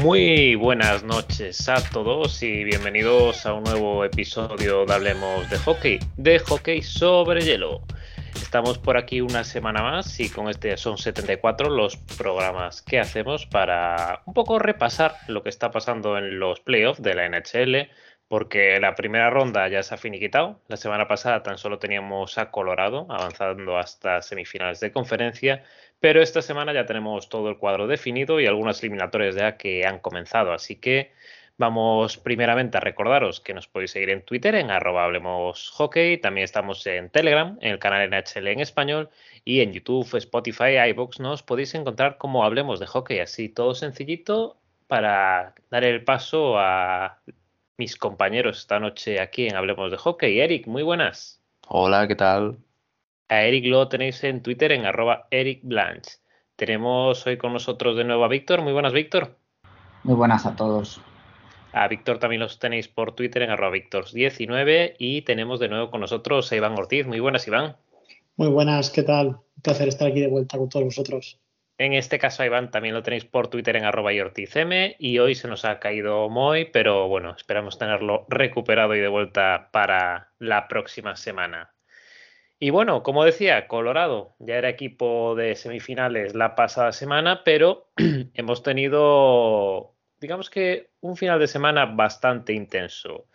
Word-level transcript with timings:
Muy 0.00 0.54
buenas 0.54 1.04
noches 1.04 1.68
a 1.68 1.76
todos 1.90 2.42
y 2.42 2.64
bienvenidos 2.64 3.44
a 3.44 3.52
un 3.52 3.64
nuevo 3.64 4.02
episodio 4.02 4.86
de 4.86 4.94
Hablemos 4.94 5.50
de 5.50 5.58
Hockey, 5.58 6.00
de 6.16 6.38
hockey 6.38 6.80
sobre 6.80 7.42
hielo. 7.42 7.82
Estamos 8.34 8.78
por 8.78 8.96
aquí 8.96 9.20
una 9.20 9.44
semana 9.44 9.82
más 9.82 10.18
y 10.18 10.30
con 10.30 10.48
este 10.48 10.78
son 10.78 10.96
74 10.96 11.68
los 11.68 11.98
programas 12.16 12.80
que 12.80 12.98
hacemos 12.98 13.44
para 13.44 14.22
un 14.24 14.32
poco 14.32 14.58
repasar 14.58 15.16
lo 15.28 15.42
que 15.42 15.50
está 15.50 15.70
pasando 15.70 16.16
en 16.16 16.38
los 16.38 16.60
playoffs 16.60 17.02
de 17.02 17.14
la 17.14 17.28
NHL, 17.28 17.90
porque 18.26 18.80
la 18.80 18.94
primera 18.94 19.28
ronda 19.28 19.68
ya 19.68 19.82
se 19.82 19.94
ha 19.94 19.98
finiquitado. 19.98 20.62
La 20.68 20.78
semana 20.78 21.08
pasada 21.08 21.42
tan 21.42 21.58
solo 21.58 21.78
teníamos 21.78 22.38
a 22.38 22.50
Colorado 22.50 23.06
avanzando 23.10 23.76
hasta 23.76 24.22
semifinales 24.22 24.80
de 24.80 24.92
conferencia 24.92 25.62
pero 26.00 26.22
esta 26.22 26.42
semana 26.42 26.72
ya 26.72 26.86
tenemos 26.86 27.28
todo 27.28 27.50
el 27.50 27.58
cuadro 27.58 27.86
definido 27.86 28.40
y 28.40 28.46
algunas 28.46 28.82
eliminatorias 28.82 29.36
ya 29.36 29.56
que 29.56 29.86
han 29.86 29.98
comenzado. 29.98 30.52
Así 30.52 30.76
que 30.76 31.12
vamos 31.58 32.16
primeramente 32.16 32.78
a 32.78 32.80
recordaros 32.80 33.40
que 33.40 33.52
nos 33.52 33.68
podéis 33.68 33.90
seguir 33.90 34.08
en 34.08 34.22
Twitter 34.22 34.54
en 34.54 34.70
arroba 34.70 35.04
hablemos 35.04 35.70
hockey. 35.70 36.16
También 36.16 36.44
estamos 36.44 36.86
en 36.86 37.10
Telegram, 37.10 37.58
en 37.60 37.72
el 37.72 37.78
canal 37.78 38.08
NHL 38.10 38.48
en 38.48 38.60
español 38.60 39.10
y 39.44 39.60
en 39.60 39.72
YouTube, 39.72 40.16
Spotify, 40.16 40.78
iBox 40.88 41.20
nos 41.20 41.42
podéis 41.42 41.74
encontrar 41.74 42.16
como 42.16 42.44
hablemos 42.44 42.80
de 42.80 42.86
hockey. 42.86 43.18
Así 43.20 43.50
todo 43.50 43.74
sencillito 43.74 44.56
para 44.86 45.54
dar 45.70 45.84
el 45.84 46.02
paso 46.02 46.58
a 46.58 47.20
mis 47.76 47.96
compañeros 47.96 48.58
esta 48.58 48.80
noche 48.80 49.20
aquí 49.20 49.46
en 49.46 49.56
Hablemos 49.56 49.90
de 49.90 49.96
Hockey. 49.96 50.40
Eric, 50.40 50.66
muy 50.66 50.82
buenas. 50.82 51.40
Hola, 51.68 52.08
¿qué 52.08 52.16
tal? 52.16 52.58
A 53.30 53.44
Eric 53.44 53.64
lo 53.66 53.86
tenéis 53.86 54.24
en 54.24 54.42
Twitter 54.42 54.72
en 54.72 54.86
arroba 54.86 55.28
Eric 55.30 55.60
Blanche. 55.62 56.18
Tenemos 56.56 57.24
hoy 57.28 57.36
con 57.36 57.52
nosotros 57.52 57.96
de 57.96 58.02
nuevo 58.02 58.24
a 58.24 58.28
Víctor. 58.28 58.60
Muy 58.60 58.72
buenas, 58.72 58.92
Víctor. 58.92 59.36
Muy 60.02 60.16
buenas 60.16 60.46
a 60.46 60.56
todos. 60.56 61.00
A 61.72 61.86
Víctor 61.86 62.18
también 62.18 62.40
los 62.40 62.58
tenéis 62.58 62.88
por 62.88 63.14
Twitter 63.14 63.42
en 63.42 63.50
arroba 63.50 63.76
Víctor19 63.76 64.96
y 64.98 65.22
tenemos 65.22 65.60
de 65.60 65.68
nuevo 65.68 65.92
con 65.92 66.00
nosotros 66.00 66.50
a 66.50 66.56
Iván 66.56 66.72
Ortiz. 66.72 67.06
Muy 67.06 67.20
buenas, 67.20 67.46
Iván. 67.46 67.76
Muy 68.34 68.48
buenas, 68.48 68.90
¿qué 68.90 69.04
tal? 69.04 69.28
Un 69.28 69.62
placer 69.62 69.86
estar 69.86 70.08
aquí 70.08 70.20
de 70.20 70.26
vuelta 70.26 70.58
con 70.58 70.68
todos 70.68 70.86
vosotros. 70.86 71.38
En 71.78 71.92
este 71.92 72.18
caso 72.18 72.42
a 72.42 72.46
Iván 72.46 72.72
también 72.72 72.96
lo 72.96 73.04
tenéis 73.04 73.26
por 73.26 73.46
Twitter 73.46 73.76
en 73.76 73.84
arroba 73.84 74.10
ortizm 74.10 74.72
y 74.98 75.20
hoy 75.20 75.36
se 75.36 75.46
nos 75.46 75.64
ha 75.64 75.78
caído 75.78 76.28
Moy, 76.28 76.64
pero 76.64 77.06
bueno, 77.06 77.36
esperamos 77.36 77.78
tenerlo 77.78 78.26
recuperado 78.28 78.96
y 78.96 78.98
de 78.98 79.06
vuelta 79.06 79.68
para 79.70 80.32
la 80.40 80.66
próxima 80.66 81.14
semana. 81.14 81.70
Y 82.62 82.68
bueno, 82.68 83.02
como 83.02 83.24
decía, 83.24 83.66
Colorado 83.68 84.36
ya 84.38 84.56
era 84.56 84.68
equipo 84.68 85.34
de 85.34 85.56
semifinales 85.56 86.34
la 86.34 86.54
pasada 86.54 86.92
semana, 86.92 87.42
pero 87.42 87.88
hemos 88.34 88.62
tenido, 88.62 89.94
digamos 90.20 90.50
que, 90.50 90.90
un 91.00 91.16
final 91.16 91.40
de 91.40 91.46
semana 91.46 91.86
bastante 91.86 92.52
intenso. 92.52 93.26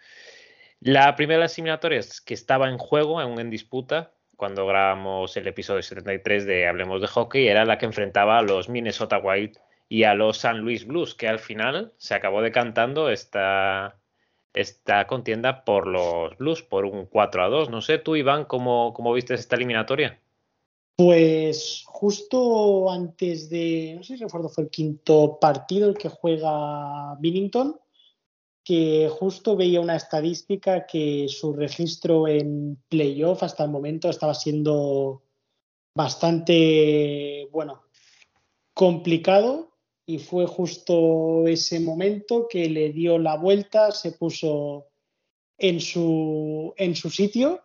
La 0.80 1.16
primera 1.16 1.40
de 1.40 1.46
las 1.46 1.58
eliminatorias 1.58 2.22
que 2.22 2.36
estaba 2.36 2.70
en 2.70 2.78
juego, 2.78 3.20
aún 3.20 3.40
en 3.40 3.50
disputa, 3.50 4.14
cuando 4.38 4.68
grabamos 4.68 5.36
el 5.38 5.48
episodio 5.48 5.82
73 5.82 6.46
de 6.46 6.68
Hablemos 6.68 7.02
de 7.02 7.08
Hockey, 7.08 7.48
era 7.48 7.66
la 7.66 7.80
que 7.80 7.88
enfrentaba 7.88 8.38
a 8.38 8.44
los 8.44 8.70
Minnesota 8.70 9.18
Wild 9.18 9.58
y 9.90 10.04
a 10.04 10.14
los 10.14 10.38
San 10.38 10.60
Luis 10.60 10.86
Blues, 10.86 11.16
que 11.16 11.28
al 11.28 11.40
final 11.40 11.94
se 11.98 12.14
acabó 12.14 12.44
decantando 12.44 13.10
esta, 13.10 13.98
esta 14.56 15.06
contienda 15.06 15.64
por 15.64 15.88
los 15.88 16.38
Blues, 16.38 16.64
por 16.64 16.86
un 16.86 17.06
4 17.06 17.44
a 17.44 17.50
2. 17.50 17.70
No 17.70 17.82
sé, 17.82 17.98
tú, 18.00 18.16
Iván, 18.16 18.46
¿cómo, 18.46 18.94
cómo 18.94 19.14
viste 19.14 19.34
esta 19.34 19.56
eliminatoria? 19.56 20.20
Pues 20.98 21.84
justo 21.86 22.90
antes 22.90 23.50
de, 23.50 23.96
no 23.98 24.04
sé 24.04 24.18
si 24.18 24.24
recuerdo, 24.24 24.48
fue 24.48 24.64
el 24.64 24.70
quinto 24.70 25.38
partido 25.40 25.90
el 25.90 25.98
que 25.98 26.08
juega 26.08 27.16
Billington, 27.20 27.78
que 28.64 29.10
justo 29.12 29.58
veía 29.58 29.82
una 29.82 29.98
estadística 29.98 30.86
que 30.86 31.28
su 31.28 31.54
registro 31.54 32.28
en 32.28 32.82
playoff 32.88 33.44
hasta 33.44 33.66
el 33.66 33.72
momento 33.72 34.10
estaba 34.10 34.34
siendo 34.34 35.22
bastante, 35.94 37.48
bueno, 37.52 37.84
complicado 38.74 39.75
y 40.06 40.20
fue 40.20 40.46
justo 40.46 41.48
ese 41.48 41.80
momento 41.80 42.48
que 42.48 42.70
le 42.70 42.92
dio 42.92 43.18
la 43.18 43.38
vuelta, 43.38 43.92
se 43.92 44.12
puso 44.12 44.88
en 45.58 45.80
su, 45.80 46.74
en 46.78 46.96
su 46.96 47.10
sitio 47.10 47.62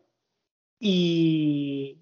y 0.79 1.99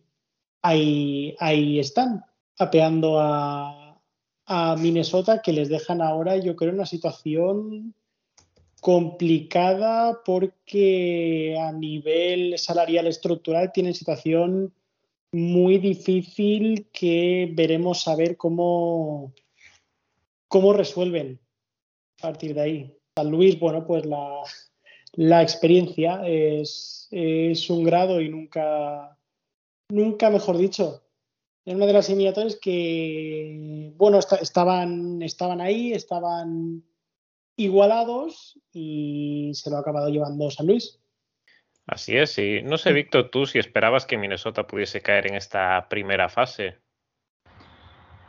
ahí, 0.62 1.34
ahí 1.38 1.80
están, 1.80 2.24
apeando 2.56 3.18
a, 3.18 4.00
a 4.46 4.76
Minnesota 4.76 5.42
que 5.42 5.52
les 5.52 5.68
dejan 5.68 6.00
ahora, 6.00 6.36
yo 6.36 6.54
creo, 6.54 6.72
una 6.72 6.86
situación 6.86 7.94
complicada 8.80 10.20
porque 10.24 11.56
a 11.60 11.72
nivel 11.72 12.58
salarial 12.58 13.08
estructural 13.08 13.72
tienen 13.72 13.94
situación 13.94 14.72
muy 15.32 15.78
difícil 15.78 16.88
que 16.92 17.50
veremos 17.52 18.06
a 18.08 18.16
ver 18.16 18.36
cómo, 18.36 19.34
¿Cómo 20.48 20.72
resuelven 20.72 21.40
a 22.18 22.22
partir 22.22 22.54
de 22.54 22.60
ahí? 22.60 22.98
San 23.16 23.30
Luis, 23.30 23.58
bueno, 23.58 23.86
pues 23.86 24.04
la, 24.06 25.42
experiencia 25.42 26.22
es, 26.26 27.08
un 27.68 27.84
grado 27.84 28.20
y 28.20 28.28
nunca, 28.28 29.16
nunca 29.90 30.30
mejor 30.30 30.56
dicho, 30.56 31.04
en 31.64 31.76
una 31.76 31.86
de 31.86 31.92
las 31.92 32.08
eliminatorias 32.08 32.56
que, 32.56 33.92
bueno, 33.96 34.18
estaban, 34.18 35.22
estaban 35.22 35.60
ahí, 35.60 35.92
estaban 35.92 36.82
igualados 37.56 38.58
y 38.72 39.50
se 39.54 39.68
lo 39.68 39.76
ha 39.76 39.80
acabado 39.80 40.08
llevando 40.08 40.50
San 40.50 40.66
Luis. 40.66 40.98
Así 41.86 42.16
es, 42.16 42.30
sí. 42.30 42.60
No 42.62 42.78
sé, 42.78 42.92
Víctor, 42.92 43.30
tú 43.30 43.46
si 43.46 43.58
esperabas 43.58 44.06
que 44.06 44.18
Minnesota 44.18 44.66
pudiese 44.66 45.00
caer 45.00 45.26
en 45.26 45.34
esta 45.34 45.88
primera 45.88 46.28
fase. 46.28 46.78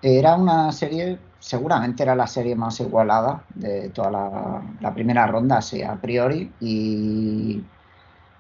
Era 0.01 0.35
una 0.35 0.71
serie, 0.71 1.19
seguramente 1.39 2.03
era 2.03 2.15
la 2.15 2.27
serie 2.27 2.55
más 2.55 2.79
igualada 2.79 3.43
de 3.55 3.89
toda 3.89 4.09
la, 4.79 4.93
primera 4.93 5.27
ronda, 5.27 5.61
sí, 5.61 5.83
a 5.83 5.95
priori. 5.95 6.53
Y 6.61 7.63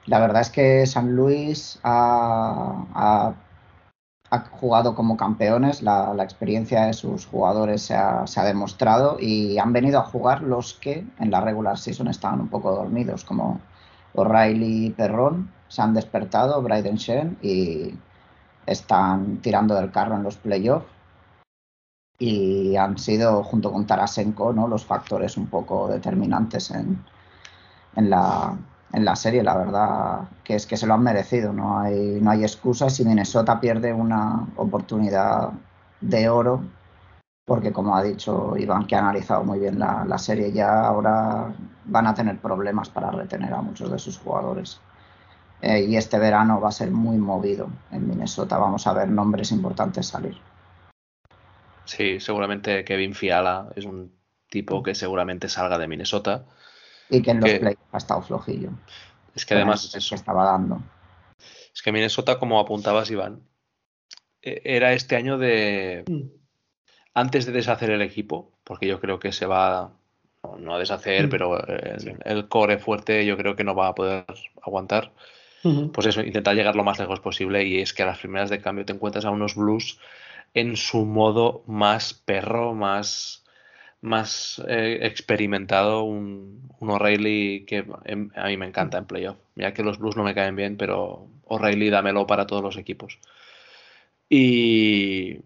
la 0.05 0.19
verdad 0.19 0.41
es 0.41 0.49
que 0.49 0.85
San 0.85 1.15
Luis 1.15 1.79
ha, 1.83 3.33
jugado 4.51 4.95
como 4.95 5.17
campeones, 5.17 5.81
la, 5.81 6.15
experiencia 6.23 6.85
de 6.85 6.93
sus 6.93 7.25
jugadores 7.25 7.81
se 7.81 7.95
ha, 7.95 8.25
demostrado 8.45 9.17
y 9.19 9.57
han 9.57 9.73
venido 9.73 9.99
a 9.99 10.03
jugar 10.03 10.41
los 10.43 10.75
que 10.75 11.05
en 11.19 11.31
la 11.31 11.41
regular 11.41 11.77
season 11.77 12.07
estaban 12.07 12.39
un 12.39 12.47
poco 12.47 12.71
dormidos, 12.71 13.25
como 13.25 13.59
O'Reilly 14.13 14.87
y 14.87 14.89
Perrón, 14.91 15.51
se 15.67 15.81
han 15.81 15.93
despertado, 15.93 16.61
Bryden 16.61 16.95
Shen, 16.95 17.37
y 17.41 17.93
están 18.65 19.37
tirando 19.41 19.75
del 19.75 19.91
carro 19.91 20.15
en 20.15 20.23
los 20.23 20.37
playoffs 20.37 20.98
y 22.19 22.75
han 22.75 22.97
sido, 22.97 23.43
junto 23.43 23.71
con 23.71 23.87
Tarasenko, 23.87 24.51
los 24.51 24.85
factores 24.85 25.37
un 25.37 25.47
poco 25.47 25.87
determinantes 25.87 26.69
en, 26.71 27.03
en, 27.95 28.09
la, 28.09 28.57
en 28.91 29.05
la 29.05 29.15
serie. 29.15 29.41
La 29.41 29.55
verdad 29.55 30.27
que 30.43 30.55
es 30.55 30.65
que 30.67 30.75
se 30.75 30.85
lo 30.85 30.95
han 30.95 31.03
merecido, 31.03 31.53
no 31.53 31.79
hay, 31.79 32.19
no 32.21 32.31
hay 32.31 32.43
excusas. 32.43 32.93
Si 32.93 33.05
Minnesota 33.05 33.61
pierde 33.61 33.93
una 33.93 34.47
oportunidad 34.57 35.51
de 36.01 36.29
oro, 36.29 36.61
porque 37.45 37.71
como 37.71 37.95
ha 37.95 38.03
dicho 38.03 38.55
Iván, 38.57 38.85
que 38.85 38.95
ha 38.95 38.99
analizado 38.99 39.45
muy 39.45 39.59
bien 39.59 39.79
la, 39.79 40.03
la 40.05 40.17
serie, 40.17 40.51
ya 40.51 40.85
ahora 40.85 41.53
van 41.85 42.05
a 42.05 42.13
tener 42.13 42.37
problemas 42.39 42.89
para 42.89 43.11
retener 43.11 43.53
a 43.53 43.61
muchos 43.61 43.89
de 43.89 43.97
sus 43.97 44.19
jugadores. 44.19 44.81
Eh, 45.61 45.85
y 45.85 45.95
este 45.95 46.19
verano 46.19 46.59
va 46.59 46.69
a 46.69 46.73
ser 46.73 46.91
muy 46.91 47.17
movido 47.17 47.69
en 47.91 48.07
Minnesota. 48.07 48.57
Vamos 48.57 48.87
a 48.87 48.93
ver 48.93 49.09
nombres 49.09 49.51
importantes 49.51 50.07
salir. 50.07 50.37
Sí, 51.89 52.19
seguramente 52.19 52.85
Kevin 52.85 53.15
Fiala 53.15 53.69
es 53.75 53.85
un 53.85 54.13
tipo 54.47 54.83
que 54.83 54.93
seguramente 54.93 55.49
salga 55.49 55.79
de 55.79 55.87
Minnesota. 55.87 56.45
Y 57.09 57.23
que 57.23 57.31
en 57.31 57.39
los 57.41 57.49
playoffs 57.49 57.81
ha 57.91 57.97
estado 57.97 58.21
flojillo. 58.21 58.69
Es 59.33 59.43
que 59.43 59.55
además 59.55 59.95
es 59.95 60.11
estaba 60.11 60.45
dando. 60.45 60.83
Es 61.73 61.81
que 61.81 61.91
Minnesota, 61.91 62.37
como 62.37 62.59
apuntabas, 62.59 63.09
Iván, 63.09 63.41
e, 64.43 64.61
era 64.65 64.93
este 64.93 65.15
año 65.15 65.39
de. 65.39 66.05
Antes 67.15 67.47
de 67.47 67.53
deshacer 67.53 67.89
el 67.89 68.03
equipo, 68.03 68.51
porque 68.63 68.85
yo 68.85 68.99
creo 68.99 69.19
que 69.19 69.31
se 69.31 69.47
va. 69.47 69.91
No 70.59 70.75
a 70.75 70.79
deshacer, 70.79 71.25
mm. 71.25 71.29
pero 71.31 71.67
el, 71.67 72.47
core 72.47 72.77
fuerte 72.77 73.25
yo 73.25 73.35
creo 73.35 73.55
que 73.55 73.63
no 73.63 73.73
va 73.73 73.87
a 73.87 73.95
poder 73.95 74.25
aguantar. 74.61 75.11
Pues 75.91 76.05
eso, 76.07 76.21
intentar 76.21 76.55
llegar 76.55 76.75
lo 76.75 76.83
más 76.83 76.99
lejos 76.99 77.19
posible. 77.19 77.65
Y 77.65 77.79
es 77.79 77.93
que 77.93 78.03
a 78.03 78.05
las 78.05 78.19
primeras 78.19 78.51
de 78.51 78.61
cambio 78.61 78.85
te 78.85 78.93
encuentras 78.93 79.25
a 79.25 79.31
unos 79.31 79.55
Blues 79.55 79.99
en 80.53 80.75
su 80.77 81.05
modo 81.05 81.63
más 81.67 82.13
perro, 82.13 82.73
más, 82.73 83.45
más 84.01 84.61
eh, 84.67 84.99
experimentado, 85.03 86.03
un, 86.03 86.69
un 86.79 86.89
O'Reilly 86.89 87.65
que 87.65 87.85
em, 88.05 88.29
a 88.35 88.47
mí 88.47 88.57
me 88.57 88.67
encanta 88.67 88.97
en 88.97 89.05
playoff. 89.05 89.37
Ya 89.55 89.73
que 89.73 89.83
los 89.83 89.99
Blues 89.99 90.15
no 90.17 90.23
me 90.23 90.35
caen 90.35 90.55
bien, 90.55 90.77
pero 90.77 91.27
O'Reilly 91.45 91.89
dámelo 91.89 92.27
para 92.27 92.47
todos 92.47 92.63
los 92.63 92.77
equipos. 92.77 93.19
Y, 94.29 95.39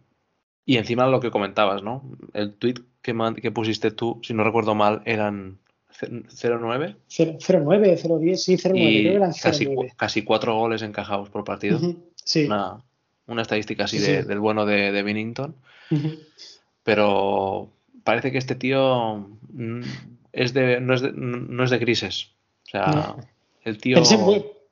Y 0.66 0.78
encima 0.78 1.08
lo 1.08 1.20
que 1.20 1.32
comentabas, 1.32 1.84
¿no? 1.84 2.04
El 2.34 2.54
tweet 2.56 2.76
que, 3.02 3.14
que 3.42 3.52
pusiste 3.52 3.92
tú, 3.92 4.20
si 4.24 4.34
no 4.34 4.44
recuerdo 4.44 4.76
mal, 4.76 5.02
eran 5.06 5.60
0-9. 6.00 6.96
0-9, 7.10 8.20
10 8.20 8.44
sí, 8.44 8.58
09. 8.58 8.80
Y 8.80 9.42
casi, 9.42 9.76
casi 9.96 10.24
cuatro 10.24 10.56
goles 10.56 10.82
encajados 10.82 11.30
por 11.30 11.44
partido. 11.44 11.80
Sí. 12.16 12.46
Una, 12.46 12.84
una, 13.28 13.42
estadística 13.42 13.86
así 13.86 14.00
de, 14.00 14.24
del 14.24 14.40
bueno 14.40 14.66
de, 14.66 14.92
de 14.92 15.04
Binnington. 15.04 15.56
Pero 16.84 17.72
parece 18.04 18.32
que 18.32 18.38
este 18.38 18.56
tío 18.56 19.30
mm, 19.50 19.82
es 20.32 20.54
de, 20.54 20.82
no, 20.82 20.94
es 20.94 21.02
de, 21.02 21.12
no 21.14 21.64
es 21.64 21.70
de 21.70 21.80
crisis. 21.80 22.32
O 22.68 22.70
sea, 22.72 23.16
el 23.64 23.78
tío. 23.78 23.98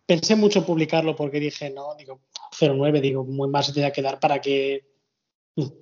Pensé, 0.05 0.35
mucho 0.35 0.65
publicarlo 0.65 1.15
porque 1.15 1.39
dije, 1.39 1.69
no, 1.69 1.95
digo, 1.95 2.19
0-9, 2.59 2.99
digo, 2.99 3.23
muy 3.23 3.47
más 3.47 3.67
se 3.67 3.73
tenía 3.73 3.93
que 3.93 4.01
dar 4.01 4.19
para 4.19 4.41
que 4.41 4.83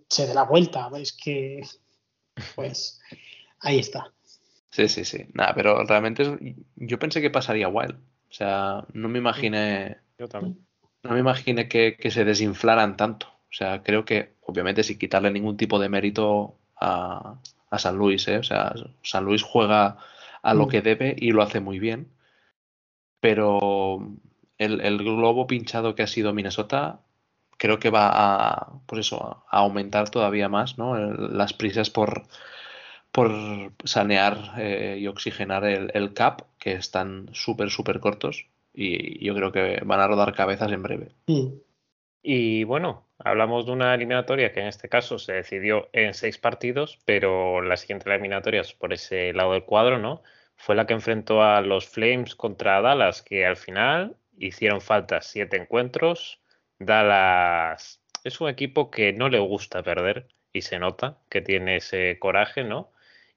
se 0.08 0.28
dé 0.28 0.36
la 0.36 0.44
vuelta. 0.44 0.92
Es 0.98 1.14
que, 1.14 1.64
pues, 2.56 3.02
ahí 3.62 3.80
está. 3.80 4.14
Sí, 4.70 4.88
sí, 4.88 5.04
sí. 5.04 5.26
Nada, 5.34 5.56
pero 5.56 5.84
realmente 5.84 6.56
yo 6.76 7.00
pensé 7.00 7.22
que 7.22 7.32
pasaría 7.32 7.70
Wild. 7.70 7.96
O 7.96 8.34
sea, 8.34 8.86
no 8.94 9.10
me 9.10 9.18
imaginé. 9.18 9.98
Yo 10.20 10.28
también. 10.28 10.64
No 11.04 11.12
me 11.12 11.20
imaginé 11.20 11.68
que, 11.68 11.96
se 12.12 12.26
desinflaran 12.26 12.98
tanto. 12.98 13.28
O 13.28 13.54
sea, 13.54 13.84
creo 13.84 14.06
que, 14.06 14.36
obviamente, 14.42 14.84
sin 14.84 15.00
quitarle 15.00 15.32
ningún 15.32 15.58
tipo 15.58 15.80
de 15.80 15.90
mérito 15.90 16.58
a, 16.80 17.40
San 17.78 17.98
Luis, 17.98 18.28
¿eh? 18.28 18.38
O 18.38 18.44
sea, 18.44 18.74
San 19.04 19.26
Luis 19.26 19.44
juega 19.44 19.98
a 20.42 20.54
lo 20.54 20.66
mm. 20.66 20.70
que 20.70 20.82
debe 20.82 21.16
y 21.18 21.32
lo 21.32 21.44
hace 21.44 21.60
muy 21.60 21.80
bien. 21.80 22.12
Pero 23.20 24.18
el, 24.58 24.82
el 24.82 24.98
globo 24.98 25.48
pinchado 25.48 25.96
que 25.96 26.04
ha 26.04 26.08
sido 26.08 26.34
Minnesota 26.34 27.02
creo 27.60 27.80
que 27.80 27.92
va 27.92 28.10
a, 28.12 28.72
pues 28.88 29.02
eso, 29.02 29.44
a 29.52 29.58
aumentar 29.60 30.10
todavía 30.10 30.50
más, 30.50 30.78
¿no? 30.80 30.98
Las 30.98 31.54
prisas 31.54 31.90
por, 31.90 32.24
por 33.12 33.32
sanear 33.84 34.54
eh, 34.58 34.98
y 35.00 35.08
oxigenar 35.08 35.66
el, 35.66 36.14
cap, 36.14 36.44
que 36.58 36.74
están 36.74 37.30
súper, 37.34 37.70
súper 37.70 38.00
cortos. 38.00 38.48
Y 38.74 39.26
yo 39.26 39.36
creo 39.36 39.52
que 39.52 39.82
van 39.86 40.00
a 40.00 40.08
rodar 40.08 40.34
cabezas 40.34 40.72
en 40.72 40.84
breve. 40.84 41.10
Mm. 41.28 41.48
Y 42.22 42.64
bueno, 42.66 43.08
hablamos 43.18 43.66
de 43.66 43.72
una 43.72 43.94
eliminatoria 43.94 44.52
que 44.52 44.60
en 44.62 44.68
este 44.68 44.90
caso 44.90 45.20
se 45.20 45.34
decidió 45.34 45.90
en 45.94 46.14
seis 46.14 46.38
partidos, 46.38 47.00
pero 47.06 47.62
la 47.62 47.78
siguiente 47.78 48.10
eliminatoria 48.10 48.62
por 48.78 48.94
ese 48.94 49.34
lado 49.34 49.54
del 49.54 49.64
cuadro, 49.64 50.00
¿no? 50.00 50.22
Fue 50.56 50.76
la 50.76 50.86
que 50.86 50.94
enfrentó 50.94 51.42
a 51.42 51.62
los 51.62 51.88
Flames 51.88 52.36
contra 52.36 52.82
Dallas, 52.82 53.22
que 53.22 53.46
al 53.46 53.56
final 53.56 54.18
hicieron 54.38 54.82
falta 54.82 55.22
siete 55.22 55.58
encuentros. 55.58 56.42
Dallas 56.80 58.02
es 58.24 58.42
un 58.42 58.50
equipo 58.50 58.92
que 58.92 59.14
no 59.14 59.30
le 59.30 59.40
gusta 59.40 59.84
perder 59.84 60.28
y 60.52 60.62
se 60.62 60.80
nota 60.80 61.20
que 61.30 61.42
tiene 61.42 61.78
ese 61.78 62.18
coraje, 62.20 62.64
¿no? 62.64 62.92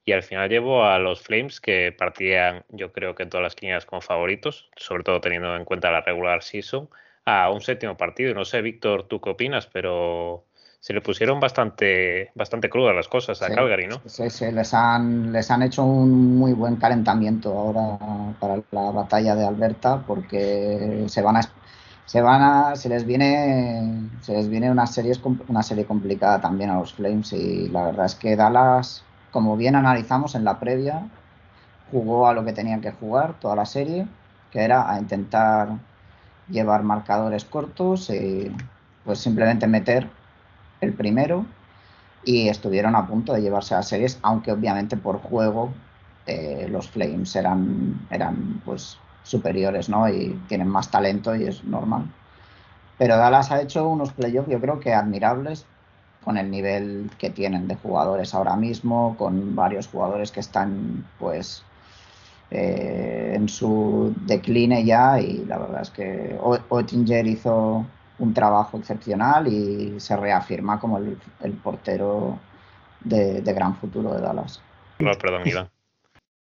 Y 0.05 0.11
al 0.11 0.23
final 0.23 0.49
llevo 0.49 0.85
a 0.85 0.99
los 0.99 1.21
Flames 1.21 1.61
que 1.61 1.95
partían, 1.97 2.63
yo 2.69 2.91
creo 2.91 3.15
que 3.15 3.23
en 3.23 3.29
todas 3.29 3.43
las 3.43 3.55
quinielas 3.55 3.85
como 3.85 4.01
favoritos, 4.01 4.69
sobre 4.75 5.03
todo 5.03 5.21
teniendo 5.21 5.55
en 5.55 5.63
cuenta 5.63 5.91
la 5.91 6.01
regular 6.01 6.43
season, 6.43 6.89
a 7.25 7.49
un 7.49 7.61
séptimo 7.61 7.95
partido. 7.95 8.33
No 8.33 8.43
sé, 8.43 8.61
Víctor, 8.61 9.07
tú 9.07 9.21
qué 9.21 9.29
opinas, 9.29 9.67
pero 9.67 10.43
se 10.83 10.91
le 10.91 10.99
pusieron 10.99 11.39
bastante, 11.39 12.31
bastante 12.35 12.69
crudas 12.69 12.93
las 12.93 13.07
cosas 13.07 13.41
a 13.41 13.47
Calgary, 13.47 13.87
¿no? 13.87 14.01
Sí, 14.05 14.29
sí, 14.29 14.51
les 14.51 14.73
han, 14.73 15.31
les 15.31 15.49
han 15.49 15.63
hecho 15.63 15.85
un 15.85 16.35
muy 16.35 16.51
buen 16.51 16.75
calentamiento 16.75 17.57
ahora 17.57 17.97
para 18.37 18.61
la 18.71 18.91
batalla 18.91 19.33
de 19.35 19.45
Alberta, 19.45 20.03
porque 20.05 21.05
se 21.07 21.21
van 21.21 21.37
a 21.37 21.41
se 22.05 22.21
van 22.21 22.41
a 22.41 22.75
se 22.75 22.89
les 22.89 23.05
viene 23.05 24.09
se 24.19 24.33
les 24.33 24.49
viene 24.49 24.69
una 24.69 24.85
serie 24.85 25.13
una 25.47 25.63
serie 25.63 25.85
complicada 25.85 26.41
también 26.41 26.69
a 26.69 26.75
los 26.75 26.93
Flames 26.93 27.31
y 27.31 27.69
la 27.69 27.85
verdad 27.85 28.05
es 28.05 28.15
que 28.15 28.35
Dallas 28.35 29.05
como 29.33 29.57
bien 29.57 29.75
analizamos 29.75 30.35
en 30.35 30.45
la 30.45 30.59
previa, 30.59 31.07
jugó 31.91 32.27
a 32.27 32.33
lo 32.33 32.45
que 32.45 32.53
tenía 32.53 32.79
que 32.79 32.91
jugar 32.91 33.33
toda 33.39 33.55
la 33.55 33.65
serie, 33.65 34.07
que 34.51 34.61
era 34.61 34.89
a 34.89 34.99
intentar 34.99 35.69
llevar 36.49 36.83
marcadores 36.83 37.43
cortos 37.43 38.11
y 38.11 38.55
pues 39.03 39.19
simplemente 39.19 39.65
meter 39.67 40.07
el 40.81 40.93
primero 40.93 41.45
y 42.23 42.47
estuvieron 42.47 42.95
a 42.95 43.07
punto 43.07 43.33
de 43.33 43.41
llevarse 43.41 43.73
las 43.73 43.87
series, 43.87 44.19
aunque 44.21 44.51
obviamente 44.51 44.97
por 44.97 45.19
juego 45.19 45.73
eh, 46.27 46.67
los 46.69 46.89
Flames 46.89 47.35
eran, 47.35 48.07
eran 48.11 48.61
pues 48.63 48.99
superiores, 49.23 49.89
¿no? 49.89 50.07
Y 50.07 50.39
tienen 50.47 50.67
más 50.67 50.91
talento 50.91 51.35
y 51.35 51.45
es 51.45 51.63
normal. 51.63 52.05
Pero 52.99 53.17
Dallas 53.17 53.51
ha 53.51 53.61
hecho 53.61 53.87
unos 53.87 54.13
playoffs 54.13 54.49
yo 54.49 54.61
creo 54.61 54.79
que 54.79 54.93
admirables 54.93 55.65
con 56.23 56.37
el 56.37 56.49
nivel 56.49 57.09
que 57.17 57.29
tienen 57.29 57.67
de 57.67 57.75
jugadores 57.75 58.33
ahora 58.33 58.55
mismo, 58.55 59.15
con 59.17 59.55
varios 59.55 59.87
jugadores 59.87 60.31
que 60.31 60.39
están 60.39 61.05
pues 61.19 61.63
eh, 62.51 63.33
en 63.35 63.49
su 63.49 64.13
decline 64.27 64.85
ya 64.85 65.19
y 65.19 65.43
la 65.45 65.57
verdad 65.57 65.81
es 65.81 65.89
que 65.89 66.37
Oettinger 66.69 67.25
hizo 67.25 67.85
un 68.19 68.33
trabajo 68.33 68.77
excepcional 68.77 69.47
y 69.47 69.99
se 69.99 70.15
reafirma 70.15 70.79
como 70.79 70.99
el, 70.99 71.53
portero 71.63 72.39
de, 73.01 73.41
gran 73.41 73.75
futuro 73.75 74.13
de 74.13 74.21
Dallas. 74.21 74.61
No, 74.99 75.11
perdón, 75.17 75.47
Iván. 75.47 75.69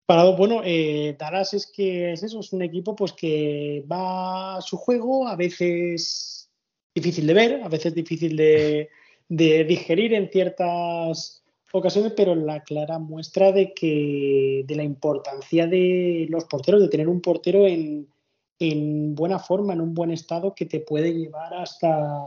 Parado, 0.05 0.37
bueno, 0.37 0.61
eh, 0.64 1.17
Dallas 1.19 1.55
es 1.55 1.67
que 1.67 2.12
es 2.12 2.23
eso, 2.23 2.40
es 2.40 2.52
un 2.52 2.62
equipo 2.62 2.94
pues 2.94 3.12
que 3.12 3.85
va 3.90 4.56
a 4.56 4.61
su 4.61 4.76
juego, 4.76 5.26
a 5.26 5.37
veces 5.37 6.50
difícil 6.94 7.26
de 7.26 7.35
ver, 7.35 7.62
a 7.64 7.69
veces 7.69 7.94
difícil 7.94 8.37
de, 8.37 8.90
de 9.32 9.64
digerir 9.64 10.12
en 10.12 10.29
ciertas 10.29 11.43
ocasiones, 11.73 12.12
pero 12.14 12.34
la 12.34 12.62
clara 12.62 12.99
muestra 12.99 13.50
de 13.50 13.73
que 13.73 14.62
de 14.67 14.76
la 14.76 14.82
importancia 14.82 15.67
de 15.67 16.26
los 16.29 16.44
porteros, 16.44 16.82
de 16.82 16.88
tener 16.88 17.08
un 17.08 17.23
portero 17.23 17.67
en, 17.67 18.12
en 18.58 19.14
buena 19.14 19.38
forma, 19.38 19.73
en 19.73 19.81
un 19.81 19.94
buen 19.94 20.11
estado 20.11 20.55
que 20.55 20.67
te 20.67 20.81
puede 20.81 21.14
llevar 21.14 21.55
hasta, 21.55 22.23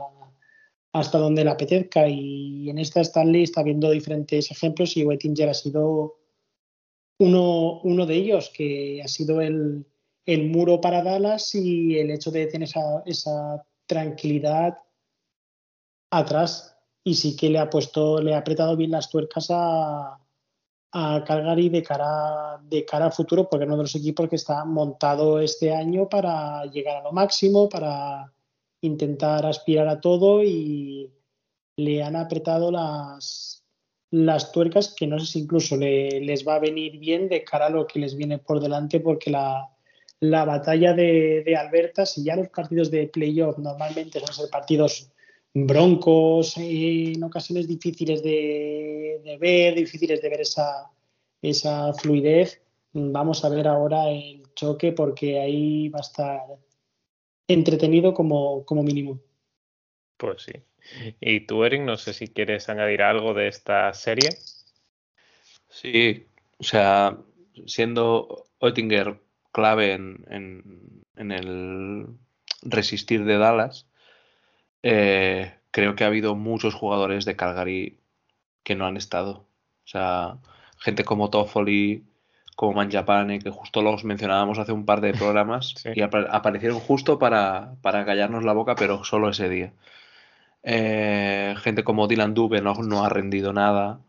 hasta 0.92 1.18
donde 1.18 1.44
le 1.44 1.50
apetezca. 1.50 2.08
Y 2.08 2.70
en 2.70 2.78
esta 2.78 3.02
Stanley 3.02 3.44
está 3.44 3.62
viendo 3.62 3.88
diferentes 3.92 4.50
ejemplos 4.50 4.96
y 4.96 5.04
Wettinger 5.04 5.48
ha 5.48 5.54
sido 5.54 6.16
uno, 7.20 7.82
uno 7.84 8.04
de 8.04 8.16
ellos, 8.16 8.50
que 8.52 9.00
ha 9.00 9.06
sido 9.06 9.40
el, 9.40 9.86
el 10.24 10.50
muro 10.50 10.80
para 10.80 11.04
Dallas 11.04 11.54
y 11.54 12.00
el 12.00 12.10
hecho 12.10 12.32
de 12.32 12.46
tener 12.48 12.68
esa, 12.68 13.04
esa 13.06 13.64
tranquilidad 13.86 14.76
atrás 16.10 16.75
y 17.06 17.14
sí 17.14 17.36
que 17.36 17.48
le 17.48 17.60
ha 17.60 17.70
puesto, 17.70 18.20
le 18.20 18.34
ha 18.34 18.38
apretado 18.38 18.76
bien 18.76 18.90
las 18.90 19.08
tuercas 19.08 19.46
a, 19.50 20.18
a 20.90 21.24
Calgary 21.24 21.68
de 21.68 21.80
cara, 21.80 22.58
de 22.64 22.84
cara 22.84 23.06
a 23.06 23.10
futuro, 23.12 23.48
porque 23.48 23.64
es 23.64 23.68
uno 23.68 23.76
de 23.76 23.84
los 23.84 23.94
equipos 23.94 24.28
que 24.28 24.34
está 24.34 24.64
montado 24.64 25.38
este 25.38 25.72
año 25.72 26.08
para 26.08 26.64
llegar 26.66 26.96
a 26.96 27.02
lo 27.04 27.12
máximo, 27.12 27.68
para 27.68 28.32
intentar 28.80 29.46
aspirar 29.46 29.86
a 29.86 30.00
todo 30.00 30.42
y 30.42 31.12
le 31.76 32.02
han 32.02 32.16
apretado 32.16 32.72
las, 32.72 33.64
las 34.10 34.50
tuercas 34.50 34.92
que 34.92 35.06
no 35.06 35.20
sé 35.20 35.26
si 35.26 35.38
incluso 35.42 35.76
les 35.76 36.44
va 36.44 36.56
a 36.56 36.60
venir 36.60 36.98
bien 36.98 37.28
de 37.28 37.44
cara 37.44 37.66
a 37.66 37.70
lo 37.70 37.86
que 37.86 38.00
les 38.00 38.16
viene 38.16 38.38
por 38.38 38.58
delante, 38.58 38.98
porque 38.98 39.30
la, 39.30 39.70
la 40.18 40.44
batalla 40.44 40.92
de, 40.92 41.44
de 41.46 41.56
Alberta, 41.56 42.04
si 42.04 42.24
ya 42.24 42.34
los 42.34 42.48
partidos 42.48 42.90
de 42.90 43.06
playoff 43.06 43.58
normalmente 43.58 44.18
son 44.18 44.34
ser 44.34 44.50
partidos 44.50 45.12
broncos, 45.64 46.54
en 46.58 47.22
ocasiones 47.24 47.66
difíciles 47.66 48.22
de, 48.22 49.38
ver, 49.40 49.74
difíciles 49.74 50.20
de 50.20 50.28
ver 50.28 50.42
esa, 50.42 50.90
esa 51.40 51.94
fluidez. 51.94 52.60
Vamos 52.92 53.44
a 53.44 53.48
ver 53.48 53.66
ahora 53.66 54.10
el 54.10 54.42
choque 54.54 54.92
porque 54.92 55.40
ahí 55.40 55.88
va 55.88 56.00
a 56.00 56.02
estar 56.02 56.40
entretenido 57.48 58.12
como, 58.12 58.66
como 58.66 58.82
mínimo. 58.82 59.18
Pues 60.18 60.42
sí. 60.42 60.52
Y 61.20 61.40
tú, 61.46 61.64
Erin, 61.64 61.86
no 61.86 61.96
sé 61.96 62.12
si 62.12 62.28
quieres 62.28 62.68
añadir 62.68 63.02
algo 63.02 63.32
de 63.32 63.48
esta 63.48 63.92
serie. 63.94 64.28
Sí, 65.68 66.26
o 66.58 66.64
sea, 66.64 67.18
siendo 67.66 68.46
Oettinger 68.58 69.20
clave 69.52 69.92
en, 69.94 70.24
en, 70.28 71.02
en 71.16 71.32
el 71.32 72.06
resistir 72.62 73.24
de 73.24 73.38
Dallas, 73.38 73.86
eh, 74.82 75.54
creo 75.70 75.94
que 75.94 76.04
ha 76.04 76.08
habido 76.08 76.34
muchos 76.34 76.74
jugadores 76.74 77.24
de 77.24 77.36
Calgary 77.36 77.98
que 78.62 78.74
no 78.74 78.86
han 78.86 78.96
estado. 78.96 79.46
O 79.84 79.88
sea, 79.88 80.38
gente 80.78 81.04
como 81.04 81.30
Toffoli, 81.30 82.04
como 82.56 82.72
Manjapane, 82.74 83.38
que 83.38 83.50
justo 83.50 83.82
los 83.82 84.04
mencionábamos 84.04 84.58
hace 84.58 84.72
un 84.72 84.86
par 84.86 85.00
de 85.00 85.12
programas 85.12 85.74
y 85.94 86.00
aparecieron 86.02 86.80
justo 86.80 87.18
para, 87.18 87.76
callarnos 87.82 88.44
la 88.44 88.52
boca, 88.54 88.74
pero 88.76 89.04
solo 89.04 89.30
ese 89.30 89.48
día. 89.48 89.72
Eh, 90.62 91.54
gente 91.58 91.84
como 91.84 92.08
Dylan 92.08 92.34
Dube 92.34 92.60
no, 92.60 92.74
no 92.74 93.04
ha 93.04 93.08
rendido 93.08 93.52
nada. 93.52 94.00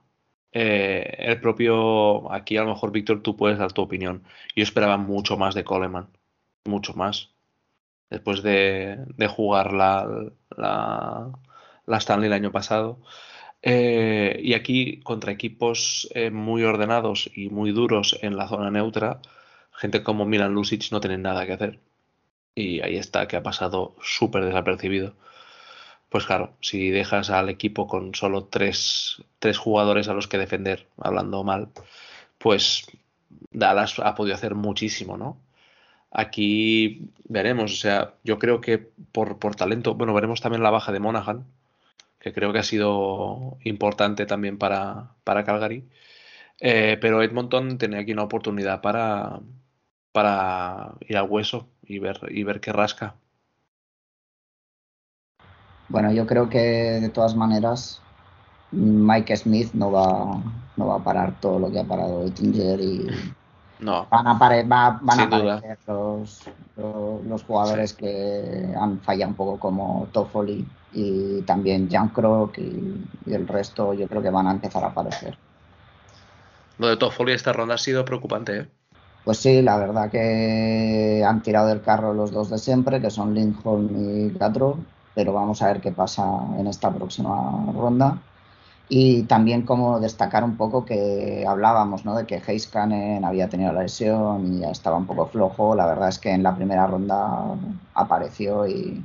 Eh, 0.53 1.15
el 1.19 1.39
propio, 1.41 2.31
aquí 2.31 2.57
a 2.57 2.63
lo 2.63 2.69
mejor 2.69 2.91
Víctor, 2.91 3.21
tú 3.21 3.35
puedes 3.37 3.59
dar 3.59 3.73
tu 3.73 3.81
opinión. 3.81 4.23
Yo 4.55 4.63
esperaba 4.63 4.97
mucho 4.97 5.37
más 5.37 5.53
de 5.55 5.63
Coleman, 5.63 6.07
mucho 6.65 6.93
más 6.93 7.31
después 8.09 8.43
de, 8.43 9.05
jugar 9.29 9.73
la, 9.73 10.07
la, 10.57 11.31
Stanley 11.87 12.27
el 12.27 12.33
año 12.33 12.51
pasado. 12.51 12.99
Eh, 13.61 14.39
y 14.43 14.53
aquí, 14.53 15.01
contra 15.01 15.31
equipos 15.31 16.07
eh, 16.13 16.31
muy 16.31 16.63
ordenados 16.63 17.29
y 17.35 17.49
muy 17.49 17.71
duros 17.71 18.17
en 18.21 18.37
la 18.37 18.47
zona 18.47 18.71
neutra, 18.71 19.21
gente 19.71 20.03
como 20.03 20.25
Milan 20.25 20.53
Lucic 20.53 20.91
no 20.91 20.99
tienen 21.01 21.21
nada 21.23 21.45
que 21.45 21.53
hacer. 21.53 21.79
Y 22.55 22.81
ahí 22.81 22.97
está, 22.97 23.27
que 23.27 23.37
ha 23.37 23.43
pasado 23.43 23.95
súper 24.01 24.45
desapercibido. 24.45 25.15
Pues 26.09 26.25
claro, 26.25 26.53
si 26.61 26.89
dejas 26.89 27.29
al 27.29 27.49
equipo 27.49 27.87
con 27.87 28.15
solo 28.15 28.45
tres, 28.45 29.23
tres 29.39 29.57
jugadores 29.57 30.07
a 30.07 30.13
los 30.13 30.27
que 30.27 30.37
defender, 30.37 30.87
hablando 30.97 31.43
mal, 31.43 31.69
pues 32.37 32.87
Dallas 33.51 33.99
ha 33.99 34.15
podido 34.15 34.35
hacer 34.35 34.55
muchísimo, 34.55 35.17
¿no? 35.17 35.37
Aquí 36.11 37.11
veremos, 37.25 37.73
o 37.73 37.75
sea, 37.75 38.13
yo 38.23 38.39
creo 38.39 38.61
que 38.61 38.77
por, 38.77 39.39
por 39.39 39.55
talento, 39.55 39.95
bueno, 39.95 40.13
veremos 40.13 40.41
también 40.41 40.63
la 40.63 40.71
baja 40.71 40.91
de 40.91 40.99
Monaghan, 40.99 41.45
que 42.19 42.33
creo 42.33 42.53
que 42.53 42.59
ha 42.59 42.63
sido 42.63 43.57
importante 43.63 44.25
también 44.25 44.57
para, 44.57 45.11
para 45.23 45.43
Calgary. 45.43 45.83
Eh, 46.59 46.97
pero 46.99 47.21
Edmonton 47.21 47.77
tiene 47.77 47.99
aquí 47.99 48.13
una 48.13 48.23
oportunidad 48.23 48.81
para, 48.81 49.39
para 50.11 50.95
ir 51.07 51.17
al 51.17 51.29
hueso 51.29 51.67
y 51.83 51.99
ver, 51.99 52.19
y 52.29 52.43
ver 52.43 52.59
qué 52.59 52.73
rasca. 52.73 53.15
Bueno, 55.89 56.11
yo 56.11 56.25
creo 56.25 56.49
que 56.49 56.59
de 56.59 57.09
todas 57.09 57.35
maneras 57.35 58.01
Mike 58.71 59.37
Smith 59.37 59.73
no 59.73 59.91
va, 59.91 60.41
no 60.75 60.87
va 60.87 60.95
a 60.95 61.03
parar 61.03 61.39
todo 61.39 61.59
lo 61.59 61.71
que 61.71 61.79
ha 61.79 61.83
parado 61.83 62.25
Ettinger 62.25 62.79
y 62.81 63.07
no, 63.79 64.07
van 64.09 64.27
a, 64.27 64.31
aparecer 64.31 65.77
los, 65.87 66.41
los, 66.75 67.43
jugadores 67.43 67.93
que 67.93 68.73
han 68.79 68.99
fallado 68.99 69.29
un 69.29 69.35
poco 69.35 69.59
como 69.59 70.07
Toffoli 70.11 70.65
y 70.93 71.41
también 71.43 71.89
Jan 71.89 72.09
Kroc 72.09 72.57
y, 72.57 73.03
el 73.27 73.47
resto 73.47 73.93
yo 73.93 74.07
creo 74.07 74.21
que 74.21 74.29
van 74.29 74.47
a 74.47 74.51
empezar 74.51 74.83
a 74.83 74.87
aparecer. 74.87 75.37
Lo 76.79 76.87
de 76.87 76.97
Toffoli 76.97 77.33
esta 77.33 77.53
ronda 77.53 77.75
ha 77.75 77.77
sido 77.77 78.03
preocupante, 78.05 78.57
¿eh? 78.57 78.67
Pues 79.23 79.39
sí, 79.39 79.61
la 79.61 79.77
verdad 79.77 80.09
que 80.09 81.21
han 81.27 81.43
tirado 81.43 81.67
del 81.67 81.81
carro 81.81 82.13
los 82.13 82.31
dos 82.31 82.49
de 82.49 82.57
siempre, 82.57 83.01
que 83.01 83.11
son 83.11 83.33
Lindholm 83.33 83.89
y 83.93 84.29
Gatro, 84.29 84.77
pero 85.13 85.33
vamos 85.33 85.61
a 85.61 85.67
ver 85.67 85.81
qué 85.81 85.91
pasa 85.91 86.23
en 86.57 86.65
esta 86.65 86.93
próxima 86.93 87.73
ronda. 87.73 88.19
Y 88.89 89.23
también 89.23 89.63
como 89.63 89.99
destacar 89.99 90.43
un 90.45 90.55
poco 90.55 90.85
que 90.85 91.45
hablábamos 91.47 92.05
¿no? 92.05 92.15
de 92.15 92.25
que 92.25 92.41
Heiskanen 92.45 93.25
había 93.25 93.49
tenido 93.49 93.73
la 93.73 93.83
lesión 93.83 94.53
y 94.53 94.59
ya 94.59 94.71
estaba 94.71 94.95
un 94.95 95.05
poco 95.05 95.27
flojo. 95.27 95.75
La 95.75 95.85
verdad 95.85 96.07
es 96.07 96.19
que 96.19 96.31
en 96.31 96.43
la 96.43 96.55
primera 96.55 96.87
ronda 96.87 97.53
apareció 97.93 98.65
y, 98.65 99.03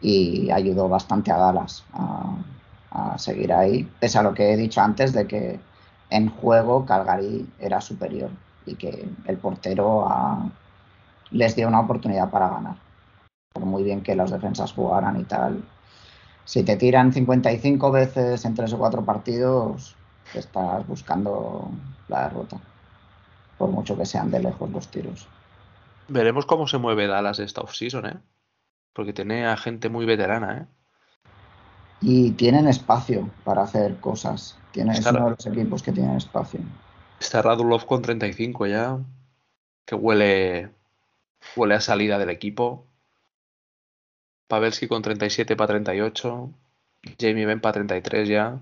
y 0.00 0.50
ayudó 0.50 0.88
bastante 0.88 1.32
a 1.32 1.38
Dallas 1.38 1.84
a, 1.92 3.18
seguir 3.18 3.52
ahí, 3.52 3.84
pese 4.00 4.18
a 4.18 4.22
lo 4.22 4.32
que 4.32 4.52
he 4.52 4.56
dicho 4.56 4.80
antes 4.80 5.12
de 5.12 5.26
que 5.26 5.60
en 6.10 6.30
juego 6.30 6.86
Calgary 6.86 7.46
era 7.58 7.80
superior 7.80 8.30
y 8.64 8.74
que 8.74 9.06
el 9.26 9.36
portero 9.36 10.08
les 11.30 11.54
dio 11.56 11.68
una 11.68 11.80
oportunidad 11.80 12.30
para 12.30 12.48
ganar. 12.48 12.76
Por 13.52 13.64
muy 13.64 13.82
bien 13.82 14.02
que 14.02 14.14
las 14.14 14.30
defensas 14.30 14.72
jugaran 14.72 15.20
y 15.20 15.24
tal, 15.24 15.62
si 16.46 16.62
te 16.62 16.76
tiran 16.76 17.12
55 17.12 17.90
veces 17.90 18.44
en 18.44 18.54
tres 18.54 18.72
o 18.72 18.78
cuatro 18.78 19.04
partidos, 19.04 19.96
estás 20.32 20.86
buscando 20.86 21.68
la 22.08 22.28
derrota. 22.28 22.58
Por 23.58 23.70
mucho 23.70 23.96
que 23.96 24.06
sean 24.06 24.30
de 24.30 24.40
lejos 24.40 24.70
los 24.70 24.88
tiros. 24.88 25.26
Veremos 26.06 26.46
cómo 26.46 26.68
se 26.68 26.78
mueve 26.78 27.08
Dallas 27.08 27.40
esta 27.40 27.62
offseason, 27.62 28.06
¿eh? 28.06 28.16
Porque 28.92 29.12
tiene 29.12 29.44
a 29.44 29.56
gente 29.56 29.88
muy 29.88 30.06
veterana, 30.06 30.58
¿eh? 30.58 30.66
Y 32.00 32.30
tienen 32.32 32.68
espacio 32.68 33.28
para 33.42 33.62
hacer 33.62 33.96
cosas. 33.96 34.56
Tiene, 34.70 34.92
es 34.92 35.04
uno 35.04 35.24
de 35.24 35.30
los 35.30 35.46
equipos 35.46 35.82
que 35.82 35.90
tienen 35.90 36.16
espacio. 36.16 36.60
Está 37.18 37.42
Radulov 37.42 37.86
con 37.86 38.02
35 38.02 38.66
ya. 38.66 38.98
Que 39.84 39.96
huele, 39.96 40.70
huele 41.56 41.74
a 41.74 41.80
salida 41.80 42.18
del 42.18 42.30
equipo. 42.30 42.86
Pavelski 44.48 44.88
con 44.88 45.02
37 45.02 45.56
para 45.56 45.68
38. 45.68 46.50
Jamie 47.18 47.46
Ben 47.46 47.60
para 47.60 47.74
33 47.74 48.28
ya. 48.28 48.58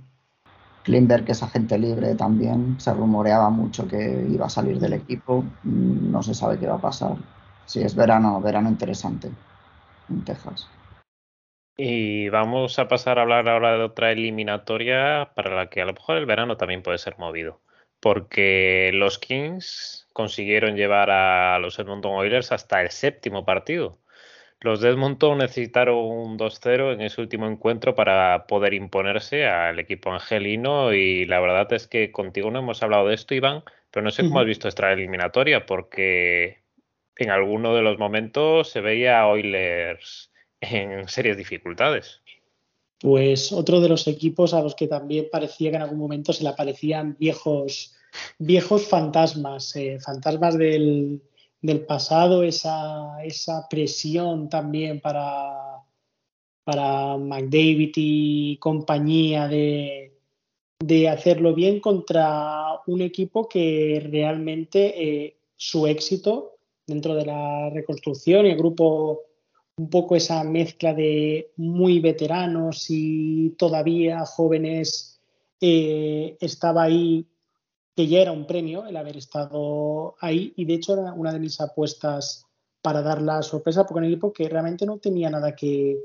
Klimberg, 0.84 1.24
que 1.24 1.32
es 1.32 1.42
agente 1.42 1.78
libre 1.78 2.14
también, 2.14 2.78
se 2.78 2.92
rumoreaba 2.92 3.48
mucho 3.48 3.88
que 3.88 4.26
iba 4.30 4.46
a 4.46 4.50
salir 4.50 4.78
del 4.78 4.92
equipo. 4.92 5.44
No 5.62 6.22
se 6.22 6.34
sabe 6.34 6.58
qué 6.58 6.66
va 6.66 6.74
a 6.74 6.80
pasar. 6.80 7.16
Sí, 7.64 7.82
es 7.82 7.94
verano, 7.94 8.40
verano 8.40 8.68
interesante 8.68 9.30
en 10.10 10.24
Texas. 10.24 10.68
Y 11.76 12.28
vamos 12.28 12.78
a 12.78 12.86
pasar 12.86 13.18
a 13.18 13.22
hablar 13.22 13.48
ahora 13.48 13.76
de 13.76 13.84
otra 13.84 14.12
eliminatoria 14.12 15.32
para 15.34 15.56
la 15.56 15.70
que 15.70 15.80
a 15.80 15.86
lo 15.86 15.94
mejor 15.94 16.18
el 16.18 16.26
verano 16.26 16.56
también 16.56 16.82
puede 16.82 16.98
ser 16.98 17.18
movido. 17.18 17.60
Porque 17.98 18.90
los 18.92 19.18
Kings 19.18 20.06
consiguieron 20.12 20.76
llevar 20.76 21.10
a 21.10 21.58
los 21.58 21.78
Edmonton 21.78 22.14
Oilers 22.14 22.52
hasta 22.52 22.82
el 22.82 22.90
séptimo 22.90 23.46
partido. 23.46 23.98
Los 24.64 24.80
de 24.80 24.88
Edmonton 24.88 25.36
necesitaron 25.36 25.98
un 25.98 26.38
2-0 26.38 26.94
en 26.94 27.02
ese 27.02 27.20
último 27.20 27.46
encuentro 27.46 27.94
para 27.94 28.46
poder 28.46 28.72
imponerse 28.72 29.44
al 29.44 29.78
equipo 29.78 30.10
angelino 30.10 30.94
y 30.94 31.26
la 31.26 31.38
verdad 31.38 31.70
es 31.74 31.86
que 31.86 32.10
contigo 32.10 32.50
no 32.50 32.60
hemos 32.60 32.82
hablado 32.82 33.08
de 33.08 33.14
esto, 33.14 33.34
Iván, 33.34 33.62
pero 33.90 34.02
no 34.02 34.10
sé 34.10 34.22
cómo 34.22 34.40
has 34.40 34.46
visto 34.46 34.66
esta 34.66 34.90
eliminatoria 34.90 35.66
porque 35.66 36.62
en 37.18 37.28
alguno 37.28 37.74
de 37.74 37.82
los 37.82 37.98
momentos 37.98 38.70
se 38.70 38.80
veía 38.80 39.20
a 39.20 39.28
Oilers 39.28 40.32
en 40.62 41.08
serias 41.08 41.36
dificultades. 41.36 42.22
Pues 43.00 43.52
otro 43.52 43.82
de 43.82 43.90
los 43.90 44.08
equipos 44.08 44.54
a 44.54 44.62
los 44.62 44.74
que 44.74 44.88
también 44.88 45.28
parecía 45.30 45.72
que 45.72 45.76
en 45.76 45.82
algún 45.82 45.98
momento 45.98 46.32
se 46.32 46.42
le 46.42 46.48
aparecían 46.48 47.18
viejos, 47.18 47.94
viejos 48.38 48.88
fantasmas, 48.88 49.76
eh, 49.76 49.98
fantasmas 50.00 50.56
del, 50.56 51.20
del 51.64 51.86
pasado, 51.86 52.42
esa, 52.42 53.24
esa 53.24 53.66
presión 53.70 54.50
también 54.50 55.00
para, 55.00 55.82
para 56.62 57.16
McDavid 57.16 57.92
y 57.96 58.58
compañía 58.58 59.48
de, 59.48 60.12
de 60.78 61.08
hacerlo 61.08 61.54
bien 61.54 61.80
contra 61.80 62.82
un 62.86 63.00
equipo 63.00 63.48
que 63.48 64.06
realmente 64.10 65.24
eh, 65.24 65.36
su 65.56 65.86
éxito 65.86 66.58
dentro 66.86 67.14
de 67.14 67.24
la 67.24 67.70
reconstrucción 67.70 68.44
y 68.44 68.50
el 68.50 68.58
grupo 68.58 69.22
un 69.78 69.88
poco 69.88 70.16
esa 70.16 70.44
mezcla 70.44 70.92
de 70.92 71.50
muy 71.56 71.98
veteranos 71.98 72.90
y 72.90 73.54
todavía 73.56 74.26
jóvenes 74.26 75.18
eh, 75.62 76.36
estaba 76.42 76.82
ahí 76.82 77.26
que 77.94 78.06
ya 78.08 78.20
era 78.20 78.32
un 78.32 78.46
premio 78.46 78.86
el 78.86 78.96
haber 78.96 79.16
estado 79.16 80.16
ahí 80.20 80.52
y 80.56 80.64
de 80.64 80.74
hecho 80.74 80.94
era 80.94 81.12
una 81.12 81.32
de 81.32 81.38
mis 81.38 81.60
apuestas 81.60 82.46
para 82.82 83.02
dar 83.02 83.22
la 83.22 83.42
sorpresa 83.42 83.86
porque 83.86 84.00
un 84.00 84.04
equipo 84.12 84.32
que 84.32 84.48
realmente 84.48 84.84
no 84.84 84.98
tenía 84.98 85.30
nada 85.30 85.54
que, 85.54 86.00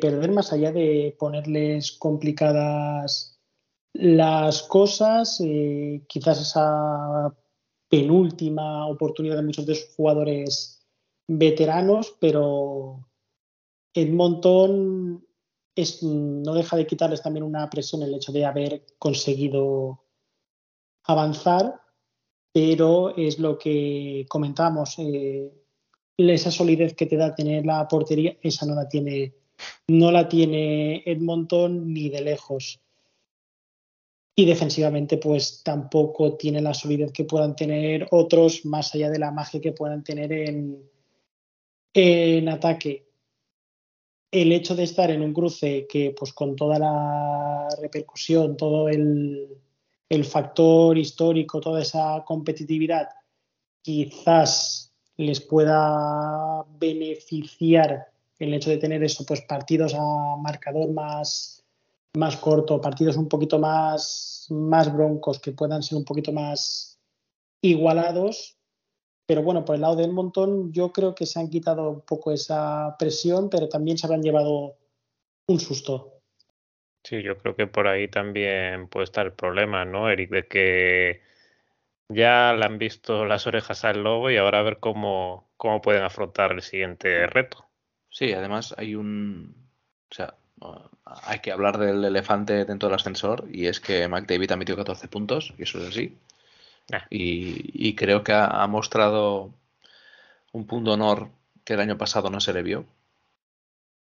perder 0.00 0.32
más 0.32 0.52
allá 0.52 0.72
de 0.72 1.14
ponerles 1.18 1.92
complicadas 1.92 3.38
las 3.92 4.62
cosas, 4.64 5.40
eh, 5.44 6.02
quizás 6.08 6.40
esa 6.40 7.32
penúltima 7.88 8.86
oportunidad 8.88 9.36
de 9.36 9.42
muchos 9.42 9.64
de 9.64 9.76
sus 9.76 9.94
jugadores 9.94 10.84
veteranos, 11.28 12.16
pero 12.20 13.08
Edmonton 13.94 15.24
es, 15.74 16.02
no 16.02 16.54
deja 16.54 16.76
de 16.76 16.86
quitarles 16.86 17.22
también 17.22 17.44
una 17.44 17.70
presión 17.70 18.02
el 18.02 18.14
hecho 18.14 18.32
de 18.32 18.44
haber 18.44 18.84
conseguido 18.98 20.05
avanzar, 21.06 21.80
pero 22.52 23.14
es 23.16 23.38
lo 23.38 23.58
que 23.58 24.24
comentamos, 24.28 24.96
eh, 24.98 25.52
esa 26.16 26.50
solidez 26.50 26.94
que 26.94 27.06
te 27.06 27.16
da 27.16 27.34
tener 27.34 27.66
la 27.66 27.86
portería, 27.86 28.36
esa 28.42 28.64
no 28.66 28.74
la 28.74 28.88
tiene, 28.88 29.34
no 29.88 30.10
la 30.10 30.28
tiene 30.28 31.02
Edmonton 31.04 31.92
ni 31.92 32.08
de 32.08 32.22
lejos. 32.22 32.80
Y 34.38 34.44
defensivamente, 34.44 35.16
pues 35.18 35.62
tampoco 35.62 36.36
tiene 36.36 36.60
la 36.60 36.74
solidez 36.74 37.12
que 37.12 37.24
puedan 37.24 37.56
tener 37.56 38.06
otros, 38.10 38.66
más 38.66 38.94
allá 38.94 39.10
de 39.10 39.18
la 39.18 39.30
magia 39.30 39.60
que 39.60 39.72
puedan 39.72 40.04
tener 40.04 40.32
en, 40.32 40.90
en 41.94 42.48
ataque. 42.48 43.06
El 44.30 44.52
hecho 44.52 44.74
de 44.74 44.82
estar 44.84 45.10
en 45.10 45.22
un 45.22 45.32
cruce 45.32 45.86
que, 45.86 46.14
pues 46.18 46.32
con 46.34 46.54
toda 46.54 46.78
la 46.78 47.68
repercusión, 47.80 48.56
todo 48.56 48.88
el, 48.88 49.58
el 50.08 50.24
factor 50.24 50.96
histórico, 50.96 51.60
toda 51.60 51.82
esa 51.82 52.22
competitividad, 52.24 53.08
quizás 53.82 54.92
les 55.16 55.40
pueda 55.40 56.64
beneficiar 56.78 58.06
el 58.38 58.54
hecho 58.54 58.70
de 58.70 58.78
tener 58.78 59.02
eso, 59.02 59.24
pues 59.24 59.40
partidos 59.42 59.94
a 59.94 60.36
marcador 60.36 60.92
más, 60.92 61.64
más 62.14 62.36
corto, 62.36 62.80
partidos 62.80 63.16
un 63.16 63.28
poquito 63.28 63.58
más, 63.58 64.46
más 64.50 64.92
broncos, 64.92 65.40
que 65.40 65.52
puedan 65.52 65.82
ser 65.82 65.98
un 65.98 66.04
poquito 66.04 66.32
más 66.32 66.98
igualados. 67.62 68.56
Pero 69.26 69.42
bueno, 69.42 69.64
por 69.64 69.74
el 69.74 69.80
lado 69.80 69.96
del 69.96 70.12
montón, 70.12 70.72
yo 70.72 70.92
creo 70.92 71.14
que 71.14 71.26
se 71.26 71.40
han 71.40 71.50
quitado 71.50 71.90
un 71.90 72.00
poco 72.02 72.30
esa 72.30 72.94
presión, 72.98 73.48
pero 73.50 73.68
también 73.68 73.98
se 73.98 74.06
habrán 74.06 74.22
llevado 74.22 74.76
un 75.48 75.58
susto. 75.58 76.15
Sí, 77.06 77.22
yo 77.22 77.38
creo 77.38 77.54
que 77.54 77.68
por 77.68 77.86
ahí 77.86 78.08
también 78.08 78.88
puede 78.88 79.04
estar 79.04 79.26
el 79.26 79.32
problema, 79.32 79.84
¿no, 79.84 80.10
Eric? 80.10 80.28
De 80.28 80.48
que 80.48 81.22
ya 82.08 82.52
le 82.52 82.64
han 82.64 82.78
visto 82.78 83.24
las 83.26 83.46
orejas 83.46 83.84
al 83.84 84.02
lobo 84.02 84.28
y 84.28 84.36
ahora 84.36 84.58
a 84.58 84.62
ver 84.62 84.78
cómo, 84.80 85.48
cómo 85.56 85.80
pueden 85.80 86.02
afrontar 86.02 86.50
el 86.50 86.62
siguiente 86.62 87.28
reto. 87.28 87.64
Sí, 88.10 88.32
además 88.32 88.74
hay 88.76 88.96
un. 88.96 89.54
O 90.10 90.14
sea, 90.14 90.34
hay 91.04 91.38
que 91.38 91.52
hablar 91.52 91.78
del 91.78 92.04
elefante 92.04 92.64
dentro 92.64 92.88
del 92.88 92.96
ascensor 92.96 93.44
y 93.52 93.66
es 93.66 93.78
que 93.78 94.08
McDavid 94.08 94.50
ha 94.50 94.56
metido 94.56 94.76
14 94.76 95.06
puntos, 95.06 95.54
y 95.58 95.62
eso 95.62 95.78
es 95.78 95.88
así. 95.88 96.18
Ah. 96.92 97.06
Y, 97.08 97.94
creo 97.94 98.24
que 98.24 98.32
ha, 98.32 98.66
mostrado 98.66 99.54
un 100.52 100.66
punto 100.66 100.92
honor 100.94 101.30
que 101.64 101.74
el 101.74 101.80
año 101.80 101.98
pasado 101.98 102.30
no 102.30 102.40
se 102.40 102.52
le 102.52 102.62
vio. 102.62 102.84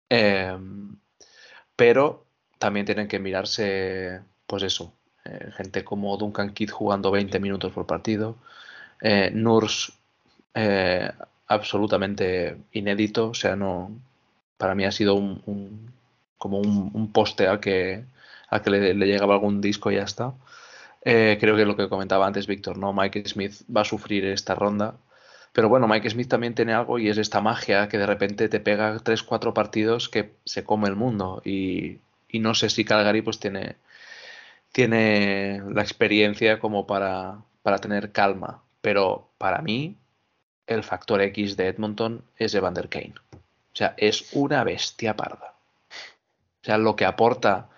Em, 0.10 0.98
pero 1.76 2.23
también 2.64 2.86
tienen 2.86 3.10
que 3.10 3.20
mirarse, 3.20 4.22
pues 4.48 4.64
eso, 4.64 4.94
eh, 5.26 5.50
gente 5.58 5.84
como 5.84 6.16
Duncan 6.16 6.54
Kidd 6.54 6.70
jugando 6.70 7.12
20 7.12 7.42
minutos 7.42 7.74
por 7.74 7.86
partido, 7.86 8.38
eh, 9.02 9.32
Nurs 9.34 9.92
eh, 10.54 11.12
absolutamente 11.48 12.56
inédito, 12.72 13.32
o 13.32 13.34
sea, 13.34 13.58
no, 13.58 13.92
para 14.58 14.76
mí 14.76 14.86
ha 14.86 14.94
sido 14.94 15.16
un, 15.16 15.92
como 16.38 16.60
un, 16.60 17.12
poste 17.12 17.48
al 17.48 17.60
que, 17.60 18.06
al 18.50 18.62
que 18.62 18.70
le, 18.70 18.94
llegaba 18.94 19.34
algún 19.34 19.60
disco 19.60 19.92
y 19.92 19.96
ya 19.96 20.04
está. 20.04 20.34
Eh, 21.04 21.38
creo 21.42 21.58
que 21.58 21.66
lo 21.66 21.76
que 21.76 21.90
comentaba 21.90 22.28
antes 22.28 22.48
Víctor, 22.48 22.78
¿no? 22.78 22.94
Mike 22.94 23.28
Smith 23.28 23.56
va 23.76 23.82
a 23.82 23.86
sufrir 23.86 24.24
esta 24.26 24.56
ronda. 24.56 24.96
Pero 25.52 25.68
bueno, 25.70 25.88
Mike 25.88 26.10
Smith 26.12 26.30
también 26.30 26.56
tiene 26.56 26.74
algo 26.74 26.98
y 26.98 27.10
es 27.10 27.18
esta 27.18 27.42
magia 27.42 27.90
que 27.90 27.98
de 27.98 28.06
repente 28.08 28.48
te 28.50 28.62
pega 28.62 28.96
3-4 29.00 29.54
partidos 29.54 30.08
que 30.10 30.34
se 30.46 30.64
come 30.64 30.88
el 30.88 30.96
mundo. 30.96 31.42
Y, 31.46 32.00
y, 32.34 32.40
no 32.40 32.54
sé 32.54 32.70
si 32.70 32.84
Calgary 32.84 33.22
pues 33.22 33.40
tiene, 33.40 33.78
tiene 34.72 35.62
la 35.70 35.82
experiencia 35.82 36.60
como 36.60 36.86
para, 36.86 37.38
para 37.62 37.78
tener 37.78 38.12
calma. 38.12 38.62
Pero 38.82 39.30
para 39.38 39.62
mí, 39.62 39.96
el 40.68 40.84
factor 40.84 41.22
X 41.22 41.56
de 41.56 41.68
Edmonton 41.68 42.26
es 42.38 42.54
Evander 42.54 42.90
Kane. 42.90 43.14
O 43.34 43.76
sea, 43.76 43.94
es 43.98 44.34
una 44.34 44.64
bestia 44.64 45.16
parda. 45.16 45.54
O 46.62 46.66
sea, 46.66 46.78
lo 46.78 46.96
que 46.96 47.06
aporta 47.06 47.70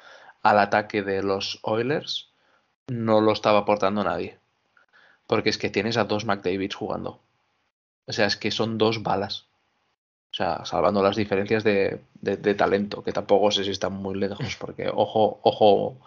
al 0.42 0.60
ataque 0.60 1.02
de 1.04 1.24
los 1.24 1.60
Oilers 1.64 2.30
no 2.88 3.22
lo 3.22 3.32
estaba 3.34 3.60
aportando 3.60 4.04
nadie. 4.04 4.38
Porque 5.28 5.50
es 5.50 5.58
que 5.58 5.70
tienes 5.70 5.98
a 5.98 6.04
dos 6.04 6.26
McDavids 6.26 6.76
jugando. 6.76 7.20
O 8.06 8.14
sea, 8.14 8.28
es 8.28 8.38
que 8.38 8.52
son 8.52 8.78
dos 8.78 9.02
balas. 9.02 9.48
O 10.36 10.38
sea, 10.38 10.66
salvando 10.66 11.02
las 11.02 11.16
diferencias 11.16 11.64
de, 11.64 12.02
talento, 12.58 13.02
que 13.06 13.14
tampoco 13.14 13.52
sé 13.52 13.64
si 13.64 13.72
están 13.72 13.94
muy 13.94 14.16
lejos, 14.20 14.58
porque 14.60 14.90
ojo, 14.94 15.40
ojo 15.44 15.98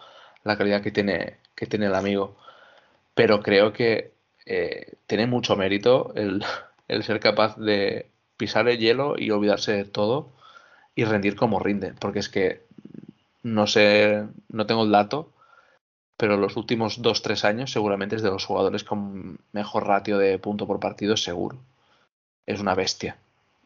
la 0.45 0.59
calidad 0.59 0.83
que 0.83 0.91
tiene, 0.91 1.39
que 1.55 1.65
tiene 1.65 1.87
el 1.87 1.95
amigo. 1.95 2.37
Pero 3.15 3.43
creo 3.43 3.73
que 3.73 4.13
eh, 4.45 4.97
tiene 5.07 5.27
mucho 5.27 5.57
mérito 5.57 6.13
el, 6.15 6.45
el 6.89 7.05
ser 7.05 7.21
capaz 7.21 7.57
de 7.57 8.11
pisar 8.37 8.69
el 8.69 8.79
hielo 8.79 9.15
y 9.19 9.31
olvidarse 9.31 9.73
de 9.73 9.87
todo 9.87 10.29
y 10.95 11.05
rendir 11.05 11.35
como 11.35 11.59
rinde. 11.59 11.95
Porque 11.99 12.19
es 12.19 12.29
que 12.29 12.67
no 13.43 13.67
sé, 13.67 14.27
no 14.51 14.67
tengo 14.67 14.85
el 14.85 14.91
dato, 14.91 15.33
pero 16.19 16.37
los 16.37 16.59
últimos 16.59 17.01
2-3 17.01 17.45
años 17.45 17.73
seguramente 17.73 18.17
es 18.17 18.23
de 18.23 18.31
los 18.31 18.45
jugadores 18.45 18.85
con 18.85 19.39
mejor 19.53 19.87
ratio 19.87 20.19
de 20.19 20.39
punto 20.39 20.67
por 20.67 20.81
partido, 20.81 21.17
seguro. 21.17 21.57
Es 22.45 22.61
una 22.61 22.75
bestia. 22.75 23.17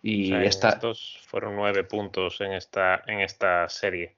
Y 0.03 0.35
estos 0.35 1.21
fueron 1.27 1.55
nueve 1.55 1.85
puntos 1.85 2.41
en 2.41 2.53
esta, 2.53 3.03
en 3.07 3.21
esta 3.21 3.69
serie. 3.69 4.15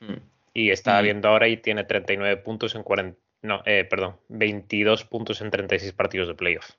Mm. 0.00 0.16
Y 0.54 0.70
está 0.70 1.00
viendo 1.00 1.28
ahora 1.28 1.46
y 1.46 1.56
tiene 1.56 1.84
39 1.84 2.38
puntos 2.38 2.74
en 2.74 2.82
40. 2.82 3.18
No, 3.42 3.62
eh, 3.64 3.86
perdón, 3.88 4.16
22 4.28 5.04
puntos 5.04 5.40
en 5.40 5.50
36 5.50 5.92
partidos 5.92 6.28
de 6.28 6.34
playoff 6.34 6.72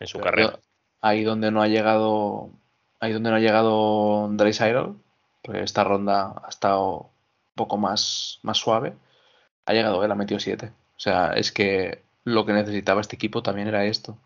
en 0.00 0.06
su 0.06 0.20
carrera. 0.20 0.58
Ahí 1.00 1.24
donde 1.24 1.50
no 1.50 1.62
ha 1.62 1.68
llegado. 1.68 2.50
Ahí 3.00 3.12
donde 3.12 3.30
no 3.30 3.36
ha 3.36 3.40
llegado 3.40 4.28
Drysdale, 4.32 4.94
porque 5.42 5.62
esta 5.62 5.84
ronda 5.84 6.34
ha 6.44 6.48
estado 6.48 6.98
un 6.98 7.54
poco 7.54 7.76
más, 7.76 8.38
más 8.42 8.58
suave. 8.58 8.94
Ha 9.64 9.72
llegado 9.72 10.04
él, 10.04 10.10
ha 10.10 10.14
metido 10.14 10.40
7. 10.40 10.66
O 10.66 11.00
sea, 11.00 11.32
es 11.32 11.52
que 11.52 12.02
lo 12.24 12.46
que 12.46 12.52
necesitaba 12.52 13.00
este 13.00 13.16
equipo 13.16 13.42
también 13.42 13.68
era 13.68 13.84
esto. 13.84 14.18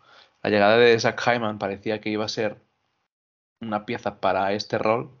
La 0.43 0.49
llegada 0.49 0.77
de 0.77 0.99
Zach 0.99 1.21
Hyman 1.21 1.59
parecía 1.59 2.01
que 2.01 2.09
iba 2.09 2.25
a 2.25 2.29
ser 2.29 2.57
una 3.61 3.85
pieza 3.85 4.19
para 4.19 4.53
este 4.53 4.77
rol, 4.77 5.11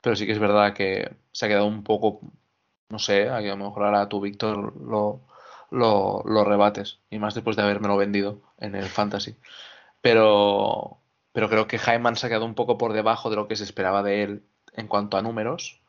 pero 0.00 0.16
sí 0.16 0.26
que 0.26 0.32
es 0.32 0.38
verdad 0.38 0.74
que 0.74 1.12
se 1.32 1.46
ha 1.46 1.48
quedado 1.48 1.66
un 1.66 1.84
poco, 1.84 2.20
no 2.88 2.98
sé, 2.98 3.28
a 3.28 3.40
lo 3.40 3.56
mejor 3.56 3.84
ahora 3.84 4.08
tú, 4.08 4.20
Víctor, 4.20 4.74
lo, 4.80 5.22
lo, 5.70 6.44
rebates, 6.44 7.00
y 7.10 7.18
más 7.18 7.34
después 7.34 7.56
de 7.56 7.62
habérmelo 7.62 7.96
vendido 7.96 8.40
en 8.58 8.74
el 8.74 8.86
Fantasy 8.86 9.36
pero, 10.00 10.98
pero 11.32 11.48
creo 11.48 11.66
que 11.66 11.78
Hyman 11.78 12.16
se 12.16 12.26
ha 12.26 12.28
quedado 12.28 12.46
un 12.46 12.54
poco 12.54 12.78
por 12.78 12.92
debajo 12.92 13.30
de 13.30 13.36
lo 13.36 13.48
que 13.48 13.56
se 13.56 13.64
esperaba 13.64 14.02
de 14.02 14.22
él 14.22 14.44
en 14.74 14.88
cuanto 14.88 15.16
a 15.16 15.22
números, 15.22 15.80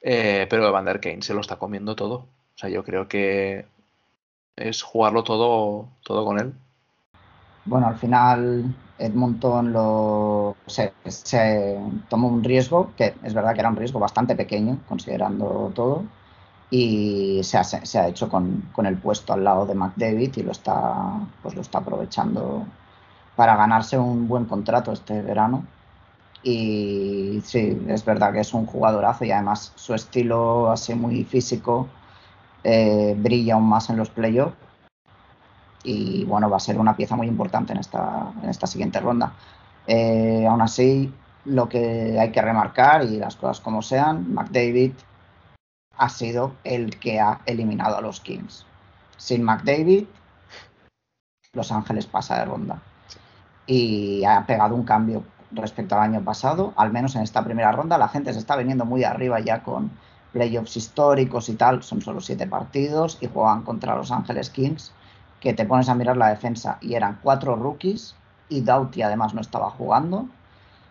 eh, 0.00 0.46
pero 0.50 0.66
Evander 0.68 1.00
Kane 1.00 1.22
se 1.22 1.34
lo 1.34 1.40
está 1.40 1.56
comiendo 1.56 1.96
todo. 1.96 2.16
O 2.56 2.58
sea, 2.58 2.70
yo 2.70 2.84
creo 2.84 3.08
que 3.08 3.66
es 4.56 4.82
jugarlo 4.82 5.24
todo, 5.24 5.88
todo 6.04 6.24
con 6.24 6.38
él. 6.40 6.54
Bueno, 7.68 7.86
al 7.86 7.96
final 7.96 8.74
Edmonton 8.98 9.72
lo, 9.72 10.56
se, 10.66 10.90
tomó 12.08 12.28
un 12.28 12.42
riesgo, 12.42 12.92
que 12.96 13.14
es 13.22 13.34
verdad 13.34 13.52
que 13.52 13.60
era 13.60 13.68
un 13.68 13.76
riesgo 13.76 14.00
bastante 14.00 14.34
pequeño, 14.34 14.78
considerando 14.88 15.70
todo, 15.74 16.04
y 16.70 17.40
se 17.44 17.58
ha, 17.58 17.64
se 17.64 17.98
ha 17.98 18.08
hecho 18.08 18.28
con, 18.30 18.70
con, 18.72 18.86
el 18.86 18.96
puesto 18.96 19.34
al 19.34 19.44
lado 19.44 19.66
de 19.66 19.74
McDavid 19.74 20.36
y 20.36 20.42
lo 20.42 20.52
está, 20.52 21.20
pues 21.42 21.54
lo 21.54 21.60
está 21.60 21.78
aprovechando 21.78 22.64
para 23.36 23.56
ganarse 23.56 23.98
un 23.98 24.28
buen 24.28 24.46
contrato 24.46 24.92
este 24.92 25.20
verano. 25.22 25.64
Y 26.42 27.42
sí, 27.44 27.84
es 27.88 28.04
verdad 28.04 28.32
que 28.32 28.40
es 28.40 28.54
un 28.54 28.66
jugadorazo 28.66 29.24
y 29.24 29.32
además 29.32 29.72
su 29.76 29.94
estilo 29.94 30.70
así 30.70 30.94
muy 30.94 31.24
físico 31.24 31.88
eh, 32.64 33.14
brilla 33.18 33.54
aún 33.54 33.68
más 33.68 33.90
en 33.90 33.98
los 33.98 34.10
playoffs. 34.10 34.67
Y 35.88 36.24
bueno, 36.24 36.50
va 36.50 36.58
a 36.58 36.60
ser 36.60 36.78
una 36.78 36.94
pieza 36.94 37.16
muy 37.16 37.26
importante 37.26 37.72
en 37.72 37.78
esta, 37.78 38.30
en 38.42 38.50
esta 38.50 38.66
siguiente 38.66 39.00
ronda. 39.00 39.32
Eh, 39.86 40.46
aún 40.46 40.60
así, 40.60 41.10
lo 41.46 41.66
que 41.66 42.18
hay 42.20 42.30
que 42.30 42.42
remarcar 42.42 43.04
y 43.04 43.16
las 43.16 43.36
cosas 43.36 43.60
como 43.60 43.80
sean, 43.80 44.34
McDavid 44.34 44.92
ha 45.96 46.08
sido 46.10 46.52
el 46.62 46.98
que 46.98 47.20
ha 47.20 47.40
eliminado 47.46 47.96
a 47.96 48.02
los 48.02 48.20
Kings. 48.20 48.66
Sin 49.16 49.42
McDavid, 49.42 50.04
Los 51.54 51.72
Ángeles 51.72 52.06
pasa 52.06 52.38
de 52.38 52.44
ronda 52.44 52.82
y 53.66 54.24
ha 54.24 54.44
pegado 54.44 54.74
un 54.74 54.84
cambio 54.84 55.24
respecto 55.52 55.94
al 55.94 56.02
año 56.02 56.20
pasado, 56.20 56.74
al 56.76 56.92
menos 56.92 57.16
en 57.16 57.22
esta 57.22 57.42
primera 57.42 57.72
ronda. 57.72 57.96
La 57.96 58.08
gente 58.08 58.34
se 58.34 58.40
está 58.40 58.56
viniendo 58.56 58.84
muy 58.84 59.04
arriba 59.04 59.40
ya 59.40 59.62
con 59.62 59.90
playoffs 60.34 60.76
históricos 60.76 61.48
y 61.48 61.54
tal. 61.54 61.82
Son 61.82 62.02
solo 62.02 62.20
siete 62.20 62.46
partidos 62.46 63.16
y 63.22 63.26
juegan 63.26 63.62
contra 63.62 63.96
Los 63.96 64.12
Ángeles 64.12 64.50
Kings, 64.50 64.92
que 65.40 65.54
te 65.54 65.64
pones 65.64 65.88
a 65.88 65.94
mirar 65.94 66.16
la 66.16 66.28
defensa 66.28 66.78
y 66.80 66.94
eran 66.94 67.18
cuatro 67.22 67.56
rookies 67.56 68.14
y 68.48 68.60
Doughty 68.62 69.02
además 69.02 69.34
no 69.34 69.40
estaba 69.40 69.70
jugando 69.70 70.28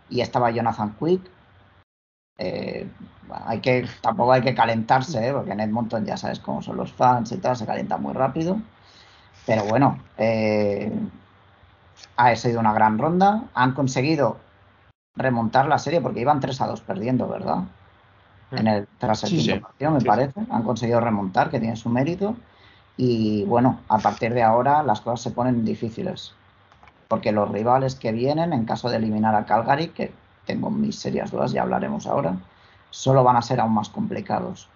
y 0.10 0.22
estaba 0.22 0.52
Jonathan 0.52 0.96
Quick. 1.00 1.22
Eh, 2.38 2.88
hay 3.46 3.60
que, 3.60 3.88
tampoco 4.02 4.32
hay 4.32 4.42
que 4.42 4.56
calentarse, 4.56 5.28
¿eh? 5.28 5.34
porque 5.34 5.52
en 5.52 5.60
Edmonton 5.60 6.06
ya 6.06 6.18
sabes 6.18 6.40
cómo 6.40 6.62
son 6.62 6.78
los 6.78 6.94
fans 6.94 7.32
y 7.32 7.38
tal, 7.38 7.56
se 7.56 7.66
calienta 7.66 7.98
muy 7.98 8.14
rápido. 8.14 8.58
Pero 9.46 9.64
bueno, 9.66 10.00
eh, 10.18 10.92
ha 12.16 12.36
sido 12.36 12.60
una 12.60 12.74
gran 12.74 12.98
ronda. 12.98 13.46
Han 13.54 13.74
conseguido 13.74 14.38
remontar 15.16 15.68
la 15.68 15.80
serie 15.80 16.02
porque 16.02 16.22
iban 16.22 16.40
3 16.40 16.62
a 16.62 16.68
2 16.68 16.82
perdiendo, 16.82 17.28
¿verdad? 17.28 17.64
En 18.52 18.68
el, 18.68 18.88
tras 18.98 19.24
el 19.24 19.30
quinto 19.32 19.62
partido, 19.62 19.92
me 19.92 20.02
parece. 20.02 20.40
Han 20.50 20.64
conseguido 20.64 21.00
remontar, 21.00 21.50
que 21.50 21.60
tiene 21.60 21.76
su 21.76 21.90
mérito. 21.90 22.36
Y 22.98 23.46
bueno, 23.46 23.80
a 23.88 24.00
partir 24.00 24.34
de 24.34 24.42
ahora 24.42 24.82
las 24.82 25.02
cosas 25.02 25.22
se 25.22 25.32
ponen 25.32 25.64
difíciles. 25.64 26.34
Porque 27.08 27.32
los 27.32 27.50
rivales 27.50 27.96
que 27.96 28.12
vienen, 28.12 28.52
en 28.52 28.66
caso 28.66 28.90
de 28.90 28.98
eliminar 28.98 29.36
a 29.36 29.46
Calgary, 29.46 29.90
que 29.90 30.12
tengo 30.46 30.70
mis 30.72 30.98
serias 31.00 31.32
dudas, 31.32 31.52
ya 31.52 31.62
hablaremos 31.62 32.08
ahora, 32.08 32.38
solo 32.90 33.24
van 33.24 33.38
a 33.38 33.42
ser 33.42 33.60
aún 33.60 33.74
más 33.74 33.90
complicados. 33.90 34.68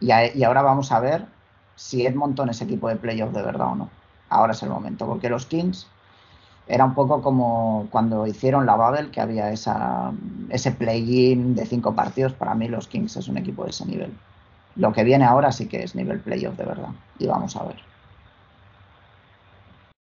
Y, 0.00 0.10
ahora 0.44 0.62
vamos 0.62 0.92
a 0.92 1.00
ver 1.00 1.26
si 1.74 2.06
Edmonton 2.06 2.50
es 2.50 2.60
equipo 2.62 2.88
de 2.88 2.96
playoff 2.96 3.32
de 3.32 3.42
verdad 3.42 3.72
o 3.72 3.74
no. 3.74 3.90
Ahora 4.28 4.52
es 4.52 4.62
el 4.62 4.70
momento, 4.70 5.06
porque 5.06 5.28
los 5.28 5.46
Kings 5.46 5.86
era 6.68 6.84
un 6.84 6.94
poco 6.94 7.22
como 7.22 7.88
cuando 7.90 8.26
hicieron 8.26 8.66
la 8.66 8.76
Babel, 8.76 9.10
que 9.10 9.20
había 9.20 9.50
esa, 9.50 10.12
ese 10.50 10.72
play-in 10.72 11.54
de 11.54 11.66
cinco 11.66 11.94
partidos. 11.94 12.32
Para 12.32 12.54
mí 12.54 12.68
los 12.68 12.88
Kings 12.88 13.16
es 13.16 13.28
un 13.28 13.38
equipo 13.38 13.64
de 13.64 13.70
ese 13.70 13.86
nivel. 13.86 14.12
Lo 14.76 14.92
que 14.92 15.04
viene 15.04 15.24
ahora 15.24 15.52
sí 15.52 15.68
que 15.68 15.82
es 15.82 15.94
nivel 15.94 16.20
playoff 16.20 16.56
de 16.56 16.64
verdad. 16.64 16.90
Y 17.18 17.26
vamos 17.26 17.56
a 17.56 17.64
ver. 17.64 17.76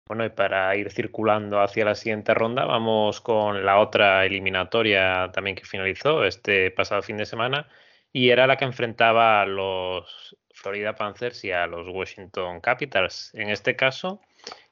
Bueno, 0.07 0.25
y 0.25 0.29
para 0.29 0.73
ir 0.77 0.89
circulando 0.91 1.61
hacia 1.61 1.83
la 1.83 1.95
siguiente 1.95 2.33
ronda, 2.33 2.65
vamos 2.65 3.19
con 3.19 3.65
la 3.65 3.79
otra 3.79 4.25
eliminatoria 4.25 5.29
también 5.33 5.55
que 5.57 5.65
finalizó 5.65 6.23
este 6.23 6.71
pasado 6.71 7.01
fin 7.01 7.17
de 7.17 7.25
semana. 7.25 7.67
y 8.13 8.29
era 8.29 8.47
la 8.47 8.55
que 8.57 8.65
enfrentaba 8.65 9.41
a 9.41 9.45
los 9.45 10.37
Florida 10.53 10.95
Panthers 10.95 11.43
y 11.43 11.51
a 11.51 11.67
los 11.67 11.87
Washington 11.89 12.61
Capitals. 12.61 13.31
En 13.35 13.49
este 13.49 13.75
caso, 13.75 14.21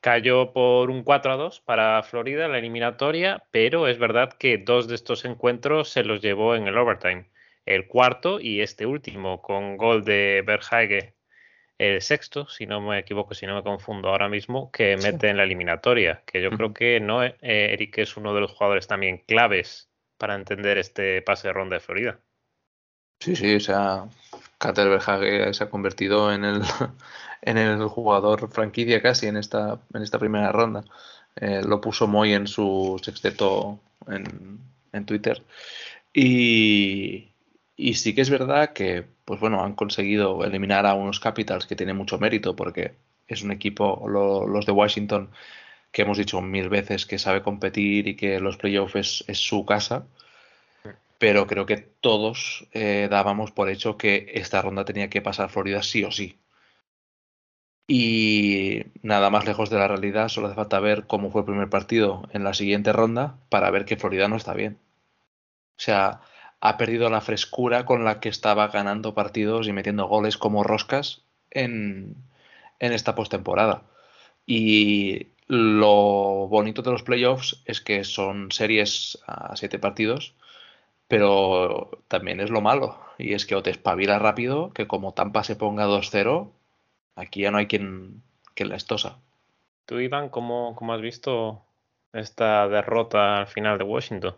cayó 0.02 0.52
por 0.54 0.90
un 0.90 1.04
4 1.04 1.34
a 1.34 1.36
2 1.36 1.60
para 1.62 2.02
Florida 2.04 2.48
la 2.48 2.58
eliminatoria, 2.58 3.44
pero 3.52 3.88
es 3.88 4.00
verdad 4.00 4.34
que 4.34 4.58
dos 4.58 4.88
de 4.88 4.96
estos 4.96 5.26
encuentros 5.26 5.90
se 5.90 6.04
los 6.04 6.22
llevó 6.22 6.56
en 6.56 6.68
el 6.68 6.78
overtime. 6.78 7.26
El 7.66 7.88
cuarto 7.88 8.40
y 8.40 8.62
este 8.62 8.86
último, 8.86 9.42
con 9.42 9.78
gol 9.78 10.04
de 10.04 10.44
Berhage, 10.46 11.16
el 11.78 12.02
sexto, 12.02 12.48
si 12.48 12.66
no 12.66 12.80
me 12.80 13.00
equivoco, 13.00 13.34
si 13.34 13.46
no 13.46 13.56
me 13.56 13.64
confundo 13.64 14.10
ahora 14.10 14.30
mismo, 14.30 14.72
que 14.72 14.96
mete 14.98 15.30
en 15.30 15.38
la 15.38 15.44
eliminatoria. 15.44 16.24
Que 16.26 16.42
yo 16.42 16.52
creo 16.52 16.74
que 16.74 17.00
no, 17.00 17.24
eh, 17.24 17.34
Eric 17.42 17.98
es 17.98 18.16
uno 18.18 18.34
de 18.34 18.42
los 18.42 18.52
jugadores 18.52 18.88
también 18.88 19.24
claves 19.28 19.90
para 20.18 20.36
entender 20.36 20.78
este 20.78 21.22
pase 21.22 21.48
de 21.48 21.54
ronda 21.54 21.76
de 21.76 21.82
Florida. 21.82 22.20
Sí, 23.20 23.36
sí, 23.36 23.56
o 23.56 23.60
sea, 23.60 24.06
Berhage 24.62 25.54
se 25.54 25.64
ha 25.64 25.70
convertido 25.70 26.32
en 26.32 26.46
el, 26.46 26.62
en 27.42 27.58
el 27.58 27.84
jugador 27.88 28.50
franquicia 28.52 29.02
casi 29.02 29.28
en 29.28 29.38
esta, 29.38 29.80
en 29.94 30.02
esta 30.02 30.20
primera 30.20 30.52
ronda. 30.52 30.86
Eh, 31.36 31.62
lo 31.66 31.82
puso 31.82 32.08
Moy 32.08 32.34
en 32.34 32.48
su 32.48 33.00
sexteto 33.04 33.80
en, 34.08 34.60
en 34.94 35.06
Twitter. 35.06 35.44
Y, 36.14 37.35
y, 37.76 37.96
sí 37.96 38.16
que 38.16 38.22
es 38.22 38.30
verdad 38.30 38.74
que, 38.74 39.06
pues 39.26 39.40
bueno, 39.40 39.64
han 39.64 39.76
conseguido 39.76 40.44
eliminar 40.44 40.86
a 40.86 40.94
unos 40.94 41.20
Capitals 41.20 41.66
que 41.68 41.76
tienen 41.76 41.98
mucho 41.98 42.18
mérito 42.20 42.56
porque 42.56 42.96
es 43.28 43.42
un 43.44 43.52
equipo, 43.52 44.08
los 44.08 44.66
de 44.66 44.72
Washington, 44.72 45.32
que 45.92 46.04
hemos 46.04 46.18
dicho 46.18 46.42
mil 46.42 46.70
veces 46.70 47.06
que 47.06 47.20
sabe 47.20 47.42
competir 47.44 48.08
y 48.08 48.16
que 48.16 48.40
los 48.40 48.58
playoffs 48.58 49.24
es, 49.28 49.38
su 49.40 49.66
casa. 49.66 50.08
Pero 51.18 51.48
creo 51.48 51.66
que 51.66 51.78
todos 51.78 52.68
eh, 52.74 53.08
dábamos 53.10 53.52
por 53.52 53.70
hecho 53.70 53.98
que 53.98 54.32
esta 54.34 54.62
ronda 54.62 54.86
tenía 54.86 55.10
que 55.10 55.22
pasar 55.22 55.50
Florida 55.50 55.82
sí 55.84 56.04
o 56.04 56.12
sí. 56.12 56.38
Y 57.88 58.84
nada 59.04 59.30
más 59.30 59.46
lejos 59.46 59.70
de 59.70 59.78
la 59.78 59.88
realidad, 59.88 60.30
solo 60.30 60.48
hace 60.48 60.56
falta 60.56 60.80
ver 60.80 61.06
cómo 61.08 61.30
fue 61.32 61.42
el 61.42 61.46
primer 61.46 61.70
partido 61.70 62.28
en 62.34 62.44
la 62.44 62.54
siguiente 62.54 62.92
ronda 62.94 63.38
para 63.50 63.70
ver 63.70 63.86
que 63.86 63.98
Florida 63.98 64.28
no 64.28 64.38
está 64.38 64.54
bien. 64.54 64.80
O 65.78 65.82
sea, 65.82 66.22
ha 66.62 66.78
perdido 66.78 67.10
la 67.10 67.22
frescura 67.22 67.86
con 67.86 68.04
la 68.06 68.20
que 68.20 68.30
estaba 68.30 68.68
ganando 68.70 69.14
partidos 69.14 69.68
y 69.68 69.74
metiendo 69.74 70.08
goles 70.08 70.38
como 70.38 70.64
roscas 70.64 71.24
en, 71.52 72.16
en 72.80 72.94
esta 72.94 73.16
postemporada. 73.16 73.84
Y 74.46 75.28
lo 75.48 76.48
bonito 76.48 76.82
de 76.82 76.92
los 76.92 77.04
playoffs 77.04 77.62
es 77.66 77.82
que 77.82 78.04
son 78.04 78.52
series 78.52 79.20
a 79.28 79.56
siete 79.56 79.80
partidos, 79.80 80.36
pero 81.08 82.04
también 82.08 82.40
es 82.40 82.50
lo 82.50 82.62
malo. 82.62 83.00
Y 83.18 83.34
es 83.34 83.46
que 83.46 83.56
o 83.56 83.64
te 83.64 83.72
espabilas 83.72 84.22
rápido, 84.22 84.72
que 84.74 84.88
como 84.88 85.14
Tampa 85.14 85.44
se 85.44 85.56
ponga 85.56 85.88
2-0, 85.88 86.52
Aquí 87.16 87.42
ya 87.42 87.52
no 87.52 87.58
hay 87.58 87.68
quien, 87.68 88.24
que 88.56 88.66
la 88.66 88.76
estosa. 88.76 89.20
Tú, 89.86 90.00
Iván, 90.00 90.30
¿cómo, 90.30 90.76
¿cómo 90.76 90.94
has 90.94 91.02
visto 91.02 91.64
esta 92.12 92.68
derrota 92.68 93.40
al 93.40 93.48
final 93.48 93.78
de 93.78 93.86
Washington? 93.86 94.36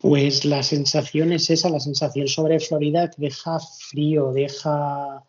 Pues 0.00 0.46
la 0.46 0.62
sensación 0.62 1.30
es 1.30 1.50
esa, 1.50 1.68
la 1.68 1.78
sensación 1.78 2.26
sobre 2.26 2.58
Florida 2.58 3.10
te 3.10 3.20
deja 3.20 3.58
frío, 3.60 4.32
deja, 4.32 5.22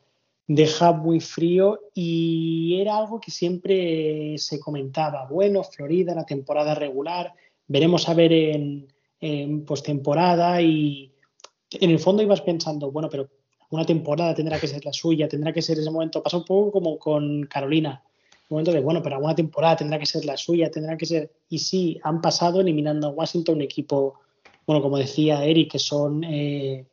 deja 0.47 0.93
muy 0.93 1.19
frío 1.19 1.81
y 1.93 2.79
era 2.79 2.97
algo 2.97 3.19
que 3.19 3.31
siempre 3.31 4.37
se 4.37 4.61
comentaba. 4.61 5.27
Bueno, 5.27 5.61
Florida, 5.65 6.15
la 6.15 6.25
temporada 6.25 6.73
regular, 6.73 7.33
veremos 7.67 8.07
a 8.07 8.13
ver 8.13 8.31
en, 8.31 8.87
en 9.19 9.65
postemporada 9.65 10.61
y 10.61 11.11
en 11.71 11.89
el 11.89 11.99
fondo 11.99 12.23
ibas 12.23 12.39
pensando, 12.39 12.91
bueno, 12.91 13.09
pero 13.09 13.29
una 13.71 13.85
temporada 13.85 14.33
tendrá 14.33 14.57
que 14.57 14.67
ser 14.67 14.85
la 14.85 14.93
suya, 14.93 15.27
tendrá 15.27 15.51
que 15.51 15.61
ser 15.61 15.79
ese 15.79 15.91
momento. 15.91 16.23
Pasa 16.23 16.37
un 16.37 16.45
poco 16.45 16.71
como 16.71 16.97
con 16.97 17.43
Carolina. 17.43 18.01
Un 18.49 18.55
momento 18.55 18.71
de, 18.71 18.79
bueno, 18.79 19.01
pero 19.03 19.15
alguna 19.15 19.35
temporada 19.35 19.75
tendrá 19.75 19.99
que 19.99 20.05
ser 20.05 20.23
la 20.23 20.37
suya, 20.37 20.71
tendrá 20.71 20.95
que 20.95 21.05
ser. 21.05 21.31
Y 21.49 21.59
sí, 21.59 21.99
han 22.03 22.21
pasado 22.21 22.61
eliminando 22.61 23.07
a 23.07 23.11
Washington, 23.11 23.55
un 23.55 23.61
equipo, 23.61 24.19
bueno, 24.65 24.81
como 24.81 24.97
decía 24.97 25.43
Eric, 25.45 25.71
que 25.71 25.79
son, 25.79 26.23
eh, 26.23 26.87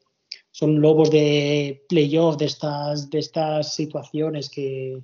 son 0.50 0.80
lobos 0.80 1.10
de 1.10 1.84
playoff 1.88 2.36
de 2.36 2.46
estas, 2.46 3.10
de 3.10 3.18
estas 3.18 3.74
situaciones 3.74 4.50
que 4.50 5.02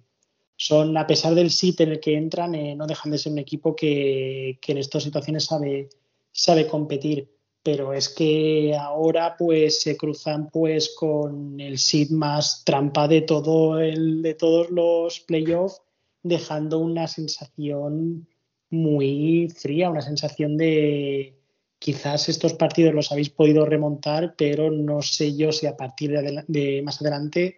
son, 0.57 0.97
a 0.97 1.07
pesar 1.07 1.35
del 1.35 1.51
sit 1.51 1.81
en 1.81 1.91
el 1.91 2.01
que 2.01 2.17
entran, 2.17 2.55
eh, 2.55 2.75
no 2.75 2.87
dejan 2.87 3.13
de 3.13 3.19
ser 3.19 3.33
un 3.33 3.39
equipo 3.39 3.75
que, 3.75 4.59
que 4.61 4.73
en 4.73 4.79
estas 4.79 5.03
situaciones 5.03 5.45
sabe, 5.45 5.89
sabe 6.33 6.67
competir. 6.67 7.31
Pero 7.63 7.95
es 7.95 8.11
que 8.11 8.77
ahora 8.79 9.37
pues 9.39 9.81
se 9.81 9.97
cruzan 9.97 10.51
pues 10.51 10.95
con 10.95 11.59
el 11.61 11.79
seed 11.79 12.11
más 12.11 12.63
trampa 12.65 13.09
de 13.09 13.23
todo 13.23 13.81
el 13.81 14.21
de 14.21 14.35
todos 14.35 14.71
los 14.71 15.21
playoffs 15.21 15.81
dejando 16.23 16.79
una 16.79 17.07
sensación 17.09 18.29
muy 18.69 19.49
fría 19.49 19.89
una 19.89 20.03
sensación 20.03 20.59
de 20.59 21.39
quizás 21.85 22.31
estos 22.31 22.55
partidos 22.55 22.95
los 22.95 23.13
habéis 23.13 23.29
podido 23.29 23.67
remontar 23.67 24.37
pero 24.39 24.71
no 24.71 25.03
sé 25.03 25.37
yo 25.37 25.53
si 25.53 25.67
a 25.67 25.77
partir 25.77 26.13
de, 26.13 26.81
más 26.83 26.99
adelante 27.03 27.57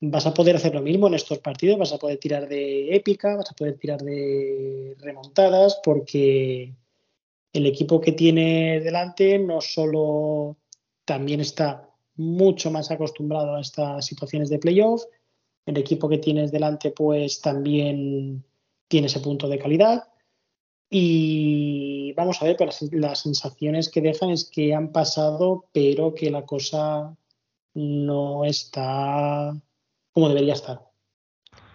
vas 0.00 0.24
a 0.24 0.32
poder 0.32 0.56
hacer 0.56 0.74
lo 0.74 0.80
mismo 0.80 1.06
en 1.06 1.12
estos 1.12 1.38
partidos. 1.40 1.78
Vas 1.78 1.92
a 1.92 1.98
poder 1.98 2.16
tirar 2.16 2.48
de 2.48 2.96
épica 2.96 3.36
vas 3.36 3.50
a 3.50 3.54
poder 3.54 3.76
tirar 3.76 4.00
de 4.00 4.96
remontadas 5.00 5.78
porque 5.84 6.74
el 7.52 7.66
equipo 7.66 8.00
que 8.00 8.12
tiene 8.12 8.80
delante 8.80 9.38
no 9.38 9.60
solo 9.60 10.56
también 11.04 11.40
está 11.40 11.90
mucho 12.16 12.70
más 12.70 12.90
acostumbrado 12.90 13.54
a 13.54 13.60
estas 13.60 14.06
situaciones 14.06 14.48
de 14.48 14.60
playoff, 14.60 15.04
el 15.66 15.76
equipo 15.76 16.08
que 16.08 16.16
tienes 16.16 16.52
delante 16.52 16.90
pues 16.90 17.42
también 17.42 18.42
tiene 18.88 19.08
ese 19.08 19.20
punto 19.20 19.46
de 19.46 19.58
calidad. 19.58 20.04
Y 20.88 21.99
vamos 22.12 22.40
a 22.40 22.44
ver, 22.44 22.56
pero 22.58 22.70
las, 22.92 23.20
sensaciones 23.20 23.88
que 23.88 24.00
dejan 24.00 24.30
es 24.30 24.44
que 24.44 24.74
han 24.74 24.88
pasado 24.88 25.64
pero 25.72 26.14
que 26.14 26.30
la 26.30 26.42
cosa 26.42 27.14
no 27.74 28.44
está 28.44 29.54
como 30.12 30.28
debería 30.28 30.54
estar. 30.54 30.80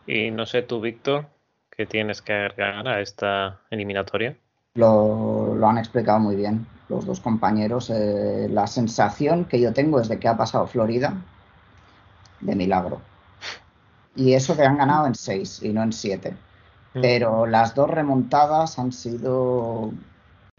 Y 0.08 0.32
no 0.32 0.46
sé 0.46 0.62
tú, 0.62 0.82
Víctor, 0.82 1.28
¿qué 1.72 1.86
tienes 1.86 2.22
que 2.22 2.34
agregar 2.34 2.88
a 2.88 3.02
esta 3.02 3.62
eliminatoria? 3.70 4.38
Lo, 4.76 5.58
han 5.66 5.78
explicado 5.78 6.20
muy 6.20 6.36
bien 6.36 6.68
los 6.90 7.06
dos 7.06 7.20
compañeros. 7.20 7.90
Eh, 7.90 8.48
la 8.50 8.68
sensación 8.68 9.46
que 9.46 9.60
yo 9.60 9.74
tengo 9.74 10.00
es 10.00 10.10
de 10.10 10.20
que 10.20 10.28
ha 10.28 10.38
pasado 10.38 10.68
Florida 10.68 11.14
de 12.42 12.56
milagro. 12.56 13.02
Y 14.16 14.34
eso 14.34 14.56
que 14.56 14.64
han 14.64 14.78
ganado 14.78 15.08
en 15.08 15.16
seis 15.16 15.62
y 15.64 15.70
no 15.70 15.82
en 15.82 15.94
siete. 15.94 16.36
Mm. 16.94 17.02
Pero 17.02 17.46
las 17.46 17.76
dos 17.76 17.90
remontadas 17.90 18.78
han 18.80 18.92
sido... 18.92 19.92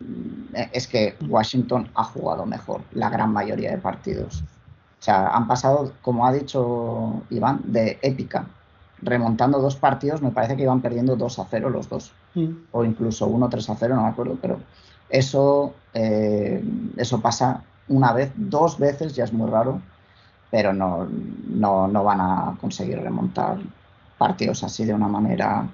Eh, 0.01 0.69
es 0.73 0.87
que 0.87 1.17
Washington 1.29 1.89
ha 1.95 2.05
jugado 2.05 2.45
mejor 2.47 2.83
la 2.93 3.09
gran 3.09 3.33
mayoría 3.33 3.71
de 3.71 3.79
partidos. 3.79 4.43
O 4.99 5.03
sea, 5.03 5.29
han 5.29 5.47
pasado, 5.47 5.93
como 6.03 6.27
ha 6.27 6.33
dicho 6.33 7.23
Iván, 7.31 7.61
de 7.65 7.99
épica 8.03 8.47
remontando 9.03 9.61
dos 9.61 9.77
partidos, 9.77 10.23
me 10.23 10.31
parece 10.31 10.57
que 10.57 10.63
iban 10.63 10.81
perdiendo 10.81 11.17
2 11.17 11.39
a 11.39 11.47
0 11.51 11.69
los 11.69 11.89
dos, 11.89 12.13
mm. 12.35 12.49
o 12.73 12.83
incluso 12.83 13.27
1 13.27 13.49
3 13.51 13.71
a 13.71 13.77
0, 13.77 13.95
no 13.95 14.03
me 14.03 14.09
acuerdo, 14.09 14.39
pero 14.41 14.59
eso, 15.11 15.75
eh, 15.93 16.65
eso 16.97 17.21
pasa 17.21 17.63
una 17.89 18.15
vez, 18.15 18.33
dos 18.37 18.79
veces, 18.79 19.15
ya 19.15 19.25
es 19.25 19.35
muy 19.35 19.51
raro, 19.51 19.83
pero 20.51 20.73
no, 20.73 21.07
no, 21.49 21.89
no 21.89 22.05
van 22.05 22.21
a 22.21 22.57
conseguir 22.59 22.99
remontar 23.01 23.59
partidos 24.17 24.65
así 24.65 24.87
de 24.87 24.95
una 24.95 25.09
manera, 25.09 25.69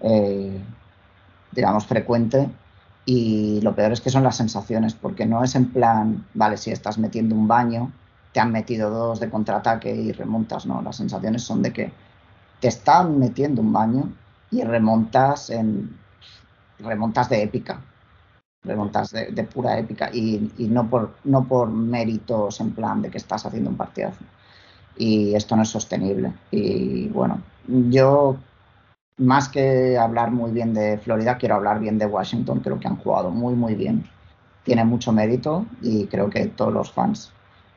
eh, 0.00 0.58
digamos, 1.52 1.86
frecuente. 1.86 2.48
Y 3.06 3.60
lo 3.62 3.74
peor 3.74 3.92
es 3.92 4.00
que 4.00 4.10
son 4.10 4.24
las 4.24 4.36
sensaciones, 4.36 4.94
porque 4.94 5.26
no 5.26 5.44
es 5.44 5.54
en 5.54 5.72
plan, 5.72 6.26
vale, 6.34 6.56
si 6.56 6.72
estás 6.72 6.98
metiendo 6.98 7.36
un 7.36 7.46
baño, 7.46 7.92
te 8.32 8.40
han 8.40 8.50
metido 8.50 8.90
dos 8.90 9.20
de 9.20 9.30
contraataque 9.30 9.94
y 9.94 10.12
remontas, 10.12 10.66
no, 10.66 10.82
las 10.82 10.96
sensaciones 10.96 11.42
son 11.42 11.62
de 11.62 11.72
que 11.72 11.92
te 12.60 12.68
están 12.68 13.18
metiendo 13.18 13.62
un 13.62 13.72
baño 13.72 14.12
y 14.50 14.62
remontas 14.62 15.50
en 15.50 15.96
remontas 16.80 17.28
de 17.28 17.42
épica, 17.42 17.80
remontas 18.64 19.12
de, 19.12 19.44
pura 19.44 19.78
épica 19.78 20.10
y, 20.12 20.50
no, 20.58 20.90
por, 20.90 21.14
no 21.24 21.44
por 21.44 21.70
méritos 21.70 22.60
en 22.60 22.72
plan 22.72 23.02
de 23.02 23.10
que 23.10 23.18
estás 23.18 23.46
haciendo 23.46 23.70
un 23.70 23.76
partidazo. 23.76 24.24
Y 24.98 25.34
esto 25.34 25.56
no 25.56 25.62
es 25.62 25.68
sostenible. 25.68 26.32
Y 26.50 27.08
bueno, 27.08 27.40
yo 27.68 28.36
más 29.18 29.48
que 29.48 29.96
hablar 29.96 30.30
muy 30.30 30.50
bien 30.50 30.74
de 30.74 30.98
Florida, 30.98 31.38
quiero 31.38 31.56
hablar 31.56 31.80
bien 31.80 31.98
de 31.98 32.06
Washington. 32.06 32.60
Creo 32.60 32.78
que 32.78 32.88
han 32.88 32.96
jugado 32.96 33.30
muy, 33.30 33.54
muy 33.54 33.74
bien. 33.74 34.04
Tiene 34.64 34.84
mucho 34.84 35.12
mérito 35.12 35.64
y 35.80 36.06
creo 36.06 36.28
que 36.28 36.46
todos 36.46 36.72
los 36.72 36.92
fans 36.92 37.32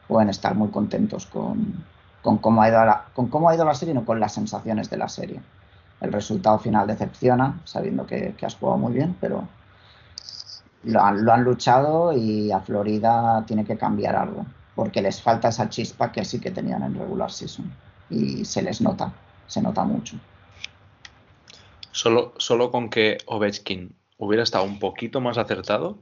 pueden 0.08 0.30
estar 0.30 0.56
muy 0.56 0.70
contentos 0.70 1.26
con, 1.28 1.86
con 2.22 2.38
cómo, 2.40 2.62
ha 2.62 2.70
ido 2.70 2.84
la, 2.84 3.06
con 3.14 3.28
cómo 3.28 3.50
ha 3.50 3.56
ido 3.56 3.64
la 3.64 3.76
serie, 3.76 3.94
no 3.94 4.06
con 4.06 4.20
las 4.20 4.34
sensaciones 4.34 4.90
de 4.90 4.98
la 4.98 5.08
serie. 5.08 5.40
El 6.02 6.12
resultado 6.12 6.58
final 6.60 6.88
decepciona, 6.88 7.60
sabiendo 7.66 8.06
que, 8.06 8.34
has 8.42 8.56
jugado 8.56 8.78
muy 8.78 8.94
bien, 8.94 9.16
pero 9.20 9.48
lo 10.84 11.02
han, 11.02 11.44
luchado 11.44 12.14
y 12.14 12.52
a 12.52 12.60
Florida 12.62 13.44
tiene 13.46 13.66
que 13.66 13.78
cambiar 13.78 14.16
algo. 14.16 14.46
porque 14.76 15.02
les 15.02 15.22
falta 15.22 15.50
esa 15.50 15.68
chispa 15.70 16.12
que 16.12 16.24
sí 16.24 16.40
que 16.40 16.52
tenían 16.52 16.84
en 16.84 16.96
regular 16.96 17.30
season 17.32 17.70
y 18.10 18.46
se 18.46 18.62
les 18.62 18.80
nota, 18.80 19.12
se 19.46 19.62
nota 19.62 19.84
mucho. 19.84 20.18
Solo, 22.00 22.34
solo 22.38 22.72
con 22.72 22.90
que 22.90 23.18
Ovechkin 23.26 23.94
hubiera 24.20 24.44
estado 24.44 24.64
un 24.64 24.80
poquito 24.80 25.20
más 25.20 25.38
acertado 25.38 25.98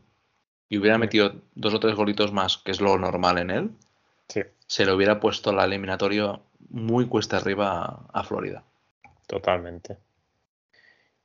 y 0.69 0.77
hubiera 0.77 0.99
metido 0.99 1.33
dos 1.55 1.73
o 1.73 1.79
tres 1.79 1.95
golitos 1.95 2.31
más, 2.31 2.59
que 2.59 2.69
es 2.69 2.81
lo 2.81 2.99
normal 2.99 3.39
en 3.39 3.49
él, 3.49 3.71
se 4.67 4.85
le 4.85 4.93
hubiera 4.93 5.19
puesto 5.19 5.51
la 5.51 5.65
eliminatoria 5.65 6.39
muy 6.69 7.07
cuesta 7.07 7.37
arriba 7.37 8.05
a 8.13 8.23
Florida. 8.23 8.63
Totalmente. 9.25 9.97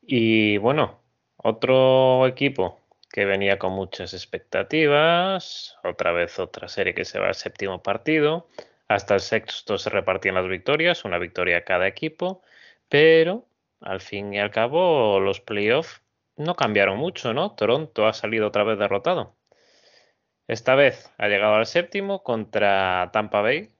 Y 0.01 0.57
bueno, 0.57 1.01
otro 1.37 2.27
equipo 2.27 2.81
que 3.11 3.27
venía 3.27 3.59
con 3.59 3.75
muchas 3.75 4.15
expectativas, 4.15 5.77
otra 5.85 6.13
vez 6.13 6.39
otra 6.39 6.69
serie 6.69 6.95
que 6.95 7.05
se 7.05 7.19
va 7.19 7.29
al 7.29 7.35
séptimo 7.35 7.83
partido, 7.83 8.49
hasta 8.89 9.13
el 9.17 9.21
sexto 9.21 9.77
se 9.77 9.91
repartían 9.91 10.37
las 10.37 10.49
victorias, 10.49 11.05
una 11.05 11.19
victoria 11.19 11.59
a 11.59 11.65
cada 11.65 11.87
equipo, 11.87 12.41
pero 12.89 13.45
al 13.83 14.01
fin 14.01 14.33
y 14.35 14.39
al 14.39 14.51
cabo 14.51 15.21
los 15.21 15.41
playoffs 15.41 16.03
no 16.37 16.55
cambiaron 16.55 16.99
mucho, 16.99 17.35
¿no? 17.35 17.55
Toronto 17.55 18.07
ha 18.07 18.13
salido 18.13 18.49
otra 18.49 18.65
vez 18.65 18.79
derrotado. 18.79 19.37
Esta 20.49 20.75
vez 20.75 21.11
ha 21.19 21.29
llegado 21.29 21.55
al 21.55 21.67
séptimo 21.67 22.23
contra 22.23 23.11
Tampa 23.13 23.41
Bay, 23.43 23.71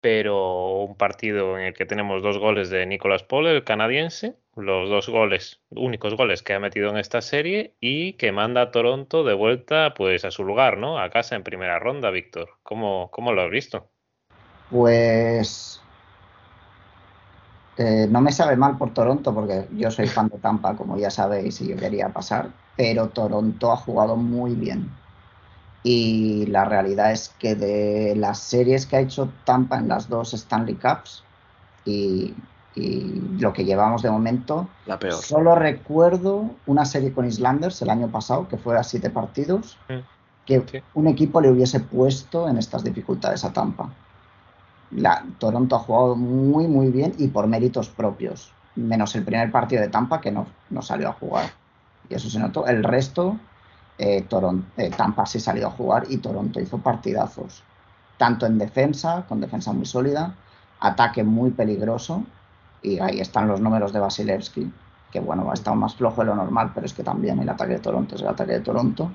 pero 0.00 0.84
un 0.84 0.96
partido 0.96 1.58
en 1.58 1.66
el 1.66 1.74
que 1.74 1.86
tenemos 1.86 2.22
dos 2.22 2.38
goles 2.38 2.70
de 2.70 2.86
Nicolas 2.86 3.22
Paul, 3.22 3.46
el 3.48 3.64
canadiense, 3.64 4.36
los 4.56 4.88
dos 4.88 5.08
goles, 5.08 5.60
únicos 5.70 6.14
goles 6.14 6.42
que 6.42 6.54
ha 6.54 6.60
metido 6.60 6.90
en 6.90 6.96
esta 6.96 7.20
serie 7.20 7.74
y 7.80 8.14
que 8.14 8.32
manda 8.32 8.62
a 8.62 8.70
Toronto 8.70 9.24
de 9.24 9.34
vuelta 9.34 9.94
pues 9.94 10.24
a 10.24 10.30
su 10.30 10.44
lugar, 10.44 10.78
¿no? 10.78 10.98
A 10.98 11.10
casa 11.10 11.36
en 11.36 11.44
primera 11.44 11.78
ronda, 11.78 12.10
Víctor. 12.10 12.50
¿Cómo, 12.62 13.10
cómo 13.10 13.32
lo 13.32 13.42
has 13.42 13.50
visto? 13.50 13.90
Pues 14.70 15.82
eh, 17.78 18.06
no 18.10 18.20
me 18.20 18.32
sabe 18.32 18.56
mal 18.56 18.76
por 18.76 18.92
Toronto 18.92 19.32
porque 19.34 19.68
yo 19.76 19.90
soy 19.90 20.06
fan 20.06 20.28
de 20.28 20.38
Tampa, 20.38 20.76
como 20.76 20.98
ya 20.98 21.10
sabéis, 21.10 21.60
y 21.60 21.68
yo 21.68 21.76
quería 21.76 22.10
pasar, 22.10 22.50
pero 22.76 23.08
Toronto 23.08 23.72
ha 23.72 23.76
jugado 23.76 24.16
muy 24.16 24.54
bien 24.54 24.90
y 25.82 26.46
la 26.46 26.64
realidad 26.64 27.12
es 27.12 27.30
que 27.38 27.54
de 27.54 28.14
las 28.16 28.38
series 28.38 28.86
que 28.86 28.96
ha 28.96 29.00
hecho 29.00 29.30
Tampa 29.44 29.78
en 29.78 29.88
las 29.88 30.08
dos 30.08 30.34
Stanley 30.34 30.74
Cups 30.74 31.22
y, 31.84 32.34
lo 33.40 33.52
que 33.52 33.64
llevamos 33.64 34.02
de 34.02 34.10
momento, 34.10 34.68
la 34.86 35.00
peor. 35.00 35.14
solo 35.14 35.56
recuerdo 35.56 36.48
una 36.66 36.84
serie 36.84 37.12
con 37.12 37.26
Islanders 37.26 37.82
el 37.82 37.90
año 37.90 38.06
pasado, 38.06 38.46
que 38.46 38.56
fue 38.56 38.78
a 38.78 38.84
siete 38.84 39.10
partidos, 39.10 39.76
mm. 39.88 40.46
que 40.46 40.84
un 40.94 41.08
equipo 41.08 41.40
le 41.40 41.50
hubiese 41.50 41.80
puesto 41.80 42.48
en 42.48 42.56
estas 42.56 42.84
dificultades 42.84 43.44
a 43.44 43.52
Tampa. 43.52 43.90
Toronto 45.38 45.76
ha 45.76 45.80
jugado 45.80 46.16
muy, 46.16 46.66
muy 46.66 46.90
bien 46.90 47.14
y 47.18 47.28
por 47.28 47.46
méritos 47.46 47.88
propios, 47.88 48.52
menos 48.74 49.14
el 49.16 49.24
primer 49.24 49.50
partido 49.50 49.82
de 49.82 49.88
Tampa 49.88 50.20
que 50.20 50.30
no, 50.30 50.46
no 50.70 50.82
salió 50.82 51.08
a 51.08 51.12
jugar. 51.12 51.50
Y 52.08 52.14
eso 52.14 52.30
se 52.30 52.38
notó. 52.38 52.66
El 52.66 52.82
resto, 52.82 53.38
eh, 53.98 54.26
eh, 54.76 54.90
Tampa 54.96 55.26
sí 55.26 55.40
salió 55.40 55.66
a 55.66 55.70
jugar 55.70 56.04
y 56.08 56.18
Toronto 56.18 56.60
hizo 56.60 56.78
partidazos, 56.78 57.62
tanto 58.16 58.46
en 58.46 58.58
defensa, 58.58 59.24
con 59.28 59.40
defensa 59.40 59.72
muy 59.72 59.84
sólida, 59.84 60.34
ataque 60.80 61.22
muy 61.22 61.50
peligroso, 61.50 62.24
y 62.82 62.98
ahí 63.00 63.20
están 63.20 63.48
los 63.48 63.60
números 63.60 63.92
de 63.92 64.00
Vasilevsky, 64.00 64.72
que 65.10 65.20
bueno, 65.20 65.50
ha 65.50 65.54
estado 65.54 65.76
más 65.76 65.96
flojo 65.96 66.20
de 66.20 66.28
lo 66.28 66.34
normal, 66.34 66.70
pero 66.74 66.86
es 66.86 66.92
que 66.92 67.02
también 67.02 67.38
el 67.40 67.48
ataque 67.48 67.74
de 67.74 67.80
Toronto 67.80 68.14
es 68.14 68.22
el 68.22 68.28
ataque 68.28 68.52
de 68.52 68.60
Toronto, 68.60 69.10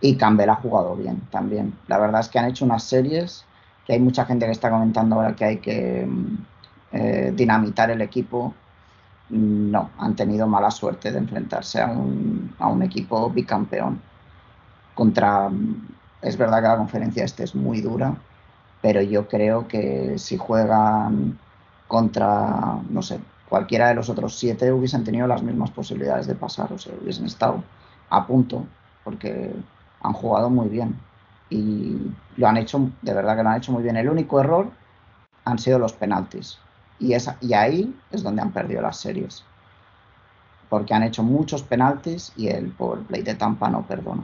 y 0.00 0.16
Campbell 0.16 0.50
ha 0.50 0.56
jugado 0.56 0.96
bien 0.96 1.20
también. 1.30 1.76
La 1.86 1.98
verdad 1.98 2.20
es 2.20 2.28
que 2.28 2.38
han 2.38 2.46
hecho 2.46 2.64
unas 2.64 2.82
series 2.82 3.44
que 3.86 3.94
hay 3.94 4.00
mucha 4.00 4.24
gente 4.24 4.46
que 4.46 4.52
está 4.52 4.70
comentando 4.70 5.16
ahora 5.16 5.34
que 5.34 5.44
hay 5.44 5.58
que 5.58 6.06
mm, 6.06 6.36
eh, 6.92 7.32
dinamitar 7.34 7.90
el 7.90 8.00
equipo. 8.02 8.54
No, 9.30 9.90
han 9.98 10.14
tenido 10.14 10.46
mala 10.46 10.70
suerte 10.70 11.10
de 11.10 11.18
enfrentarse 11.18 11.80
a 11.80 11.86
un, 11.86 12.54
a 12.58 12.68
un 12.68 12.82
equipo 12.82 13.30
bicampeón. 13.30 14.00
Contra... 14.94 15.50
Es 16.20 16.36
verdad 16.36 16.62
que 16.62 16.68
la 16.68 16.76
conferencia 16.76 17.24
este 17.24 17.42
es 17.44 17.54
muy 17.54 17.80
dura, 17.80 18.14
pero 18.80 19.00
yo 19.02 19.26
creo 19.26 19.66
que 19.66 20.18
si 20.18 20.36
juegan 20.36 21.38
contra, 21.88 22.78
no 22.90 23.02
sé, 23.02 23.18
cualquiera 23.48 23.88
de 23.88 23.94
los 23.94 24.08
otros 24.08 24.38
siete 24.38 24.72
hubiesen 24.72 25.02
tenido 25.02 25.26
las 25.26 25.42
mismas 25.42 25.70
posibilidades 25.72 26.26
de 26.26 26.34
pasar, 26.36 26.72
o 26.72 26.78
sea, 26.78 26.94
hubiesen 27.02 27.26
estado 27.26 27.64
a 28.08 28.26
punto, 28.26 28.64
porque 29.02 29.52
han 30.00 30.12
jugado 30.12 30.48
muy 30.48 30.68
bien 30.68 30.96
y 31.52 32.14
lo 32.36 32.48
han 32.48 32.56
hecho, 32.56 32.90
de 33.02 33.12
verdad 33.12 33.36
que 33.36 33.42
lo 33.42 33.50
han 33.50 33.58
hecho 33.58 33.72
muy 33.72 33.82
bien. 33.82 33.96
El 33.96 34.08
único 34.08 34.40
error 34.40 34.70
han 35.44 35.58
sido 35.58 35.78
los 35.78 35.92
penaltis 35.92 36.58
y, 36.98 37.12
esa, 37.12 37.36
y 37.40 37.52
ahí 37.52 37.94
es 38.10 38.22
donde 38.22 38.42
han 38.42 38.52
perdido 38.52 38.80
las 38.80 38.96
series, 38.96 39.44
porque 40.70 40.94
han 40.94 41.02
hecho 41.02 41.22
muchos 41.22 41.62
penaltis 41.62 42.32
y 42.36 42.48
el 42.48 42.70
power 42.70 43.00
play 43.00 43.22
de 43.22 43.34
Tampa 43.34 43.68
no 43.68 43.82
perdona. 43.82 44.22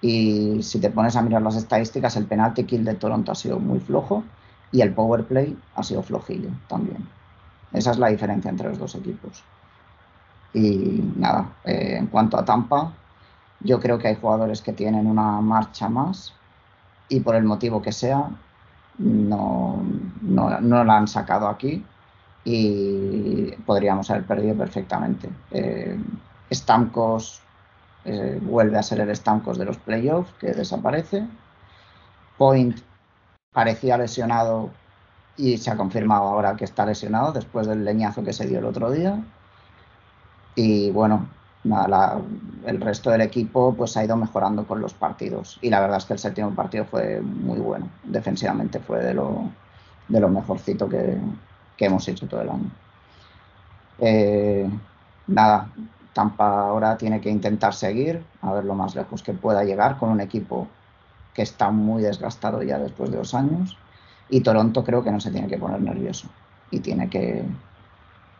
Y 0.00 0.62
si 0.62 0.80
te 0.80 0.90
pones 0.90 1.16
a 1.16 1.22
mirar 1.22 1.42
las 1.42 1.56
estadísticas, 1.56 2.16
el 2.16 2.26
penalty 2.26 2.64
kill 2.64 2.84
de 2.84 2.94
Toronto 2.94 3.32
ha 3.32 3.34
sido 3.34 3.58
muy 3.58 3.80
flojo 3.80 4.24
y 4.72 4.80
el 4.80 4.92
power 4.92 5.24
play 5.24 5.58
ha 5.74 5.82
sido 5.82 6.02
flojillo 6.02 6.50
también. 6.68 7.06
Esa 7.72 7.90
es 7.90 7.98
la 7.98 8.08
diferencia 8.08 8.50
entre 8.50 8.68
los 8.68 8.78
dos 8.78 8.94
equipos. 8.94 9.42
Y 10.52 11.02
nada, 11.16 11.48
eh, 11.64 11.96
en 11.98 12.06
cuanto 12.06 12.38
a 12.38 12.44
Tampa, 12.44 12.92
yo 13.64 13.80
creo 13.80 13.98
que 13.98 14.08
hay 14.08 14.16
jugadores 14.16 14.62
que 14.62 14.72
tienen 14.72 15.06
una 15.06 15.40
marcha 15.40 15.88
más 15.88 16.34
y 17.08 17.20
por 17.20 17.34
el 17.34 17.44
motivo 17.44 17.82
que 17.82 17.92
sea, 17.92 18.30
no, 18.98 19.82
no, 20.22 20.84
la 20.84 20.96
han 20.96 21.08
sacado 21.08 21.48
aquí 21.48 21.84
y 22.44 23.50
podríamos 23.66 24.10
haber 24.10 24.24
perdido 24.24 24.54
perfectamente. 24.54 25.30
Eh, 25.50 25.98
Stamkos 26.52 27.42
eh, 28.04 28.38
vuelve 28.42 28.78
a 28.78 28.82
ser 28.82 29.00
el 29.00 29.10
estancos 29.10 29.58
de 29.58 29.64
los 29.64 29.78
playoffs, 29.78 30.32
que 30.38 30.52
desaparece. 30.52 31.26
Point 32.36 32.78
parecía 33.52 33.96
lesionado 33.96 34.70
y 35.36 35.56
se 35.58 35.70
ha 35.70 35.76
confirmado 35.76 36.24
ahora 36.24 36.56
que 36.56 36.64
está 36.64 36.84
lesionado 36.84 37.32
después 37.32 37.66
del 37.66 37.84
leñazo 37.84 38.22
que 38.22 38.32
se 38.32 38.46
dio 38.46 38.58
el 38.58 38.66
otro 38.66 38.90
día. 38.90 39.22
Y 40.54 40.90
bueno, 40.90 41.28
el 41.64 42.80
resto 42.80 43.10
del 43.10 43.22
equipo 43.22 43.74
pues 43.74 43.96
ha 43.96 44.04
ido 44.04 44.16
mejorando 44.16 44.66
con 44.66 44.80
los 44.80 44.94
partidos. 44.94 45.58
Y 45.62 45.70
la 45.70 45.80
verdad 45.80 45.98
es 45.98 46.04
que 46.04 46.12
el 46.12 46.18
séptimo 46.18 46.50
partido 46.54 46.84
fue 46.84 47.20
muy 47.20 47.58
bueno. 47.58 47.88
Defensivamente 48.04 48.80
fue 48.80 49.02
de 49.02 49.14
lo, 49.14 49.50
de 50.08 50.20
lo 50.20 50.28
mejorcito 50.28 50.88
que, 50.88 51.18
hemos 51.78 52.08
hecho 52.08 52.26
todo 52.26 52.42
el 52.42 52.50
año. 52.50 52.70
Eh, 53.98 54.68
nada, 55.26 55.68
Tampa 56.12 56.68
ahora 56.68 56.96
tiene 56.96 57.20
que 57.20 57.30
intentar 57.30 57.74
seguir, 57.74 58.24
a 58.40 58.52
ver 58.52 58.64
lo 58.64 58.74
más 58.74 58.94
lejos 58.94 59.22
que 59.22 59.32
pueda 59.32 59.64
llegar 59.64 59.98
con 59.98 60.10
un 60.10 60.20
equipo 60.20 60.68
que 61.34 61.42
está 61.42 61.70
muy 61.70 62.02
desgastado 62.02 62.62
ya 62.62 62.78
después 62.78 63.10
de 63.10 63.18
dos 63.18 63.34
años. 63.34 63.76
Y 64.30 64.40
Toronto 64.40 64.84
creo 64.84 65.02
que 65.02 65.10
no 65.10 65.20
se 65.20 65.30
tiene 65.30 65.48
que 65.48 65.58
poner 65.58 65.80
nervioso 65.80 66.28
y 66.70 66.80
tiene 66.80 67.08
que, 67.10 67.44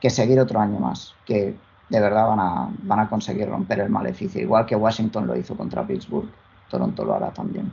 seguir 0.09 0.39
otro 0.39 0.61
año 0.61 0.79
más, 0.79 1.15
que 1.25 1.57
de 1.89 2.01
verdad 2.01 2.27
van 2.27 2.41
a, 2.41 2.69
van 2.83 3.01
a 3.01 3.09
conseguir 3.09 3.49
romper 3.49 3.81
el 3.81 3.91
maleficio, 3.91 4.41
igual 4.41 4.67
que 4.67 4.77
Washington 4.77 5.27
lo 5.27 5.37
hizo 5.37 5.57
contra 5.57 5.87
Pittsburgh. 5.87 6.29
Toronto 6.69 7.05
lo 7.05 7.15
hará 7.15 7.33
también. 7.33 7.73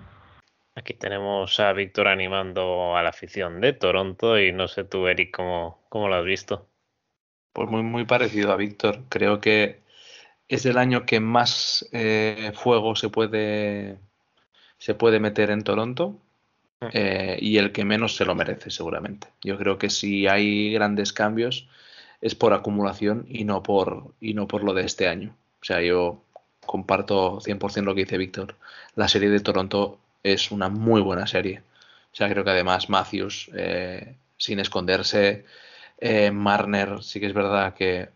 Aquí 0.75 0.93
tenemos 0.93 1.59
a 1.59 1.73
Víctor 1.73 2.07
animando 2.07 2.95
a 2.95 3.03
la 3.03 3.09
afición 3.09 3.59
de 3.61 3.73
Toronto 3.73 4.39
y 4.39 4.51
no 4.51 4.67
sé 4.67 4.83
tú, 4.83 5.07
Eric, 5.07 5.35
cómo, 5.35 5.79
cómo 5.89 6.07
lo 6.07 6.15
has 6.15 6.25
visto. 6.25 6.67
Pues 7.53 7.69
muy, 7.69 7.83
muy 7.83 8.05
parecido 8.05 8.51
a 8.53 8.55
Víctor. 8.55 9.03
Creo 9.09 9.41
que 9.41 9.81
es 10.47 10.65
el 10.65 10.77
año 10.77 11.05
que 11.05 11.19
más 11.19 11.87
eh, 11.91 12.51
fuego 12.55 12.95
se 12.95 13.09
puede, 13.09 13.97
se 14.77 14.95
puede 14.95 15.19
meter 15.19 15.49
en 15.49 15.63
Toronto 15.63 16.19
mm. 16.79 16.87
eh, 16.93 17.37
y 17.41 17.57
el 17.57 17.71
que 17.71 17.83
menos 17.83 18.15
se 18.15 18.25
lo 18.25 18.35
merece 18.35 18.69
seguramente. 18.69 19.27
Yo 19.43 19.57
creo 19.57 19.77
que 19.77 19.89
si 19.89 20.27
hay 20.27 20.71
grandes 20.73 21.11
cambios 21.11 21.67
es 22.21 22.35
por 22.35 22.53
acumulación 22.53 23.25
y 23.27 23.43
no 23.43 23.63
por, 23.63 24.13
y 24.21 24.33
no 24.33 24.47
por 24.47 24.63
lo 24.63 24.73
de 24.73 24.85
este 24.85 25.07
año. 25.07 25.35
O 25.61 25.65
sea, 25.65 25.81
yo 25.81 26.21
comparto 26.65 27.39
100% 27.41 27.83
lo 27.83 27.95
que 27.95 28.01
dice 28.01 28.17
Víctor. 28.17 28.55
La 28.95 29.07
serie 29.07 29.29
de 29.29 29.39
Toronto 29.39 29.99
es 30.23 30.51
una 30.51 30.69
muy 30.69 31.01
buena 31.01 31.27
serie. 31.27 31.63
O 32.13 32.15
sea, 32.15 32.29
creo 32.29 32.43
que 32.43 32.51
además 32.51 32.89
Matthews, 32.89 33.49
eh, 33.55 34.15
sin 34.37 34.59
esconderse, 34.59 35.45
Marner, 36.33 37.03
sí 37.03 37.19
que 37.19 37.27
es 37.27 37.33
verdad 37.33 37.75
que 37.75 38.09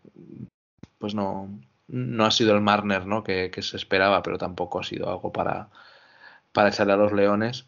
pues 0.97 1.13
no, 1.13 1.49
no 1.87 2.25
ha 2.25 2.31
sido 2.31 2.55
el 2.55 2.61
Marner 2.61 3.05
¿no? 3.05 3.23
que, 3.23 3.51
se 3.61 3.77
esperaba, 3.77 4.23
pero 4.23 4.37
tampoco 4.37 4.79
ha 4.79 4.83
sido 4.83 5.09
algo 5.09 5.31
para, 5.31 5.69
para 6.51 6.69
echarle 6.69 6.93
a 6.93 6.97
los 6.97 7.13
Leones. 7.13 7.65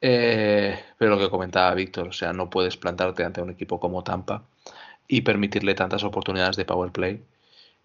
Eh, 0.00 0.78
pero 0.96 1.12
lo 1.12 1.18
que 1.18 1.30
comentaba 1.30 1.74
Víctor, 1.74 2.08
o 2.08 2.12
sea, 2.12 2.32
no 2.32 2.48
puedes 2.50 2.76
plantarte 2.76 3.24
ante 3.24 3.42
un 3.42 3.50
equipo 3.50 3.80
como 3.80 4.04
Tampa 4.04 4.44
y 5.08 5.22
permitirle 5.22 5.74
tantas 5.74 6.04
oportunidades 6.04 6.56
de 6.56 6.66
power 6.66 6.92
play 6.92 7.22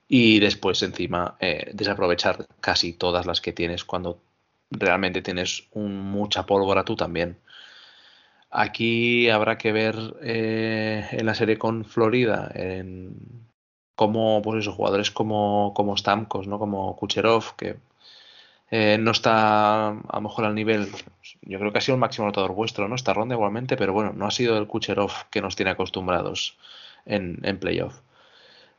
y 0.08 0.40
después 0.40 0.84
encima 0.84 1.38
eh, 1.40 1.72
desaprovechar 1.74 2.46
casi 2.60 2.94
todas 2.94 3.26
las 3.26 3.42
que 3.42 3.54
tienes 3.54 3.84
cuando 3.86 4.20
realmente 4.70 5.22
tienes 5.22 5.68
mucha 5.74 6.46
pólvora 6.46 6.84
tú 6.84 6.96
también. 6.96 7.38
Aquí 8.52 9.30
habrá 9.30 9.58
que 9.58 9.72
ver 9.72 9.96
eh, 10.22 11.08
en 11.12 11.26
la 11.26 11.34
serie 11.34 11.58
con 11.58 11.86
Florida, 11.86 12.52
en 12.54 13.16
cómo, 13.96 14.42
pues 14.44 14.60
esos 14.62 14.76
jugadores 14.76 15.10
como, 15.12 15.74
como 15.76 15.98
Stamkos, 15.98 16.48
¿no? 16.48 16.60
Como 16.60 16.96
Kucherov, 16.96 17.56
que 17.56 17.78
eh, 18.70 18.98
no 19.00 19.12
está 19.12 19.90
a 19.90 20.16
lo 20.16 20.22
mejor 20.22 20.46
al 20.46 20.56
nivel, 20.56 20.90
yo 21.42 21.60
creo 21.60 21.72
que 21.72 21.78
ha 21.80 21.82
sido 21.82 21.96
el 21.96 22.02
máximo 22.02 22.26
anotador 22.26 22.54
vuestro, 22.54 22.88
¿no? 22.88 22.96
Esta 22.96 23.14
ronda 23.14 23.36
igualmente, 23.36 23.78
pero 23.78 23.94
bueno, 23.94 24.14
no 24.14 24.28
ha 24.28 24.32
sido 24.32 24.58
el 24.58 24.68
Kucherov 24.68 25.12
que 25.32 25.42
nos 25.42 25.56
tiene 25.56 25.72
acostumbrados 25.72 26.58
en, 27.06 27.40
en 27.44 27.60
playoff. 27.60 28.02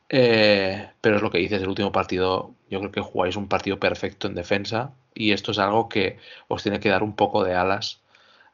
Eh, 0.09 0.89
pero 1.01 1.15
es 1.15 1.21
lo 1.21 1.31
que 1.31 1.39
dices, 1.39 1.61
el 1.61 1.69
último 1.69 1.91
partido, 1.91 2.53
yo 2.69 2.79
creo 2.79 2.91
que 2.91 3.01
jugáis 3.01 3.35
un 3.35 3.47
partido 3.47 3.79
perfecto 3.79 4.27
en 4.27 4.35
defensa 4.35 4.93
y 5.13 5.31
esto 5.31 5.51
es 5.51 5.59
algo 5.59 5.89
que 5.89 6.19
os 6.47 6.61
tiene 6.63 6.79
que 6.79 6.89
dar 6.89 7.03
un 7.03 7.15
poco 7.15 7.43
de 7.43 7.55
alas 7.55 8.01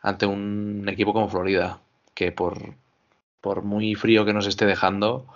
ante 0.01 0.25
un 0.25 0.87
equipo 0.89 1.13
como 1.13 1.29
Florida, 1.29 1.81
que 2.13 2.31
por, 2.31 2.75
por 3.41 3.63
muy 3.63 3.95
frío 3.95 4.25
que 4.25 4.33
nos 4.33 4.47
esté 4.47 4.65
dejando, 4.65 5.27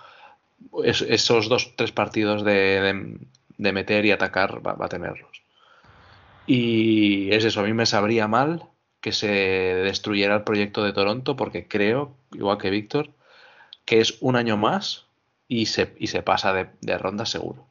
esos 0.84 1.50
dos, 1.50 1.76
tres 1.76 1.92
partidos 1.92 2.44
de, 2.44 3.18
de, 3.58 3.72
meter 3.74 4.06
y 4.06 4.12
atacar 4.12 4.66
va, 4.66 4.74
va, 4.74 4.86
a 4.86 4.90
tenerlos. 4.90 5.44
Y 6.48 7.32
es 7.32 7.44
eso, 7.44 7.62
a 7.62 7.64
mí 7.64 7.74
me 7.74 7.86
sabría 7.86 8.28
mal 8.28 8.64
que 9.02 9.12
se 9.12 9.28
destruyera 9.28 10.36
el 10.36 10.44
proyecto 10.44 10.84
de 10.84 10.94
Toronto 10.94 11.36
porque 11.36 11.68
creo, 11.68 12.16
igual 12.34 12.58
que 12.58 12.70
Víctor, 12.70 13.12
que 13.86 14.02
es 14.02 14.18
un 14.22 14.36
año 14.36 14.58
más 14.58 15.06
y 15.48 15.68
se, 15.68 15.94
y 16.00 16.08
se 16.08 16.24
pasa 16.24 16.54
de, 16.54 16.70
de 16.82 16.98
ronda 16.98 17.26
seguro. 17.26 17.68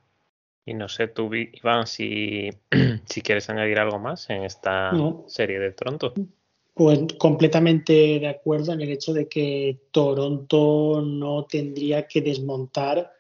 Y 0.67 0.75
no 0.75 0.89
sé 0.89 1.09
tú, 1.09 1.31
Iván, 1.35 1.87
si, 1.87 2.51
si 3.05 3.21
quieres 3.21 3.51
añadir 3.51 3.79
algo 3.79 3.99
más 3.99 4.31
en 4.31 4.45
esta 4.45 4.93
serie 5.27 5.59
de 5.59 5.73
Toronto. 5.73 6.15
Pues 6.73 7.01
completamente 7.19 8.19
de 8.19 8.29
acuerdo 8.29 8.73
en 8.73 8.81
el 8.81 8.91
hecho 8.91 9.13
de 9.13 9.29
que 9.29 9.79
Toronto 9.91 11.03
no 11.03 11.45
tendría 11.45 12.07
que 12.07 12.21
desmontar 12.21 13.13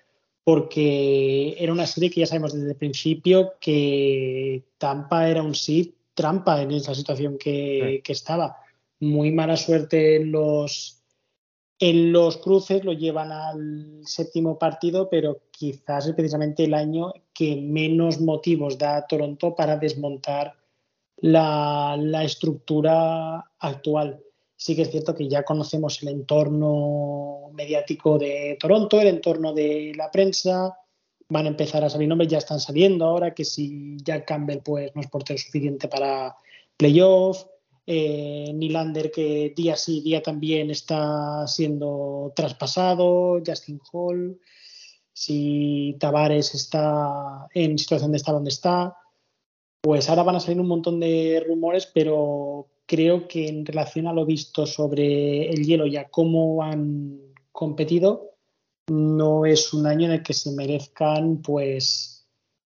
porque 0.42 1.56
era 1.58 1.72
una 1.72 1.86
serie 1.86 2.10
que 2.10 2.20
ya 2.20 2.26
sabemos 2.26 2.52
desde 2.52 2.70
el 2.70 2.76
principio 2.76 3.54
que 3.60 4.64
Tampa 4.76 5.28
era 5.28 5.42
un 5.42 5.54
sí 5.54 5.94
trampa 6.14 6.62
en 6.62 6.72
esa 6.72 6.94
situación 6.94 7.38
que, 7.38 8.00
que 8.04 8.12
estaba. 8.12 8.56
Muy 9.00 9.32
mala 9.32 9.56
suerte 9.56 10.16
en 10.16 10.32
los 10.32 11.02
en 11.78 12.12
los 12.12 12.36
cruces 12.36 12.84
lo 12.84 12.92
llevan 12.92 13.32
al 13.32 14.00
séptimo 14.04 14.58
partido, 14.58 15.08
pero 15.08 15.40
quizás 15.50 16.06
es 16.06 16.14
precisamente 16.14 16.64
el 16.64 16.74
año 16.74 17.12
que 17.32 17.56
menos 17.56 18.20
motivos 18.20 18.78
da 18.78 18.96
a 18.96 19.06
Toronto 19.06 19.54
para 19.54 19.76
desmontar 19.76 20.54
la, 21.16 22.22
estructura 22.24 23.50
actual. 23.58 24.22
Sí 24.56 24.76
que 24.76 24.82
es 24.82 24.90
cierto 24.90 25.14
que 25.14 25.28
ya 25.28 25.42
conocemos 25.42 26.00
el 26.02 26.08
entorno 26.08 27.50
mediático 27.52 28.18
de 28.18 28.56
Toronto, 28.60 29.00
el 29.00 29.08
entorno 29.08 29.52
de 29.52 29.92
la 29.96 30.10
prensa, 30.10 30.78
van 31.28 31.46
a 31.46 31.48
empezar 31.48 31.82
a 31.84 31.90
salir 31.90 32.08
nombres, 32.08 32.30
ya 32.30 32.38
están 32.38 32.60
saliendo 32.60 33.04
ahora, 33.04 33.34
que 33.34 33.44
si 33.44 33.96
Jack 34.02 34.26
Campbell 34.26 34.60
pues, 34.62 34.94
no 34.94 35.00
es 35.00 35.08
portero 35.08 35.38
suficiente 35.38 35.88
para 35.88 36.36
playoff, 36.76 37.44
eh, 37.86 38.52
Nylander 38.54 39.10
que 39.10 39.52
día 39.56 39.76
sí, 39.76 40.00
día 40.00 40.22
también 40.22 40.70
está 40.70 41.46
siendo 41.46 42.32
traspasado, 42.34 43.42
Justin 43.44 43.80
Hall, 43.92 44.40
si 45.12 45.96
Tavares 46.00 46.54
está 46.54 47.46
en 47.54 47.78
situación 47.78 48.10
de 48.12 48.16
estar 48.16 48.34
donde 48.34 48.50
está, 48.50 48.96
pues 49.80 50.08
ahora 50.08 50.22
van 50.22 50.36
a 50.36 50.40
salir 50.40 50.60
un 50.60 50.68
montón 50.68 50.98
de 50.98 51.44
rumores, 51.46 51.90
pero 51.92 52.68
creo 52.86 53.28
que 53.28 53.48
en 53.48 53.66
relación 53.66 54.06
a 54.06 54.12
lo 54.12 54.24
visto 54.24 54.66
sobre 54.66 55.50
el 55.50 55.64
hielo 55.64 55.86
y 55.86 55.96
a 55.96 56.08
cómo 56.08 56.62
han 56.62 57.20
competido, 57.52 58.34
no 58.88 59.46
es 59.46 59.72
un 59.72 59.86
año 59.86 60.06
en 60.06 60.12
el 60.12 60.22
que 60.22 60.34
se 60.34 60.52
merezcan 60.52 61.42
pues 61.42 62.13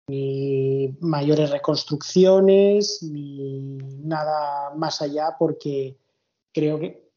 ni 0.09 0.97
mayores 1.01 1.51
reconstrucciones, 1.51 3.03
ni 3.03 3.77
nada 4.03 4.75
más 4.75 5.03
allá, 5.03 5.37
porque 5.38 5.97
creo 6.53 6.79
que 6.81 7.09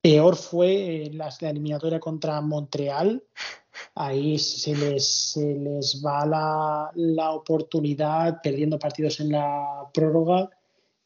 peor 0.00 0.36
fue 0.36 1.10
la, 1.12 1.28
eliminatoria 1.40 2.00
contra 2.00 2.40
Montreal. 2.40 3.22
Ahí 3.94 4.38
se 4.38 4.74
les, 4.74 5.32
se 5.32 5.54
les 5.54 6.02
va 6.04 6.24
la, 6.26 6.90
la, 6.94 7.32
oportunidad 7.32 8.40
perdiendo 8.42 8.78
partidos 8.78 9.20
en 9.20 9.32
la 9.32 9.88
prórroga 9.92 10.50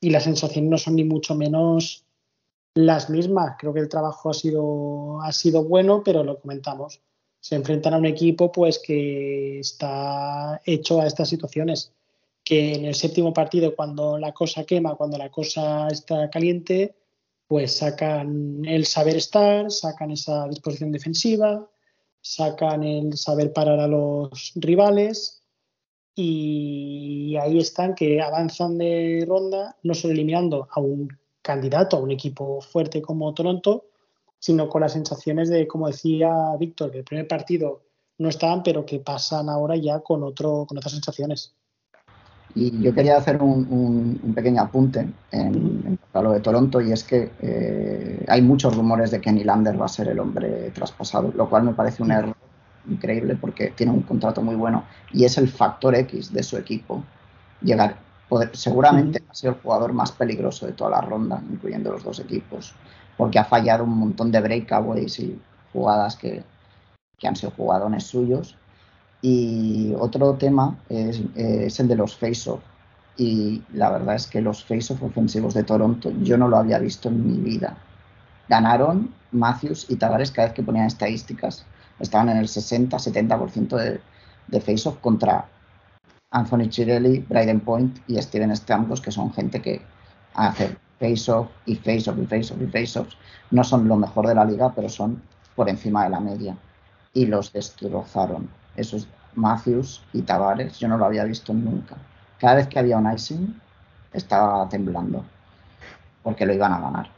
y 0.01 0.11
las 0.11 0.25
sensaciones 0.25 0.71
no 0.71 0.79
son 0.79 0.97
ni 0.97 1.05
mucho 1.05 1.35
menos 1.35 2.07
las 2.75 3.11
mismas. 3.11 3.57
Creo 3.59 3.75
que 3.75 3.81
el 3.81 3.89
trabajo 3.89 4.31
ha 4.31 4.35
sido, 4.35 5.21
ha 5.23 5.33
sido 5.33 5.65
bueno, 5.65 6.03
pero 6.05 6.23
lo 6.23 6.39
comentamos 6.41 7.01
se 7.41 7.55
enfrentan 7.57 7.95
a 7.95 7.99
un 7.99 8.07
equipo 8.07 8.53
pues 8.53 8.79
que 8.79 9.61
está 9.61 10.61
hecho 10.65 11.01
a 11.01 11.07
estas 11.07 11.29
situaciones. 11.29 11.93
Que 12.45 12.75
en 12.75 12.85
el 12.85 12.95
séptimo 12.95 13.33
partido 13.33 13.75
cuando 13.75 14.19
la 14.19 14.33
cosa 14.33 14.65
quema 14.65 14.97
cuando 14.97 15.19
la 15.19 15.31
cosa 15.31 15.89
está 15.89 16.29
caliente 16.31 16.95
pues 17.47 17.79
sacan 17.79 18.65
el 18.65 18.87
saber 18.87 19.17
estar 19.17 19.71
sacan 19.71 20.13
esa 20.13 20.49
disposición 20.49 20.93
defensiva 20.93 21.69
sacan 22.21 22.83
el 22.83 23.17
saber 23.17 23.53
parar 23.53 23.81
a 23.81 23.87
los 23.87 24.53
rivales 24.55 25.43
y 26.15 27.37
ahí 27.37 27.59
están 27.59 27.95
que 27.95 28.21
avanzan 28.21 28.79
de 28.79 29.25
ronda 29.29 29.77
no 29.83 29.95
solo 29.95 30.15
eliminando 30.15 30.69
a 30.71 30.81
un 30.81 31.09
candidato 31.43 31.97
a 31.97 32.01
un 32.01 32.11
equipo 32.11 32.61
fuerte 32.61 33.03
como 33.03 33.35
Toronto 33.35 33.90
sino 34.41 34.69
con 34.69 34.81
las 34.81 34.95
sensaciones 34.95 35.49
de, 35.51 35.69
como 35.69 35.87
decía 35.87 36.57
Víctor, 36.59 36.91
que 36.91 36.99
el 36.99 37.05
primer 37.05 37.29
partido 37.29 37.83
no 38.19 38.29
estaban, 38.29 38.63
pero 38.63 38.85
que 38.85 38.99
pasan 38.99 39.49
ahora 39.49 39.77
ya 39.77 40.01
con, 40.01 40.25
otro, 40.25 40.65
con 40.67 40.79
otras 40.79 40.93
sensaciones. 40.93 41.55
Y 42.55 42.83
yo 42.83 42.93
quería 42.93 43.17
hacer 43.17 43.41
un, 43.41 44.33
pequeño 44.35 44.63
apunte 44.63 45.09
en, 45.31 45.99
lo 46.13 46.33
de 46.33 46.41
Toronto 46.41 46.81
y 46.81 46.91
es 46.91 47.05
que 47.05 47.31
eh, 47.41 48.25
hay 48.27 48.43
muchos 48.43 48.77
rumores 48.77 49.13
de 49.13 49.21
que 49.21 49.31
Nylander 49.31 49.81
va 49.81 49.85
a 49.85 49.89
ser 49.89 50.09
el 50.09 50.19
hombre 50.19 50.71
traspasado, 50.71 51.33
lo 51.35 51.49
cual 51.49 51.63
me 51.63 51.75
parece 51.75 52.03
un 52.03 52.11
error 52.11 52.35
increíble 52.89 53.37
porque 53.37 53.69
tiene 53.69 53.93
un 53.93 54.03
contrato 54.03 54.43
muy 54.43 54.57
bueno 54.57 54.85
y 55.13 55.25
es 55.25 55.39
el 55.39 55.49
factor 55.49 55.95
X 55.95 56.33
de 56.33 56.43
su 56.43 56.57
equipo. 56.57 57.05
Llegar, 57.63 57.99
poder, 58.29 58.57
seguramente 58.57 59.23
ha 59.29 59.35
sido 59.35 59.53
el 59.53 59.61
jugador 59.61 59.93
más 59.93 60.11
peligroso 60.11 60.67
de 60.67 60.73
toda 60.73 60.91
la 60.91 61.01
ronda, 61.03 61.41
incluyendo 61.49 61.93
los 61.93 62.03
dos 62.03 62.19
equipos 62.19 62.75
porque 63.21 63.39
ha 63.39 63.45
fallado 63.45 63.85
un 63.85 63.99
montón 63.99 64.33
de 64.33 64.41
breakaways 64.41 65.19
y 65.21 65.39
jugadas 65.75 66.17
que, 66.17 66.43
han 67.23 67.37
sido 67.37 67.53
jugadones 67.55 68.05
suyos. 68.05 68.57
Y 69.21 69.93
otro 69.99 70.37
tema 70.37 70.79
es, 70.89 71.21
el 71.81 71.89
de 71.89 71.97
los 71.97 72.17
face-off. 72.17 72.63
Y 73.19 73.63
la 73.75 73.91
verdad 73.91 74.15
es 74.15 74.27
que 74.27 74.41
los 74.41 74.65
face-off 74.65 75.03
ofensivos 75.03 75.53
de 75.53 75.65
Toronto 75.65 76.11
yo 76.23 76.39
no 76.39 76.49
lo 76.49 76.57
había 76.57 76.79
visto 76.79 77.11
en 77.11 77.31
mi 77.31 77.37
vida. 77.43 77.77
Ganaron 78.49 79.13
Matthews 79.33 79.85
y 79.91 79.97
Tavares 79.97 80.31
cada 80.31 80.49
vez 80.49 80.55
que 80.55 80.63
ponían 80.63 80.87
estadísticas. 80.87 81.67
Estaban 81.99 82.31
en 82.31 82.39
el 82.39 82.47
60-70% 82.47 83.77
de, 83.77 84.01
de 84.47 84.61
face-off 84.63 84.97
contra 85.03 85.47
Anthony 86.31 86.71
Chirelli, 86.71 87.19
Bryden 87.29 87.61
Point 87.61 87.99
y 88.09 88.17
Steven 88.17 88.57
Stamkos, 88.57 89.03
que 89.03 89.11
son 89.11 89.31
gente 89.31 89.61
que 89.61 89.83
hace 90.33 90.75
face-off 91.01 91.49
y 91.67 91.75
face-off 91.75 92.19
y 92.19 92.27
face-off 92.27 92.61
y 92.61 92.67
face-off 92.67 93.09
no 93.51 93.65
son 93.65 93.89
lo 93.89 93.97
mejor 93.97 94.29
de 94.29 94.35
la 94.35 94.45
liga, 94.45 94.73
pero 94.75 94.89
son 94.89 95.21
por 95.57 95.69
encima 95.69 96.05
de 96.05 96.11
la 96.11 96.21
media. 96.21 96.57
Y 97.15 97.27
los 97.27 97.53
destrozaron. 97.53 98.49
Esos 98.77 99.09
Matthews 99.35 100.05
y 100.13 100.23
Tavares, 100.23 100.79
yo 100.79 100.87
no 100.87 100.99
lo 100.99 101.07
había 101.07 101.25
visto 101.25 101.53
nunca. 101.53 101.97
Cada 102.39 102.57
vez 102.57 102.69
que 102.69 102.79
había 102.79 102.99
un 102.99 103.13
icing, 103.13 103.61
estaba 104.13 104.69
temblando, 104.69 105.25
porque 106.23 106.47
lo 106.47 106.53
iban 106.53 106.73
a 106.73 106.81
ganar. 106.81 107.11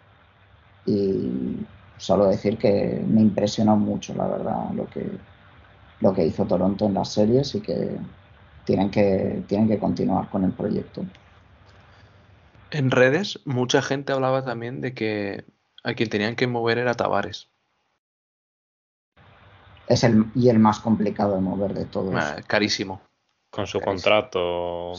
Y 0.86 1.58
solo 1.98 2.26
decir 2.26 2.58
que 2.58 3.04
me 3.06 3.20
impresionó 3.20 3.76
mucho, 3.76 4.14
la 4.14 4.26
verdad, 4.26 4.70
lo 4.74 4.86
que, 4.86 5.06
lo 6.00 6.12
que 6.12 6.26
hizo 6.26 6.44
Toronto 6.46 6.86
en 6.86 6.94
las 6.94 7.12
series 7.12 7.54
y 7.54 7.60
que 7.60 7.98
tienen 8.64 8.90
que, 8.90 9.44
tienen 9.46 9.68
que 9.68 9.78
continuar 9.78 10.28
con 10.30 10.44
el 10.44 10.52
proyecto. 10.52 11.02
En 12.72 12.90
redes, 12.90 13.38
mucha 13.44 13.82
gente 13.82 14.14
hablaba 14.14 14.44
también 14.44 14.80
de 14.80 14.94
que 14.94 15.44
a 15.84 15.92
quien 15.92 16.08
tenían 16.08 16.36
que 16.36 16.46
mover 16.46 16.78
era 16.78 16.94
Tavares. 16.94 17.50
Es 19.86 20.04
el 20.04 20.24
y 20.34 20.48
el 20.48 20.58
más 20.58 20.80
complicado 20.80 21.34
de 21.34 21.42
mover 21.42 21.74
de 21.74 21.84
todos. 21.84 22.14
Ah, 22.16 22.36
carísimo. 22.46 23.02
Con 23.50 23.66
su 23.66 23.78
contrato, 23.80 24.94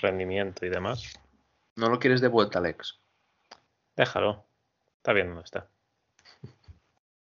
rendimiento 0.00 0.64
y 0.64 0.68
demás. 0.68 1.14
¿No 1.74 1.88
lo 1.88 1.98
quieres 1.98 2.20
de 2.20 2.28
vuelta, 2.28 2.60
Alex? 2.60 3.00
Déjalo. 3.96 4.46
Está 4.98 5.12
bien 5.12 5.28
donde 5.28 5.42
está. 5.42 5.68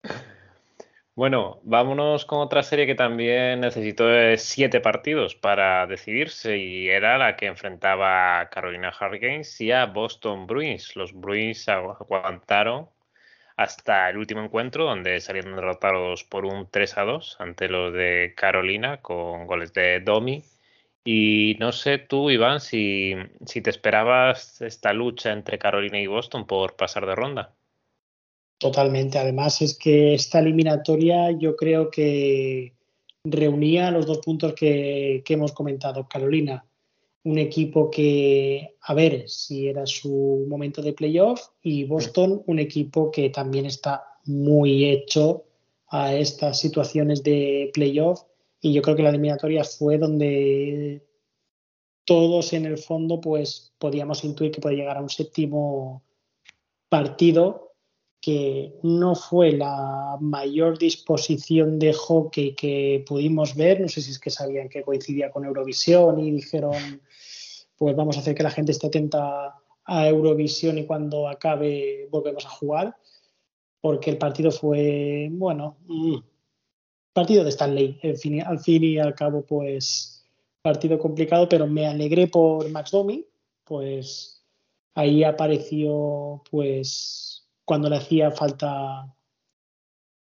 Bueno, 1.20 1.60
vámonos 1.64 2.24
con 2.24 2.40
otra 2.40 2.64
serie 2.64 2.86
que 2.88 2.96
también 2.96 3.60
necesitó 3.60 4.06
siete 4.38 4.80
partidos 4.80 5.36
para 5.36 5.86
decidirse 5.86 6.58
y 6.58 6.88
era 6.88 7.18
la 7.18 7.36
que 7.36 7.48
enfrentaba 7.48 8.40
a 8.40 8.50
Carolina 8.50 8.94
Hurricanes 8.98 9.60
y 9.60 9.74
a 9.74 9.86
Boston 9.86 10.48
Bruins. 10.48 10.96
Los 10.96 11.12
Bruins 11.12 11.68
aguantaron 11.68 12.88
hasta 13.58 14.10
el 14.10 14.18
último 14.18 14.42
encuentro 14.44 14.86
donde 14.86 15.20
salieron 15.20 15.56
derrotados 15.58 16.24
por 16.24 16.46
un 16.46 16.70
3 16.72 16.98
a 16.98 17.04
2 17.04 17.36
ante 17.40 17.68
los 17.68 17.94
de 17.94 18.34
Carolina 18.38 19.02
con 19.02 19.46
goles 19.46 19.74
de 19.74 20.00
Domi. 20.00 20.46
Y 21.04 21.58
no 21.60 21.74
sé 21.74 21.98
tú, 21.98 22.30
Iván, 22.32 22.62
si, 22.62 23.16
si 23.46 23.62
te 23.62 23.72
esperabas 23.72 24.62
esta 24.62 24.94
lucha 24.94 25.34
entre 25.34 25.60
Carolina 25.60 26.00
y 26.00 26.08
Boston 26.08 26.48
por 26.48 26.78
pasar 26.78 27.06
de 27.06 27.16
ronda. 27.16 27.59
Totalmente. 28.60 29.18
Además, 29.18 29.62
es 29.62 29.78
que 29.78 30.14
esta 30.14 30.40
eliminatoria 30.40 31.32
yo 31.32 31.56
creo 31.56 31.90
que 31.90 32.74
reunía 33.24 33.90
los 33.90 34.06
dos 34.06 34.20
puntos 34.20 34.54
que, 34.54 35.24
hemos 35.28 35.54
comentado. 35.54 36.08
Carolina, 36.10 36.66
un 37.24 37.38
equipo 37.38 37.90
que, 37.90 38.76
a 38.82 38.94
ver 38.94 39.30
si 39.30 39.70
era 39.70 39.86
su 39.86 40.46
momento 40.50 40.82
de 40.82 40.92
playoff, 40.92 41.42
y 41.64 41.86
Boston, 41.86 42.44
un 42.48 42.60
equipo 42.60 43.12
que 43.12 43.30
también 43.30 43.66
está 43.66 44.04
muy 44.26 44.86
hecho 44.86 45.46
a 45.88 46.14
estas 46.14 46.60
situaciones 46.60 47.24
de 47.24 47.72
playoff. 47.74 48.24
Y 48.60 48.74
yo 48.74 48.82
creo 48.82 48.98
que 48.98 49.04
la 49.04 49.10
eliminatoria 49.10 49.64
fue 49.64 49.98
donde 49.98 51.02
todos 52.04 52.52
en 52.52 52.66
el 52.66 52.78
fondo 52.78 53.22
pues 53.22 53.72
podíamos 53.78 54.26
intuir 54.26 54.52
que 54.52 54.60
podía 54.60 54.80
llegar 54.80 54.98
a 54.98 55.02
un 55.02 55.10
séptimo 55.10 56.04
partido 56.90 57.69
que 58.22 58.74
no 58.84 59.16
fue 59.16 59.54
la 59.54 60.18
mayor 60.20 60.78
disposición 60.78 61.80
de 61.80 61.94
hockey 61.94 62.56
que 62.56 63.04
pudimos 63.08 63.56
ver. 63.56 63.80
No 63.80 63.88
sé 63.88 64.02
si 64.02 64.12
es 64.12 64.20
que 64.20 64.30
sabían 64.30 64.70
que 64.70 64.84
coincidía 64.84 65.32
con 65.32 65.46
Eurovisión 65.46 66.20
y 66.20 66.32
dijeron, 66.32 67.02
pues 67.78 67.96
vamos 67.96 68.18
a 68.18 68.20
hacer 68.20 68.36
que 68.36 68.44
la 68.44 68.52
gente 68.52 68.72
esté 68.72 68.88
atenta 68.88 69.56
a 69.86 70.08
Eurovisión 70.08 70.78
y 70.78 70.86
cuando 70.86 71.28
acabe 71.28 72.08
volvemos 72.12 72.46
a 72.46 72.50
jugar. 72.50 72.98
Porque 73.82 74.10
el 74.10 74.18
partido 74.18 74.52
fue, 74.52 75.30
bueno, 75.32 75.78
mm, 75.88 76.18
partido 77.14 77.44
de 77.46 77.50
Stanley. 77.50 78.00
Al 78.04 78.18
fin, 78.18 78.42
al 78.42 78.60
fin 78.60 78.84
y 78.84 79.00
al 79.00 79.16
cabo, 79.16 79.44
pues 79.44 80.20
partido 80.62 81.00
complicado, 81.00 81.48
pero 81.48 81.68
me 81.68 81.88
alegré 81.88 82.28
por 82.28 82.70
Max 82.70 82.92
Domi, 82.92 83.26
pues 83.64 84.44
ahí 84.94 85.24
apareció, 85.24 86.44
pues 86.52 87.29
cuando 87.70 87.88
le 87.88 87.98
hacía 87.98 88.32
falta 88.32 89.16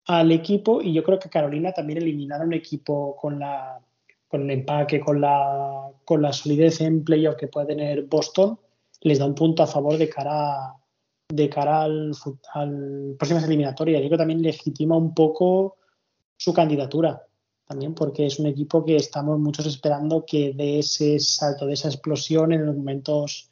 al 0.04 0.30
equipo 0.30 0.82
y 0.82 0.92
yo 0.92 1.02
creo 1.02 1.18
que 1.18 1.30
Carolina 1.30 1.72
también 1.72 1.96
eliminaron 1.96 2.48
un 2.48 2.52
equipo 2.52 3.16
con 3.16 3.38
la 3.38 3.80
con 4.28 4.42
el 4.42 4.50
empaque, 4.50 5.00
con 5.00 5.22
la, 5.22 5.90
con 6.04 6.20
la 6.20 6.34
solidez 6.34 6.82
en 6.82 7.02
playoff 7.02 7.36
que 7.36 7.48
puede 7.48 7.68
tener 7.68 8.02
Boston, 8.02 8.58
les 9.00 9.18
da 9.18 9.24
un 9.24 9.34
punto 9.34 9.62
a 9.62 9.66
favor 9.66 9.96
de 9.96 10.10
cara, 10.10 10.74
de 11.30 11.48
cara 11.48 11.84
al, 11.84 12.12
al 12.52 13.16
próximas 13.18 13.44
eliminatorias. 13.44 14.02
Yo 14.02 14.08
creo 14.08 14.18
que 14.18 14.22
también 14.22 14.42
legitima 14.42 14.98
un 14.98 15.14
poco 15.14 15.78
su 16.36 16.52
candidatura, 16.52 17.26
también 17.66 17.94
porque 17.94 18.26
es 18.26 18.38
un 18.38 18.48
equipo 18.48 18.84
que 18.84 18.96
estamos 18.96 19.38
muchos 19.38 19.64
esperando 19.64 20.26
que 20.26 20.52
dé 20.52 20.80
ese 20.80 21.18
salto, 21.18 21.64
de 21.64 21.72
esa 21.72 21.88
explosión 21.88 22.52
en 22.52 22.66
los 22.66 22.76
momentos, 22.76 23.50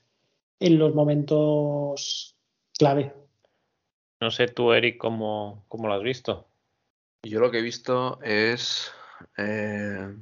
en 0.61 0.79
los 0.79 0.95
momentos 0.95 2.37
clave. 2.79 3.18
No 4.21 4.31
sé 4.31 4.49
tú, 4.49 4.73
Eric, 4.73 4.99
cómo, 4.99 5.65
cómo 5.69 5.89
lo 5.89 5.95
has 5.95 6.03
visto. 6.03 6.49
Yo 7.23 7.41
lo 7.41 7.51
que 7.51 7.59
he 7.59 7.63
visto 7.63 8.21
es 8.23 8.93
eh, 9.37 10.17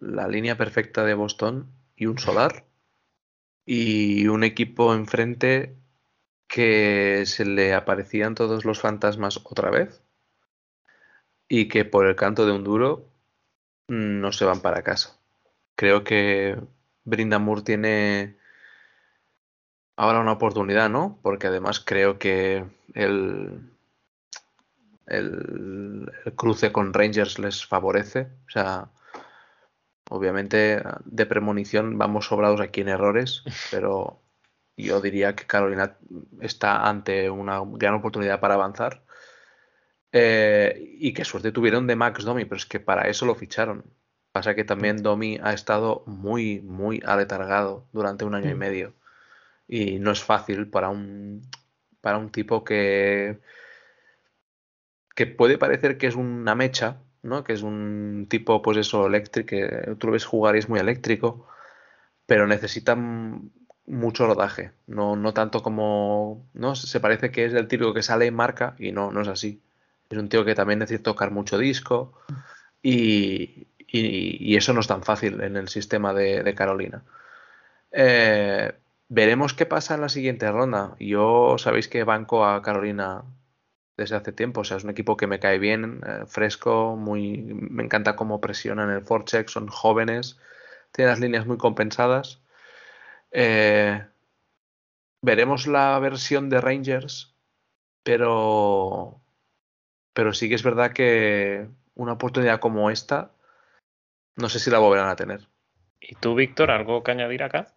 la 0.00 0.28
línea 0.28 0.56
perfecta 0.56 1.04
de 1.04 1.14
Boston 1.14 1.70
y 1.96 2.06
un 2.06 2.18
solar 2.18 2.64
y 3.64 4.26
un 4.26 4.44
equipo 4.44 4.94
enfrente 4.94 5.76
que 6.48 7.24
se 7.26 7.44
le 7.44 7.72
aparecían 7.72 8.34
todos 8.34 8.64
los 8.64 8.80
fantasmas 8.80 9.40
otra 9.44 9.70
vez 9.70 10.02
y 11.48 11.68
que 11.68 11.84
por 11.84 12.06
el 12.06 12.16
canto 12.16 12.46
de 12.46 12.52
un 12.52 12.64
duro 12.64 13.08
no 13.88 14.32
se 14.32 14.44
van 14.44 14.60
para 14.60 14.82
casa. 14.82 15.18
Creo 15.76 16.04
que 16.04 16.58
Brindamur 17.04 17.62
tiene 17.62 18.36
ahora 19.96 20.20
una 20.20 20.32
oportunidad, 20.32 20.90
¿no? 20.90 21.18
Porque 21.22 21.48
además 21.48 21.80
creo 21.80 22.18
que 22.18 22.64
el, 22.94 23.72
el, 25.06 26.10
cruce 26.36 26.72
con 26.72 26.92
Rangers 26.94 27.38
les 27.38 27.66
favorece. 27.66 28.28
O 28.46 28.50
sea, 28.50 28.90
obviamente 30.10 30.82
de 31.04 31.26
premonición 31.26 31.98
vamos 31.98 32.26
sobrados 32.26 32.60
aquí 32.60 32.80
en 32.82 32.88
errores, 32.88 33.42
pero 33.70 34.20
yo 34.76 35.00
diría 35.00 35.36
que 35.36 35.46
Carolina 35.46 35.96
está 36.40 36.88
ante 36.88 37.30
una 37.30 37.60
gran 37.64 37.94
oportunidad 37.94 38.40
para 38.40 38.54
avanzar. 38.54 39.02
Eh, 40.14 40.96
y 40.98 41.14
qué 41.14 41.24
suerte 41.24 41.52
tuvieron 41.52 41.86
de 41.86 41.96
Max 41.96 42.24
Domi, 42.24 42.44
pero 42.44 42.56
es 42.56 42.66
que 42.66 42.80
para 42.80 43.08
eso 43.08 43.24
lo 43.26 43.34
ficharon. 43.34 43.84
Pasa 44.32 44.54
que 44.54 44.64
también. 44.64 45.02
Domi 45.02 45.38
ha 45.42 45.52
estado 45.52 46.04
muy, 46.06 46.60
muy 46.60 47.02
aletargado 47.04 47.86
durante 47.92 48.24
un 48.24 48.34
año 48.34 48.50
y 48.50 48.54
medio 48.54 48.94
y 49.72 49.98
no 49.98 50.10
es 50.10 50.22
fácil 50.22 50.68
para 50.68 50.90
un, 50.90 51.48
para 52.02 52.18
un 52.18 52.30
tipo 52.30 52.62
que, 52.62 53.38
que 55.14 55.26
puede 55.26 55.56
parecer 55.56 55.96
que 55.96 56.08
es 56.08 56.14
una 56.14 56.54
mecha, 56.54 56.98
¿no? 57.22 57.42
que 57.42 57.54
es 57.54 57.62
un 57.62 58.26
tipo, 58.28 58.60
pues 58.60 58.76
eso, 58.76 59.06
eléctrico, 59.06 59.48
que 59.48 59.96
tú 59.98 60.08
lo 60.08 60.12
ves 60.12 60.26
jugar 60.26 60.56
y 60.56 60.58
es 60.58 60.68
muy 60.68 60.78
eléctrico, 60.78 61.48
pero 62.26 62.46
necesita 62.46 62.96
mucho 62.96 64.26
rodaje, 64.26 64.72
no, 64.86 65.16
no 65.16 65.32
tanto 65.32 65.62
como, 65.62 66.46
¿no? 66.52 66.74
Se 66.74 67.00
parece 67.00 67.30
que 67.30 67.46
es 67.46 67.54
el 67.54 67.66
típico 67.66 67.94
que 67.94 68.02
sale 68.02 68.26
en 68.26 68.34
marca 68.34 68.76
y 68.78 68.92
no, 68.92 69.10
no 69.10 69.22
es 69.22 69.28
así. 69.28 69.62
Es 70.10 70.18
un 70.18 70.28
tío 70.28 70.44
que 70.44 70.54
también 70.54 70.80
necesita 70.80 71.04
tocar 71.04 71.30
mucho 71.30 71.56
disco 71.56 72.12
y, 72.82 73.68
y, 73.78 74.54
eso 74.54 74.74
no 74.74 74.80
es 74.80 74.86
tan 74.86 75.02
fácil 75.02 75.40
en 75.40 75.56
el 75.56 75.68
sistema 75.68 76.12
de, 76.12 76.42
de 76.42 76.54
Carolina. 76.54 77.02
Eh, 77.90 78.72
Veremos 79.14 79.52
qué 79.52 79.66
pasa 79.66 79.94
en 79.94 80.00
la 80.00 80.08
siguiente 80.08 80.50
ronda. 80.50 80.96
Yo 80.98 81.58
sabéis 81.58 81.86
que 81.86 82.02
banco 82.02 82.46
a 82.46 82.62
Carolina 82.62 83.24
desde 83.98 84.16
hace 84.16 84.32
tiempo. 84.32 84.62
O 84.62 84.64
sea, 84.64 84.78
es 84.78 84.84
un 84.84 84.90
equipo 84.90 85.18
que 85.18 85.26
me 85.26 85.38
cae 85.38 85.58
bien, 85.58 86.00
eh, 86.06 86.24
fresco, 86.26 86.96
muy. 86.96 87.42
Me 87.52 87.84
encanta 87.84 88.16
cómo 88.16 88.40
presionan 88.40 88.88
el 88.88 89.02
forecheck, 89.02 89.50
son 89.50 89.68
jóvenes, 89.68 90.38
tienen 90.92 91.10
las 91.10 91.20
líneas 91.20 91.46
muy 91.46 91.58
compensadas. 91.58 92.40
Eh, 93.32 94.02
veremos 95.20 95.66
la 95.66 95.98
versión 95.98 96.48
de 96.48 96.62
Rangers, 96.62 97.34
pero. 98.04 99.20
Pero 100.14 100.32
sí 100.32 100.48
que 100.48 100.54
es 100.54 100.62
verdad 100.62 100.94
que 100.94 101.68
una 101.94 102.12
oportunidad 102.12 102.60
como 102.60 102.90
esta, 102.90 103.30
no 104.36 104.48
sé 104.48 104.58
si 104.58 104.70
la 104.70 104.78
volverán 104.78 105.10
a 105.10 105.16
tener. 105.16 105.48
¿Y 106.00 106.14
tú, 106.14 106.34
Víctor, 106.34 106.70
algo 106.70 107.02
que 107.02 107.10
añadir 107.10 107.42
acá? 107.42 107.74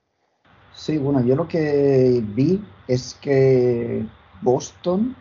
Sí, 0.76 0.98
bueno, 0.98 1.22
yo 1.22 1.36
lo 1.36 1.48
que 1.48 2.22
vi 2.36 2.62
es 2.88 3.14
que 3.16 4.06
Boston 4.42 5.16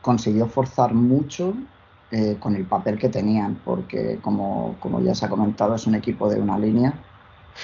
consiguió 0.00 0.46
forzar 0.46 0.94
mucho 0.94 1.54
eh, 2.10 2.36
con 2.40 2.56
el 2.56 2.64
papel 2.64 2.98
que 2.98 3.08
tenían, 3.08 3.60
porque 3.64 4.18
como, 4.22 4.76
ya 5.02 5.14
se 5.14 5.26
ha 5.26 5.28
comentado, 5.28 5.74
es 5.74 5.86
un 5.86 5.94
equipo 5.94 6.28
de 6.28 6.40
una 6.40 6.58
línea, 6.58 6.94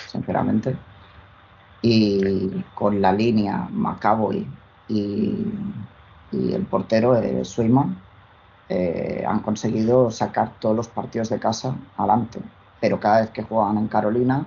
sinceramente, 0.09 0.77
y 1.83 2.62
con 2.75 3.01
la 3.01 3.12
línea 3.12 3.69
McAvoy 3.73 4.47
y, 4.89 5.35
el 6.31 6.66
portero 6.66 7.16
eh, 7.16 7.43
Swayman 7.43 7.97
eh, 8.69 9.25
han 9.27 9.41
conseguido 9.41 10.11
sacar 10.11 10.53
todos 10.61 10.77
los 10.77 10.89
partidos 10.89 11.31
de 11.31 11.39
casa 11.39 11.75
adelante, 11.97 12.41
pero 12.81 13.01
cada 13.01 13.23
vez 13.23 13.31
que 13.31 13.43
juegan 13.43 13.79
en 13.79 13.89
Carolina 13.89 14.47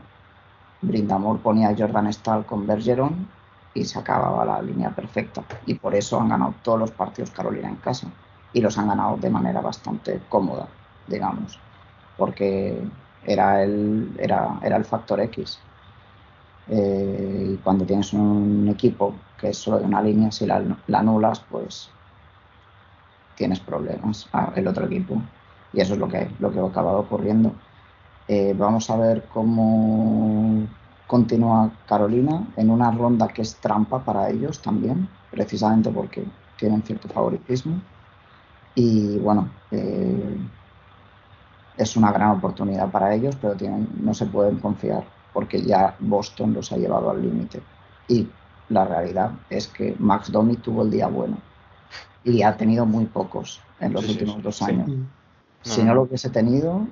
Brindamore 0.82 1.40
ponía 1.40 1.70
a 1.70 1.76
Jordan 1.78 2.12
Stahl 2.12 2.46
con 2.46 2.66
Bergeron 2.66 3.28
y 3.74 3.86
se 3.86 4.00
acababa 4.00 4.46
la 4.46 4.62
línea 4.62 4.90
perfecta. 4.90 5.44
Y 5.66 5.76
por 5.76 5.96
eso 5.96 6.20
han 6.20 6.30
ganado 6.30 6.56
todos 6.64 6.80
los 6.80 6.92
partidos 6.92 7.32
Carolina 7.32 7.70
en 7.70 7.76
casa. 7.78 8.08
Y 8.54 8.62
los 8.62 8.78
han 8.78 8.88
ganado 8.88 9.18
de 9.18 9.30
manera 9.30 9.62
bastante 9.62 10.22
cómoda, 10.28 10.68
digamos. 11.08 11.60
Porque 12.18 12.82
era 13.26 13.64
el, 13.64 14.14
era, 14.20 14.60
era 14.62 14.78
el 14.78 14.86
factor 14.86 15.22
X. 15.22 15.60
Eh, 16.68 17.52
y 17.54 17.58
cuando 17.58 17.86
tienes 17.86 18.14
un 18.14 18.68
equipo 18.70 19.16
que 19.38 19.50
es 19.50 19.58
solo 19.58 19.80
de 19.80 19.86
una 19.86 20.02
línea, 20.02 20.32
si 20.32 20.46
la, 20.46 20.64
anulas, 20.94 21.40
pues 21.50 21.90
tienes 23.36 23.60
problemas 23.60 24.28
ah, 24.34 24.52
el 24.56 24.68
otro 24.68 24.86
equipo. 24.86 25.22
Y 25.74 25.82
eso 25.82 25.94
es 25.94 26.00
lo 26.00 26.08
que, 26.08 26.30
lo 26.40 26.52
que 26.52 26.60
ha 26.60 26.66
acabado 26.66 27.00
ocurriendo. 27.00 27.54
Eh, 28.28 28.54
vamos 28.58 28.90
a 28.90 28.98
ver 28.98 29.26
cómo 29.34 30.68
continúa 31.08 31.72
Carolina 31.88 32.48
en 32.56 32.70
una 32.70 32.92
ronda 32.92 33.28
que 33.28 33.42
es 33.42 33.56
trampa 33.58 34.04
para 34.04 34.30
ellos 34.30 34.62
también, 34.62 35.10
precisamente 35.30 35.90
porque 35.90 36.24
tienen 36.58 36.82
cierto 36.84 37.10
favoritismo. 37.10 37.82
Y 38.76 39.18
bueno, 39.20 39.50
eh, 39.72 40.38
es 41.78 41.96
una 41.98 42.12
gran 42.12 42.32
oportunidad 42.38 42.90
para 42.90 43.14
ellos, 43.14 43.36
pero 43.42 43.56
tienen, 43.56 43.90
no 44.02 44.14
se 44.14 44.26
pueden 44.26 44.60
confiar 44.60 45.04
porque 45.34 45.62
ya 45.62 45.96
Boston 46.00 46.54
los 46.54 46.72
ha 46.72 46.78
llevado 46.78 47.10
al 47.10 47.22
límite. 47.22 47.62
Y 48.08 48.28
la 48.70 48.86
realidad 48.86 49.32
es 49.50 49.68
que 49.68 49.96
Max 50.00 50.32
Domi 50.32 50.56
tuvo 50.58 50.84
el 50.84 50.92
día 50.92 51.08
bueno 51.08 51.38
y 52.24 52.44
ha 52.44 52.56
tenido 52.56 52.86
muy 52.86 53.06
pocos 53.06 53.62
en 53.80 53.94
los 53.94 54.08
últimos 54.08 54.42
dos 54.44 54.62
años. 54.62 54.92
Si 55.64 55.84
no, 55.84 55.94
lo 55.94 56.04
hubiese 56.04 56.30
tenido, 56.30 56.88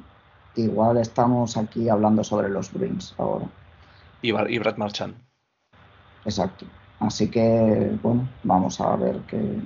igual 0.56 0.98
estamos 0.98 1.58
aquí 1.58 1.90
hablando 1.90 2.24
sobre 2.24 2.50
los 2.50 2.72
Bruins 2.72 3.14
ahora. 3.18 3.46
Y, 4.22 4.32
Brad 4.32 4.78
Marchand. 4.78 5.16
Exacto. 6.26 6.66
Así 7.00 7.32
que, 7.32 7.98
bueno, 8.02 8.28
vamos 8.44 8.82
a 8.82 8.96
ver 8.98 9.18
qué. 9.28 9.62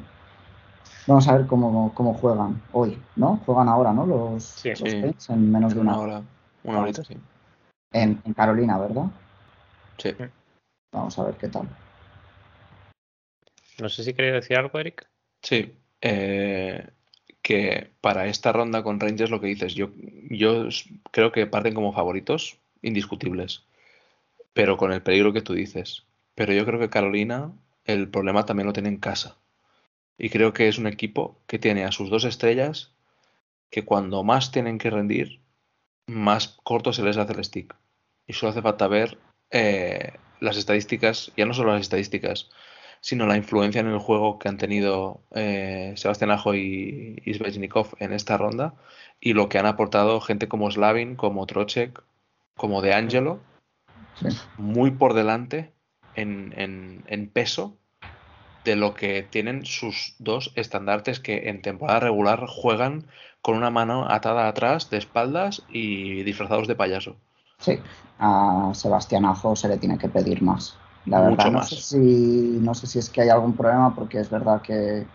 Vamos 1.08 1.28
a 1.28 1.38
ver 1.38 1.48
cómo, 1.48 1.94
cómo 1.96 2.14
juegan 2.14 2.62
hoy, 2.72 3.02
¿no? 3.16 3.38
Juegan 3.46 3.68
ahora, 3.68 3.92
¿no? 3.92 4.06
Los, 4.06 4.64
en 4.66 5.52
menos 5.52 5.74
de 5.74 5.80
una, 5.80 5.98
hora. 5.98 6.22
Una 6.64 6.80
horita, 6.80 7.04
sí. 7.04 7.18
En, 7.92 8.22
en 8.24 8.34
Carolina, 8.34 8.78
¿verdad? 8.78 9.06
Sí. 9.98 10.14
Vamos 10.92 11.18
a 11.18 11.24
ver 11.24 11.36
qué 11.36 11.50
tal. 11.50 11.68
No 13.82 13.90
sé 13.90 14.04
si 14.04 14.14
quería 14.14 14.34
decir 14.34 14.58
algo, 14.58 14.80
Eric. 14.80 15.10
Sí. 15.42 15.76
Eh, 16.02 16.88
que 17.44 17.92
para 18.02 18.28
esta 18.28 18.52
ronda 18.52 18.82
con 18.82 19.00
Rangers 19.00 19.30
lo 19.30 19.40
que 19.40 19.48
dices, 19.48 19.76
yo, 19.76 19.92
yo 20.30 20.70
creo 21.12 21.32
que 21.32 21.46
parten 21.46 21.76
como 21.76 21.94
favoritos 21.94 22.58
indiscutibles, 22.82 23.66
pero 24.54 24.78
con 24.78 24.92
el 24.92 25.04
peligro 25.04 25.34
que 25.34 25.42
tú 25.42 25.54
dices. 25.54 26.06
Pero 26.34 26.54
yo 26.54 26.66
creo 26.66 26.80
que 26.80 26.90
Carolina 26.90 27.52
el 27.86 28.10
problema 28.10 28.46
también 28.46 28.66
lo 28.66 28.74
tiene 28.74 28.90
en 28.90 28.98
casa. 28.98 29.38
Y 30.18 30.30
creo 30.30 30.54
que 30.54 30.68
es 30.68 30.78
un 30.78 30.88
equipo 30.88 31.38
que 31.46 31.60
tiene 31.60 31.84
a 31.84 31.92
sus 31.92 32.10
dos 32.10 32.24
estrellas 32.24 32.94
que 33.70 33.84
cuando 33.84 34.24
más 34.24 34.52
tienen 34.52 34.78
que 34.78 34.90
rendir, 34.90 35.42
más 36.08 36.60
corto 36.64 36.94
se 36.94 37.04
les 37.04 37.18
hace 37.18 37.34
el 37.34 37.44
stick. 37.44 37.76
Y 38.26 38.34
solo 38.34 38.52
hace 38.52 38.62
falta 38.62 38.88
ver 38.88 39.18
eh, 39.52 40.14
las 40.40 40.58
estadísticas, 40.58 41.32
ya 41.36 41.46
no 41.46 41.54
solo 41.54 41.74
las 41.74 41.82
estadísticas, 41.82 42.50
sino 43.04 43.26
la 43.28 43.36
influencia 43.36 43.82
en 43.82 43.88
el 43.88 44.00
juego 44.00 44.40
que 44.40 44.48
han 44.48 44.58
tenido 44.58 45.20
eh, 45.32 45.94
Sebastián 45.98 46.32
Ajo 46.32 46.56
y, 46.56 47.22
y 47.26 47.38
en 48.00 48.14
esta 48.14 48.38
ronda 48.38 48.76
y 49.20 49.34
lo 49.34 49.50
que 49.50 49.60
han 49.60 49.66
aportado 49.66 50.22
gente 50.22 50.48
como 50.48 50.72
Slavin, 50.72 51.18
como 51.18 51.46
Trocek, 51.46 52.02
como 52.56 52.82
De 52.82 52.94
Angelo, 52.94 53.42
muy 54.58 54.92
por 54.92 55.16
delante 55.16 55.74
en, 56.16 57.30
peso 57.34 57.76
de 58.64 58.78
lo 58.78 58.94
que 58.94 59.22
tienen 59.22 59.66
sus 59.66 60.16
dos 60.20 60.54
estandartes 60.56 61.20
que 61.20 61.50
en 61.50 61.62
temporada 61.62 62.00
regular 62.00 62.46
juegan 62.48 63.04
con 63.42 63.58
una 63.58 63.70
mano 63.70 64.10
atada 64.10 64.48
atrás 64.48 64.90
de 64.90 64.98
espaldas 65.00 65.64
y 65.68 66.24
disfrazados 66.24 66.70
de 66.70 66.76
payaso. 66.76 67.18
Sí, 67.60 67.80
a 68.20 68.72
Sebastián 68.74 69.26
Ajo 69.26 69.58
se 69.58 69.68
le 69.68 69.78
tiene 69.78 69.98
que 69.98 70.08
pedir 70.08 70.42
más. 70.42 70.78
La 71.06 71.20
verdad, 71.20 71.52
no 71.52 71.64
sé, 71.64 71.76
si, 71.76 72.60
no 72.62 72.74
sé 72.74 72.88
si 72.88 73.00
es 73.00 73.10
que 73.10 73.22
hay 73.22 73.30
algún 73.30 73.54
problema, 73.54 73.94
porque 73.94 74.20
es 74.20 74.30
verdad 74.30 74.62
que 74.62 75.06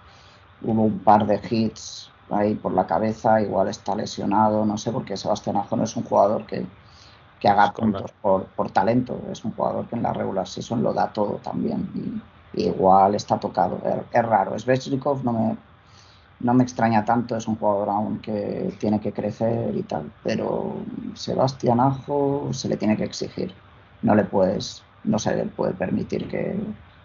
hubo 0.62 0.82
un 0.82 0.98
par 0.98 1.26
de 1.26 1.40
hits 1.48 2.10
ahí 2.30 2.54
por 2.54 2.72
la 2.72 2.86
cabeza, 2.86 3.40
igual 3.40 3.68
está 3.68 3.94
lesionado, 3.94 4.66
no 4.66 4.76
sé, 4.76 4.92
porque 4.92 5.16
Sebastián 5.16 5.56
Ajo 5.56 5.76
no 5.76 5.84
es 5.84 5.96
un 5.96 6.04
jugador 6.04 6.44
que, 6.44 6.66
que 7.40 7.48
haga 7.48 7.72
puntos 7.72 8.12
por, 8.20 8.44
por, 8.46 8.70
talento, 8.70 9.18
es 9.30 9.44
un 9.44 9.52
jugador 9.52 9.86
que 9.86 9.96
en 9.96 10.02
la 10.02 10.12
regular 10.12 10.46
season 10.46 10.82
lo 10.82 10.92
da 10.92 11.10
todo 11.10 11.40
también, 11.42 11.88
y, 12.54 12.62
igual 12.64 13.14
está 13.14 13.38
tocado, 13.38 13.80
es, 14.12 14.22
raro. 14.22 14.58
Svechnikov 14.58 15.24
no 15.24 15.32
me, 15.32 15.56
no 16.40 16.54
me 16.54 16.64
extraña 16.64 17.04
tanto, 17.04 17.34
es 17.34 17.46
un 17.48 17.56
jugador 17.56 17.88
aún 17.88 18.18
que 18.18 18.74
tiene 18.78 19.00
que 19.00 19.12
crecer 19.12 19.74
y 19.74 19.84
tal, 19.84 20.12
pero 20.22 20.76
Sebastián 21.14 21.80
Ajo 21.80 22.48
se 22.52 22.68
le 22.68 22.76
tiene 22.76 22.96
que 22.96 23.04
exigir, 23.04 23.54
no 24.02 24.14
le 24.14 24.24
puedes 24.24 24.82
no 25.04 25.18
se 25.18 25.32
puede 25.46 25.74
permitir 25.74 26.28
que 26.28 26.54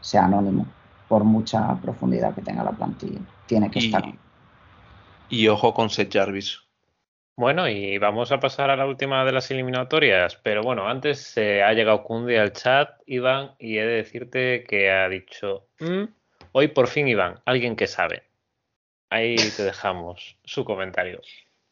sea 0.01 0.25
anónimo 0.25 0.65
por 1.07 1.23
mucha 1.23 1.79
profundidad 1.81 2.33
que 2.33 2.41
tenga 2.41 2.63
la 2.63 2.71
plantilla. 2.71 3.19
Tiene 3.45 3.69
que 3.69 3.79
estar. 3.79 4.03
Y 5.29 5.47
ojo 5.47 5.73
con 5.73 5.89
Seth 5.89 6.13
Jarvis. 6.13 6.59
Bueno, 7.35 7.67
y 7.67 7.97
vamos 7.97 8.31
a 8.31 8.39
pasar 8.39 8.69
a 8.69 8.75
la 8.75 8.85
última 8.85 9.25
de 9.25 9.31
las 9.31 9.49
eliminatorias. 9.49 10.39
Pero 10.43 10.61
bueno, 10.61 10.87
antes 10.87 11.19
se 11.19 11.63
ha 11.63 11.73
llegado 11.73 12.03
Kundi 12.03 12.35
al 12.35 12.53
chat, 12.53 12.89
Iván, 13.07 13.53
y 13.57 13.77
he 13.77 13.85
de 13.85 13.95
decirte 13.95 14.63
que 14.67 14.91
ha 14.91 15.09
dicho: 15.09 15.67
mm, 15.79 16.03
Hoy 16.51 16.67
por 16.67 16.87
fin, 16.87 17.07
Iván, 17.07 17.39
alguien 17.45 17.75
que 17.75 17.87
sabe. 17.87 18.23
Ahí 19.09 19.35
te 19.35 19.63
dejamos 19.63 20.37
su 20.43 20.63
comentario. 20.63 21.21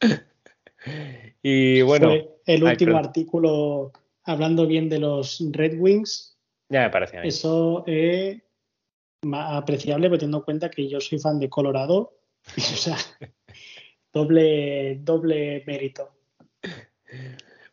y 1.42 1.82
bueno. 1.82 2.12
el 2.46 2.64
último 2.64 2.98
artículo 2.98 3.92
hablando 4.24 4.66
bien 4.66 4.88
de 4.88 4.98
los 4.98 5.42
Red 5.52 5.78
Wings. 5.78 6.36
Ya 6.68 6.82
me 6.82 6.90
parece. 6.90 7.20
Eso 7.26 7.84
es 7.86 8.40
apreciable 9.32 10.08
teniendo 10.10 10.38
en 10.38 10.44
cuenta 10.44 10.70
que 10.70 10.88
yo 10.88 11.00
soy 11.00 11.18
fan 11.18 11.38
de 11.38 11.48
Colorado. 11.48 12.18
o 12.56 12.60
sea, 12.60 12.96
doble, 14.12 14.96
doble 15.00 15.62
mérito. 15.66 16.10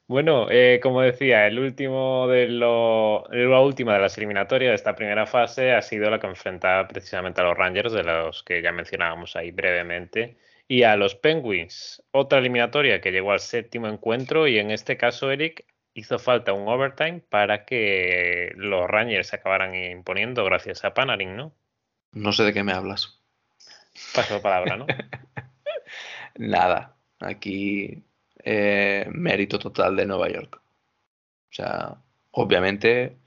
Bueno, 0.08 0.48
eh, 0.50 0.80
como 0.82 1.02
decía, 1.02 1.46
el 1.46 1.60
último 1.60 2.28
de 2.28 2.48
lo, 2.48 3.26
la 3.30 3.60
última 3.62 3.94
de 3.94 4.00
las 4.00 4.18
eliminatorias 4.18 4.72
de 4.72 4.76
esta 4.76 4.96
primera 4.96 5.28
fase 5.28 5.72
ha 5.72 5.84
sido 5.84 6.10
la 6.10 6.20
que 6.20 6.26
enfrenta 6.26 6.88
precisamente 6.88 7.42
a 7.42 7.44
los 7.44 7.56
Rangers, 7.56 7.94
de 7.94 8.04
los 8.04 8.42
que 8.42 8.62
ya 8.64 8.72
mencionábamos 8.72 9.36
ahí 9.36 9.52
brevemente, 9.52 10.38
y 10.68 10.82
a 10.82 10.96
los 10.96 11.14
Penguins. 11.14 12.04
Otra 12.10 12.40
eliminatoria 12.40 13.02
que 13.02 13.12
llegó 13.12 13.34
al 13.34 13.40
séptimo 13.40 13.88
encuentro 13.88 14.48
y 14.48 14.58
en 14.58 14.72
este 14.72 14.98
caso, 14.98 15.32
Eric, 15.32 15.64
hizo 16.00 16.20
falta 16.20 16.54
un 16.54 16.68
overtime 16.68 17.22
para 17.30 17.66
que 17.66 18.54
los 18.56 18.88
Rangers 18.88 19.28
se 19.28 19.36
acabaran 19.36 19.76
imponiendo 19.76 20.44
gracias 20.46 20.84
a 20.86 20.94
Panarin, 20.94 21.36
¿no? 21.36 21.54
No 22.12 22.34
sé 22.34 22.44
de 22.44 22.54
qué 22.54 22.64
me 22.64 22.72
hablas. 22.72 23.20
Paso 24.16 24.42
palabra, 24.42 24.78
¿no? 24.78 24.88
Nada. 26.36 26.96
Aquí 27.20 28.04
eh, 28.44 29.06
mérito 29.12 29.60
total 29.60 29.96
de 29.96 30.06
Nueva 30.06 30.30
York. 30.30 30.62
O 30.62 31.54
sea, 31.54 31.98
obviamente 32.32 33.18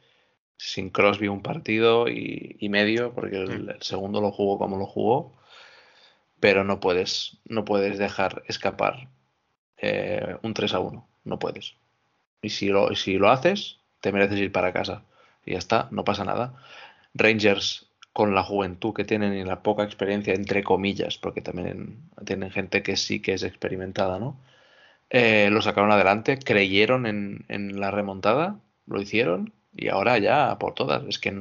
sin 0.56 0.90
Crosby 0.90 1.26
un 1.26 1.42
partido 1.42 2.06
y, 2.08 2.68
medio, 2.70 3.12
porque 3.12 3.36
el, 3.36 3.64
mm. 3.64 3.80
segundo 3.80 4.20
lo 4.20 4.30
jugó 4.30 4.58
como 4.58 4.78
lo 4.78 4.86
jugó, 4.86 5.32
pero 6.38 6.62
no 6.62 6.78
puedes, 6.78 7.38
no 7.44 7.64
puedes 7.64 7.98
dejar 7.98 8.44
escapar 8.46 9.08
eh, 9.76 10.36
un 10.42 10.54
3 10.54 10.74
a 10.74 10.78
1. 10.78 11.08
No 11.24 11.38
puedes. 11.38 11.74
Y 12.42 12.50
si 12.50 12.68
lo, 12.68 12.94
si 12.94 13.14
lo 13.18 13.30
haces, 13.30 13.78
te 14.00 14.12
mereces 14.12 14.38
ir 14.40 14.52
para 14.52 14.72
casa. 14.72 15.04
Y 15.46 15.52
ya 15.52 15.58
está, 15.58 15.88
no 15.92 16.04
pasa 16.04 16.24
nada. 16.24 16.54
Rangers, 17.14 17.86
con 18.12 18.34
la 18.34 18.42
juventud 18.42 18.92
que 18.94 19.04
tienen 19.04 19.34
y 19.34 19.44
la 19.44 19.62
poca 19.62 19.84
experiencia, 19.84 20.34
entre 20.34 20.64
comillas, 20.64 21.18
porque 21.18 21.40
también 21.40 21.98
tienen 22.26 22.50
gente 22.50 22.82
que 22.82 22.96
sí 22.96 23.20
que 23.20 23.34
es 23.34 23.42
experimentada, 23.44 24.18
¿no? 24.18 24.36
Eh, 25.10 25.50
lo 25.50 25.62
sacaron 25.62 25.92
adelante, 25.92 26.38
creyeron 26.38 27.06
en, 27.06 27.44
en, 27.48 27.80
la 27.80 27.90
remontada, 27.90 28.58
lo 28.86 29.00
hicieron 29.00 29.52
y 29.76 29.88
ahora 29.88 30.18
ya 30.18 30.58
por 30.58 30.74
todas. 30.74 31.04
Es 31.06 31.18
que 31.18 31.32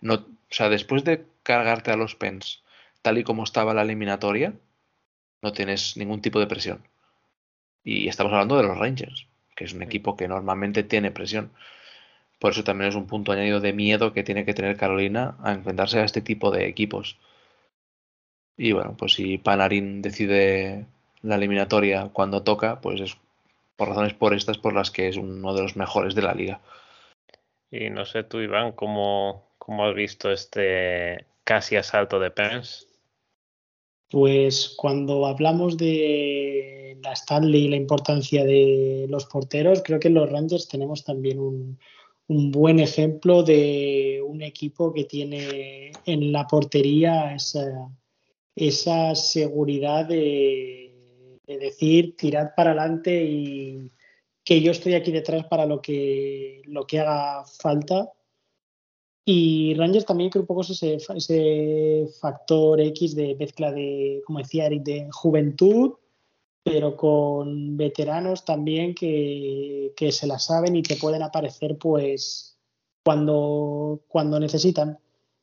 no, 0.00 0.14
o 0.14 0.24
sea, 0.50 0.68
después 0.68 1.04
de 1.04 1.26
cargarte 1.42 1.90
a 1.92 1.96
los 1.96 2.14
Pens 2.16 2.62
tal 3.02 3.18
y 3.18 3.24
como 3.24 3.44
estaba 3.44 3.74
la 3.74 3.82
eliminatoria, 3.82 4.54
no 5.42 5.52
tienes 5.52 5.96
ningún 5.96 6.22
tipo 6.22 6.40
de 6.40 6.46
presión. 6.46 6.82
Y 7.84 8.08
estamos 8.08 8.32
hablando 8.32 8.56
de 8.56 8.64
los 8.64 8.78
Rangers 8.78 9.29
que 9.60 9.66
es 9.66 9.74
un 9.74 9.82
equipo 9.82 10.16
que 10.16 10.26
normalmente 10.26 10.82
tiene 10.84 11.10
presión. 11.10 11.50
Por 12.38 12.52
eso 12.52 12.64
también 12.64 12.88
es 12.88 12.94
un 12.94 13.06
punto 13.06 13.30
añadido 13.30 13.60
de 13.60 13.74
miedo 13.74 14.14
que 14.14 14.22
tiene 14.22 14.46
que 14.46 14.54
tener 14.54 14.78
Carolina 14.78 15.36
a 15.42 15.52
enfrentarse 15.52 16.00
a 16.00 16.04
este 16.04 16.22
tipo 16.22 16.50
de 16.50 16.66
equipos. 16.66 17.18
Y 18.56 18.72
bueno, 18.72 18.96
pues 18.96 19.12
si 19.12 19.36
Panarin 19.36 20.00
decide 20.00 20.86
la 21.20 21.34
eliminatoria 21.34 22.08
cuando 22.10 22.42
toca, 22.42 22.80
pues 22.80 23.02
es 23.02 23.18
por 23.76 23.88
razones 23.88 24.14
por 24.14 24.32
estas 24.32 24.56
por 24.56 24.72
las 24.72 24.90
que 24.90 25.08
es 25.08 25.18
uno 25.18 25.52
de 25.52 25.60
los 25.60 25.76
mejores 25.76 26.14
de 26.14 26.22
la 26.22 26.32
liga. 26.32 26.62
Y 27.70 27.90
no 27.90 28.06
sé 28.06 28.22
tú, 28.22 28.40
Iván, 28.40 28.72
¿cómo, 28.72 29.46
cómo 29.58 29.84
has 29.84 29.94
visto 29.94 30.32
este 30.32 31.26
casi 31.44 31.76
asalto 31.76 32.18
de 32.18 32.30
Pence? 32.30 32.86
Pues 34.10 34.74
cuando 34.76 35.24
hablamos 35.26 35.76
de 35.76 36.98
la 37.00 37.12
Stanley 37.12 37.66
y 37.66 37.68
la 37.68 37.76
importancia 37.76 38.44
de 38.44 39.06
los 39.08 39.26
porteros, 39.26 39.82
creo 39.84 40.00
que 40.00 40.08
en 40.08 40.14
los 40.14 40.30
Rangers 40.30 40.66
tenemos 40.66 41.04
también 41.04 41.38
un, 41.38 41.78
buen 42.28 42.78
ejemplo 42.78 43.42
de 43.42 44.22
un 44.24 44.42
equipo 44.42 44.92
que 44.92 45.04
tiene 45.04 45.90
en 46.06 46.32
la 46.32 46.46
portería 46.46 47.34
esa, 48.54 49.14
seguridad 49.14 50.06
de, 50.06 51.38
decir, 51.46 52.14
tirad 52.16 52.50
para 52.56 52.70
adelante 52.70 53.24
y 53.24 53.92
que 54.44 54.60
yo 54.60 54.70
estoy 54.72 54.94
aquí 54.94 55.10
detrás 55.12 55.44
para 55.46 55.66
lo 55.66 55.82
que, 55.82 56.62
lo 56.66 56.86
que 56.86 57.00
haga 57.00 57.44
falta 57.44 58.12
Y 59.24 59.74
Rangers 59.74 60.06
también 60.06 60.30
creo 60.30 60.42
un 60.42 60.46
poco 60.46 60.62
ese, 60.62 60.96
ese 60.96 62.08
factor 62.20 62.80
X 62.80 63.14
de 63.14 63.36
mezcla 63.36 63.70
de, 63.70 64.22
como 64.26 64.38
decía 64.38 64.66
Eric, 64.66 64.82
de 64.82 65.08
juventud, 65.10 65.92
pero 66.62 66.96
con 66.96 67.76
veteranos 67.76 68.44
también 68.44 68.94
que, 68.94 69.92
que 69.96 70.12
se 70.12 70.26
la 70.26 70.38
saben 70.38 70.76
y 70.76 70.82
que 70.82 70.96
pueden 70.96 71.22
aparecer 71.22 71.78
pues 71.78 72.58
cuando, 73.04 74.00
cuando 74.08 74.40
necesitan. 74.40 74.98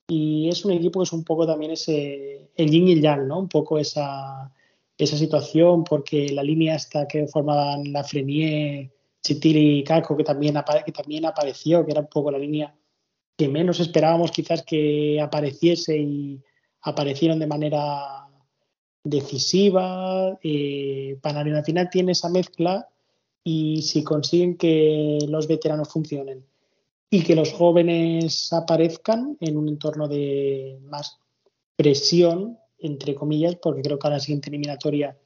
Y 0.10 0.48
es 0.50 0.64
un 0.64 0.72
equipo 0.72 1.00
que 1.00 1.04
es 1.04 1.14
un 1.14 1.24
poco 1.24 1.46
también 1.46 1.72
ese, 1.72 2.50
el 2.56 2.70
yin 2.70 2.88
y 2.88 2.94
el 2.94 3.02
yang, 3.02 3.28
¿no? 3.28 3.40
Un 3.40 3.50
poco 3.50 3.78
esa, 3.78 4.52
esa 4.98 5.18
situación, 5.18 5.84
porque 5.84 6.30
la 6.30 6.44
línea 6.44 6.76
esta 6.76 7.08
que 7.08 7.28
formaban 7.28 7.92
la 7.92 8.04
Frenier, 8.04 8.90
Chitili 9.22 9.80
y 9.80 9.84
Caco, 9.84 10.16
que 10.16 10.24
también, 10.24 10.56
que 10.86 10.92
también 10.92 11.26
apareció, 11.26 11.86
que 11.86 11.92
era 11.92 12.02
un 12.02 12.08
poco 12.08 12.32
la 12.32 12.38
línea 12.38 12.74
que 13.38 13.48
menos 13.48 13.80
esperábamos 13.80 14.32
quizás 14.32 14.64
que 14.64 15.22
apareciese 15.22 15.98
y 15.98 16.42
aparecieron 16.82 17.40
de 17.40 17.48
manera 17.48 18.28
decisiva. 19.04 20.38
Eh, 20.44 21.18
final 21.66 21.90
tiene 21.90 22.12
esa 22.14 22.30
mezcla 22.30 22.88
y 23.44 23.82
si 23.84 24.04
consiguen 24.04 24.58
que 24.58 25.20
los 25.30 25.48
veteranos 25.48 25.90
funcionen 25.90 26.44
y 27.10 27.24
que 27.24 27.36
los 27.36 27.54
jóvenes 27.54 28.52
aparezcan 28.52 29.38
en 29.40 29.56
un 29.56 29.70
entorno 29.70 30.08
de 30.08 30.80
más 30.84 31.20
presión, 31.76 32.58
entre 32.80 33.16
comillas, 33.16 33.56
porque 33.56 33.82
creo 33.82 34.00
que 34.00 34.08
a 34.08 34.12
la 34.12 34.20
siguiente 34.20 34.50
eliminatoria 34.50 35.18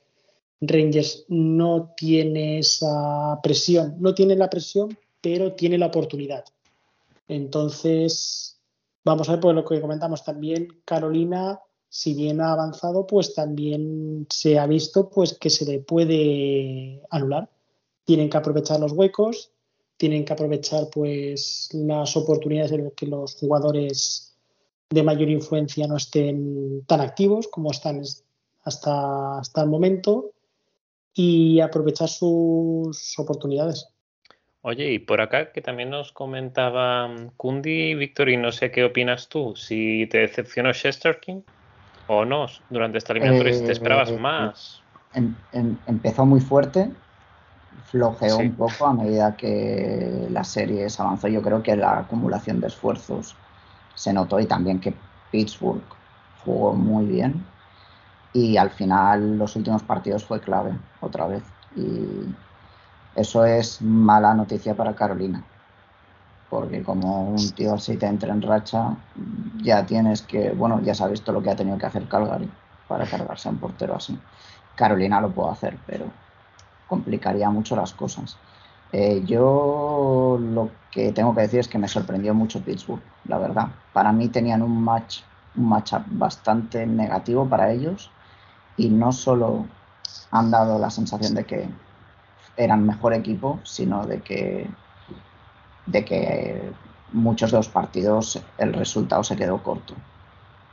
Rangers 0.62 1.26
no 1.28 1.94
tiene 1.98 2.60
esa 2.60 3.40
presión, 3.42 3.96
no 4.00 4.14
tiene 4.14 4.36
la 4.36 4.50
presión, 4.50 4.96
pero 5.20 5.54
tiene 5.54 5.78
la 5.78 5.88
oportunidad. 5.88 6.46
Entonces, 7.32 8.60
vamos 9.06 9.30
a 9.30 9.32
ver, 9.32 9.40
por 9.40 9.56
lo 9.56 9.64
que 9.64 9.80
comentamos 9.80 10.26
también, 10.26 10.68
Carolina, 10.84 11.62
si 11.88 12.14
bien 12.14 12.42
ha 12.42 12.52
avanzado, 12.52 13.08
pues 13.08 13.34
también 13.34 14.28
se 14.30 14.60
ha 14.60 14.68
visto 14.68 15.10
pues 15.10 15.38
que 15.40 15.50
se 15.50 15.64
le 15.66 15.80
puede 15.80 17.02
anular. 17.10 17.50
Tienen 18.04 18.30
que 18.30 18.36
aprovechar 18.36 18.82
los 18.82 18.92
huecos, 18.92 19.54
tienen 19.96 20.26
que 20.26 20.34
aprovechar 20.34 20.90
pues 20.92 21.70
las 21.72 22.18
oportunidades 22.18 22.74
en 22.74 22.84
las 22.84 22.94
que 22.96 23.08
los 23.08 23.36
jugadores 23.36 24.36
de 24.90 25.04
mayor 25.04 25.30
influencia 25.30 25.88
no 25.88 25.96
estén 25.96 26.84
tan 26.86 27.00
activos 27.00 27.48
como 27.48 27.72
están 27.72 28.02
hasta, 28.64 29.40
hasta 29.40 29.62
el 29.62 29.70
momento 29.70 30.34
y 31.14 31.62
aprovechar 31.62 32.10
sus 32.10 33.18
oportunidades. 33.18 33.88
Oye, 34.64 34.92
y 34.92 35.00
por 35.00 35.22
acá 35.22 35.52
que 35.52 35.62
también 35.62 35.90
nos 35.90 36.12
comentaba 36.12 37.10
Kundi, 37.36 37.96
Víctor, 37.96 38.30
y 38.30 38.38
no 38.38 38.52
sé 38.52 38.70
qué 38.70 38.84
opinas 38.84 39.28
tú, 39.28 39.56
si 39.56 40.08
te 40.12 40.20
decepcionó 40.20 40.72
King 41.20 41.42
o 42.08 42.26
no 42.26 42.46
durante 42.70 43.00
esta 43.00 43.14
eliminatoria, 43.14 43.54
si 43.54 43.66
te 43.66 43.72
esperabas 43.72 44.12
eh, 44.12 44.20
más. 44.20 44.82
Em, 45.16 45.34
em, 45.54 45.76
empezó 45.88 46.26
muy 46.28 46.42
fuerte, 46.42 46.92
flojeó 47.86 48.38
un 48.38 48.54
poco 48.54 48.86
a 48.86 48.94
medida 48.94 49.36
que 49.36 50.28
la 50.30 50.44
serie 50.44 50.90
se 50.90 51.02
avanzó. 51.02 51.28
Yo 51.28 51.42
creo 51.42 51.64
que 51.64 51.76
la 51.76 52.00
acumulación 52.00 52.62
de 52.62 52.68
esfuerzos 52.68 53.36
se 53.96 54.14
notó 54.14 54.40
y 54.40 54.46
también 54.46 54.80
que 54.80 54.94
Pittsburgh 55.32 55.82
jugó 56.46 56.74
muy 56.74 57.06
bien. 57.06 57.34
Y 58.34 58.58
al 58.58 58.70
final, 58.70 59.38
los 59.38 59.56
últimos 59.56 59.82
partidos 59.84 60.24
fue 60.24 60.40
clave, 60.40 60.72
otra 61.02 61.28
vez. 61.28 61.44
Y 61.76 62.26
eso 63.16 63.46
es 63.46 63.82
mala 63.82 64.34
noticia 64.34 64.76
para 64.76 64.96
Carolina. 64.96 65.44
Porque 66.50 66.84
como 66.84 67.30
un 67.30 67.52
tío 67.52 67.76
así 67.76 67.98
te 67.98 68.06
entra 68.06 68.34
en 68.34 68.42
racha, 68.42 68.96
ya 69.62 69.86
tienes 69.86 70.22
que, 70.22 70.52
bueno, 70.52 70.82
ya 70.82 70.94
sabes 70.94 71.22
todo 71.22 71.36
lo 71.36 71.44
que 71.44 71.50
ha 71.50 71.56
tenido 71.56 71.78
que 71.78 71.86
hacer 71.86 72.08
Calgary 72.08 72.50
para 72.88 73.06
cargarse 73.06 73.48
a 73.48 73.52
un 73.52 73.58
portero 73.58 73.96
así. 73.96 74.20
Carolina 74.76 75.22
lo 75.22 75.32
puede 75.32 75.52
hacer, 75.52 75.78
pero 75.86 76.06
complicaría 76.88 77.50
mucho 77.50 77.76
las 77.76 77.94
cosas. 77.94 78.38
Eh, 78.92 79.24
yo 79.26 80.38
lo 80.42 80.70
que 80.92 81.14
tengo 81.14 81.34
que 81.34 81.42
decir 81.42 81.62
es 81.62 81.68
que 81.70 81.78
me 81.78 81.88
sorprendió 81.88 82.34
mucho 82.34 82.60
Pittsburgh, 82.62 83.02
la 83.26 83.38
verdad. 83.38 83.70
Para 83.94 84.12
mí 84.12 84.28
tenían 84.28 84.62
un 84.62 84.84
match, 84.84 85.22
un 85.56 85.70
matchup 85.70 86.04
bastante 86.08 86.86
negativo 86.86 87.48
para 87.48 87.72
ellos 87.72 88.12
y 88.76 88.90
no 88.90 89.14
solo 89.14 89.66
han 90.32 90.52
dado 90.52 90.78
la 90.80 90.90
sensación 90.90 91.34
de 91.34 91.46
que 91.46 91.70
eran 92.58 92.86
mejor 92.86 93.14
equipo, 93.14 93.60
sino 93.64 94.06
de 94.06 94.22
que 94.22 94.70
de 95.86 96.06
que 96.06 96.72
muchos 97.12 97.52
de 97.52 97.58
los 97.58 97.70
partidos 97.70 98.42
el 98.58 98.74
resultado 98.74 99.24
se 99.24 99.36
quedó 99.36 99.62
corto, 99.62 99.94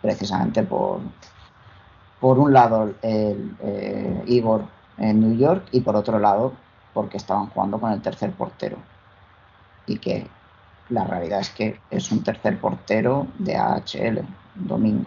precisamente 0.02 0.62
por 0.62 1.00
por 2.20 2.38
un 2.38 2.52
lado 2.52 2.94
el 3.02 3.56
eh, 3.60 4.22
Igor 4.26 4.62
en 4.98 5.20
New 5.20 5.36
York 5.38 5.68
y 5.72 5.80
por 5.80 5.96
otro 5.96 6.18
lado 6.18 6.52
porque 6.92 7.16
estaban 7.16 7.46
jugando 7.46 7.78
con 7.78 7.92
el 7.92 8.02
tercer 8.02 8.32
portero. 8.32 8.76
Y 9.86 9.98
que 9.98 10.26
la 10.88 11.04
realidad 11.04 11.40
es 11.40 11.50
que 11.50 11.80
es 11.90 12.10
un 12.10 12.22
tercer 12.22 12.58
portero 12.58 13.28
de 13.38 13.56
AHL, 13.56 14.26
Domingo. 14.54 15.04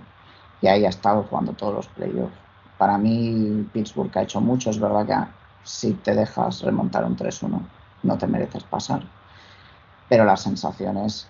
Y 0.61 0.67
ahí 0.67 0.85
ha 0.85 0.89
estado 0.89 1.23
jugando 1.23 1.53
todos 1.53 1.73
los 1.73 1.87
playoffs. 1.89 2.33
Para 2.77 2.97
mí, 2.97 3.67
Pittsburgh 3.73 4.17
ha 4.17 4.21
hecho 4.21 4.39
mucho. 4.39 4.69
Es 4.69 4.79
verdad 4.79 5.05
que 5.05 5.13
si 5.63 5.93
te 5.93 6.15
dejas 6.15 6.61
remontar 6.61 7.05
un 7.05 7.15
3-1, 7.15 7.59
no 8.03 8.17
te 8.17 8.27
mereces 8.27 8.63
pasar. 8.63 9.03
Pero 10.09 10.25
las 10.25 10.41
sensaciones, 10.41 11.27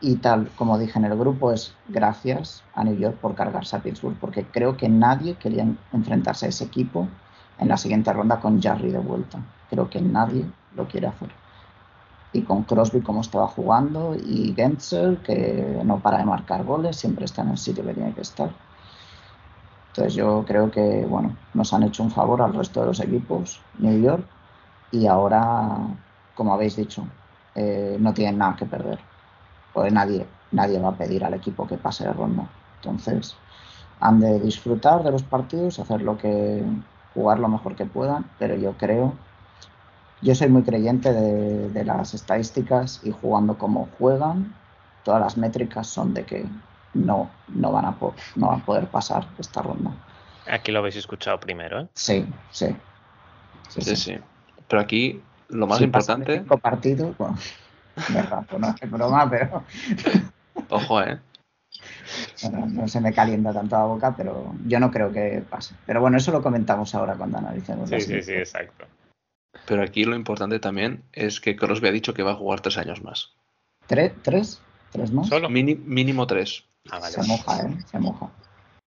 y 0.00 0.16
tal 0.16 0.50
como 0.56 0.78
dije 0.78 0.98
en 0.98 1.04
el 1.06 1.16
grupo, 1.16 1.52
es 1.52 1.74
gracias 1.88 2.62
a 2.74 2.84
New 2.84 2.96
York 2.96 3.16
por 3.16 3.34
cargarse 3.34 3.76
a 3.76 3.80
Pittsburgh, 3.80 4.16
porque 4.20 4.44
creo 4.44 4.76
que 4.76 4.88
nadie 4.88 5.34
quería 5.34 5.66
enfrentarse 5.92 6.46
a 6.46 6.48
ese 6.50 6.64
equipo 6.64 7.08
en 7.58 7.68
la 7.68 7.76
siguiente 7.76 8.12
ronda 8.12 8.40
con 8.40 8.60
Jarry 8.60 8.90
de 8.90 8.98
vuelta. 8.98 9.38
Creo 9.70 9.88
que 9.88 10.00
nadie 10.00 10.44
lo 10.74 10.86
quiere 10.86 11.06
hacer. 11.06 11.30
Y 12.32 12.42
con 12.42 12.62
Crosby 12.64 13.02
como 13.02 13.20
estaba 13.20 13.46
jugando 13.46 14.14
y 14.14 14.54
Gensel 14.56 15.18
que 15.18 15.80
no 15.84 15.98
para 15.98 16.18
de 16.18 16.24
marcar 16.24 16.64
goles, 16.64 16.96
siempre 16.96 17.26
está 17.26 17.42
en 17.42 17.50
el 17.50 17.58
sitio 17.58 17.84
que 17.84 17.94
tiene 17.94 18.14
que 18.14 18.22
estar. 18.22 18.50
Entonces 19.92 20.14
yo 20.14 20.44
creo 20.46 20.70
que 20.70 21.04
bueno, 21.06 21.36
nos 21.52 21.72
han 21.74 21.82
hecho 21.82 22.02
un 22.02 22.10
favor 22.10 22.40
al 22.40 22.54
resto 22.54 22.80
de 22.80 22.86
los 22.86 23.00
equipos, 23.00 23.60
New 23.78 24.00
York, 24.00 24.24
y 24.90 25.06
ahora, 25.06 25.76
como 26.34 26.54
habéis 26.54 26.76
dicho, 26.76 27.06
eh, 27.54 27.96
no 28.00 28.14
tienen 28.14 28.38
nada 28.38 28.56
que 28.56 28.64
perder. 28.64 28.98
Pues 29.74 29.92
nadie, 29.92 30.26
nadie 30.50 30.78
va 30.78 30.90
a 30.90 30.96
pedir 30.96 31.24
al 31.24 31.34
equipo 31.34 31.66
que 31.66 31.76
pase 31.76 32.04
de 32.04 32.12
ronda. 32.12 32.48
Entonces, 32.76 33.36
han 34.00 34.20
de 34.20 34.40
disfrutar 34.40 35.02
de 35.02 35.12
los 35.12 35.22
partidos, 35.22 35.78
hacer 35.78 36.02
lo 36.02 36.16
que, 36.16 36.64
jugar 37.14 37.38
lo 37.38 37.48
mejor 37.48 37.76
que 37.76 37.86
puedan, 37.86 38.24
pero 38.38 38.56
yo 38.56 38.72
creo, 38.78 39.12
yo 40.22 40.34
soy 40.34 40.48
muy 40.48 40.62
creyente 40.62 41.12
de, 41.12 41.84
las 41.84 42.14
estadísticas 42.14 43.00
y 43.04 43.10
jugando 43.10 43.58
como 43.58 43.88
juegan, 43.98 44.54
todas 45.04 45.20
las 45.20 45.36
métricas 45.36 45.86
son 45.86 46.14
de 46.14 46.24
que 46.24 46.46
no, 46.94 47.30
no, 47.48 47.72
van, 47.72 47.84
a 47.86 47.96
no 48.36 48.46
van 48.48 48.60
a 48.60 48.64
poder 48.64 48.86
pasar 48.88 49.26
esta 49.38 49.62
ronda. 49.62 49.92
Aquí 50.46 50.72
lo 50.72 50.80
habéis 50.80 50.96
escuchado 50.96 51.38
primero, 51.38 51.80
¿eh? 51.80 51.88
Sí, 51.94 52.26
sí. 52.50 52.74
Sí, 53.68 53.96
sí. 53.96 54.18
Pero 54.68 54.82
aquí 54.82 55.22
lo 55.48 55.66
más 55.66 55.80
importante. 55.80 56.38
Cinco 56.38 56.58
partidos, 56.58 57.16
bueno, 57.16 57.36
no 58.58 58.74
es 58.80 58.90
broma, 58.90 59.30
pero. 59.30 59.64
Ojo, 60.68 61.02
¿eh? 61.02 61.18
no 62.68 62.88
se 62.88 63.00
me 63.00 63.12
calienta 63.12 63.52
tanto 63.52 63.76
la 63.76 63.84
boca, 63.84 64.14
pero 64.16 64.54
yo 64.66 64.78
no 64.80 64.90
creo 64.90 65.12
que 65.12 65.42
pase. 65.48 65.74
Pero 65.86 66.00
bueno, 66.00 66.16
eso 66.16 66.32
lo 66.32 66.42
comentamos 66.42 66.94
ahora 66.94 67.14
cuando 67.14 67.38
analicemos. 67.38 67.88
Sí, 67.88 68.00
sí, 68.00 68.22
sí, 68.22 68.32
exacto. 68.32 68.86
Pero 69.66 69.82
aquí 69.82 70.04
lo 70.04 70.16
importante 70.16 70.58
también 70.58 71.02
es 71.12 71.40
que 71.40 71.56
Crosby 71.56 71.88
ha 71.88 71.92
dicho 71.92 72.14
que 72.14 72.22
va 72.22 72.32
a 72.32 72.36
jugar 72.36 72.60
tres 72.60 72.78
años 72.78 73.02
más. 73.02 73.32
¿Tres? 73.86 74.12
¿Tres? 74.22 74.60
¿Tres 74.90 75.12
más? 75.12 75.28
Solo. 75.28 75.48
mínimo 75.48 76.26
tres. 76.26 76.64
Ah, 76.90 77.00
se 77.00 77.22
moja, 77.22 77.60
¿eh? 77.60 77.76
Se 77.90 77.98
moja. 77.98 78.30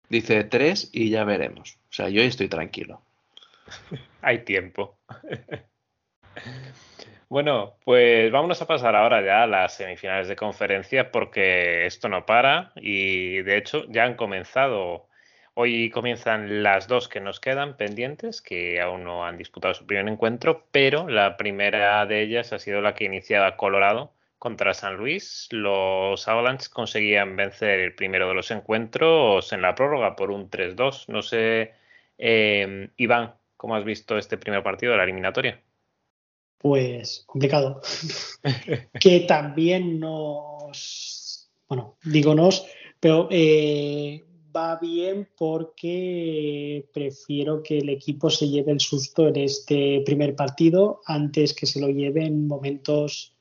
Dice 0.10 0.44
tres 0.44 0.90
y 0.92 1.10
ya 1.10 1.24
veremos. 1.24 1.78
O 1.90 1.94
sea, 1.94 2.10
yo 2.10 2.22
estoy 2.22 2.48
tranquilo. 2.48 3.02
Hay 4.22 4.40
tiempo. 4.44 4.98
Bueno, 7.28 7.76
pues 7.84 8.32
vámonos 8.32 8.62
a 8.62 8.68
pasar 8.68 8.96
ahora 8.96 9.22
ya 9.26 9.44
a 9.44 9.48
las 9.48 9.74
semifinales 9.76 10.28
de 10.28 10.36
conferencia 10.36 11.12
porque 11.12 11.86
esto 11.88 12.08
no 12.08 12.26
para 12.26 12.72
y 12.76 13.42
de 13.42 13.58
hecho 13.58 13.86
ya 13.90 14.04
han 14.06 14.14
comenzado. 14.16 15.08
Hoy 15.56 15.90
comienzan 15.90 16.62
las 16.64 16.88
dos 16.88 17.08
que 17.10 17.22
nos 17.22 17.40
quedan 17.40 17.78
pendientes, 17.78 18.42
que 18.42 18.80
aún 18.80 19.04
no 19.04 19.26
han 19.26 19.38
disputado 19.38 19.74
su 19.74 19.88
primer 19.88 20.08
encuentro, 20.08 20.66
pero 20.72 21.10
la 21.10 21.36
primera 21.38 22.06
de 22.06 22.22
ellas 22.22 22.54
ha 22.54 22.60
sido 22.60 22.82
la 22.82 22.94
que 22.94 23.06
iniciaba 23.06 23.58
Colorado 23.58 24.12
contra 24.46 24.76
San 24.76 24.96
Luis. 24.96 25.48
Los 25.50 26.28
Avalanche 26.28 26.70
conseguían 26.72 27.36
vencer 27.36 27.80
el 27.80 27.96
primero 27.96 28.28
de 28.28 28.36
los 28.36 28.52
encuentros 28.52 29.52
en 29.52 29.64
la 29.64 29.74
prórroga 29.74 30.16
por 30.16 30.30
un 30.30 30.52
3-2. 30.52 31.06
No 31.08 31.24
sé, 31.24 31.72
eh, 32.20 32.92
Iván, 32.96 33.34
¿cómo 33.58 33.76
has 33.76 33.84
visto 33.84 34.20
este 34.20 34.38
primer 34.38 34.62
partido 34.62 34.92
de 34.92 35.00
la 35.00 35.04
eliminatoria? 35.06 35.64
pues 36.60 37.24
complicado. 37.26 37.82
que 39.00 39.22
también 39.22 40.00
nos, 40.00 41.50
bueno, 41.68 41.98
dígonos, 42.04 42.68
pero 43.00 43.28
eh, 43.32 44.24
va 44.56 44.78
bien 44.78 45.28
porque 45.36 46.88
prefiero 46.94 47.64
que 47.64 47.80
el 47.80 47.90
equipo 47.90 48.30
se 48.30 48.48
lleve 48.48 48.74
el 48.74 48.80
susto 48.80 49.28
en 49.28 49.38
este 49.38 50.04
primer 50.06 50.36
partido 50.36 51.02
antes 51.08 51.56
que 51.56 51.66
se 51.66 51.80
lo 51.80 51.88
lleve 51.88 52.26
en 52.26 52.48
momentos 52.48 53.35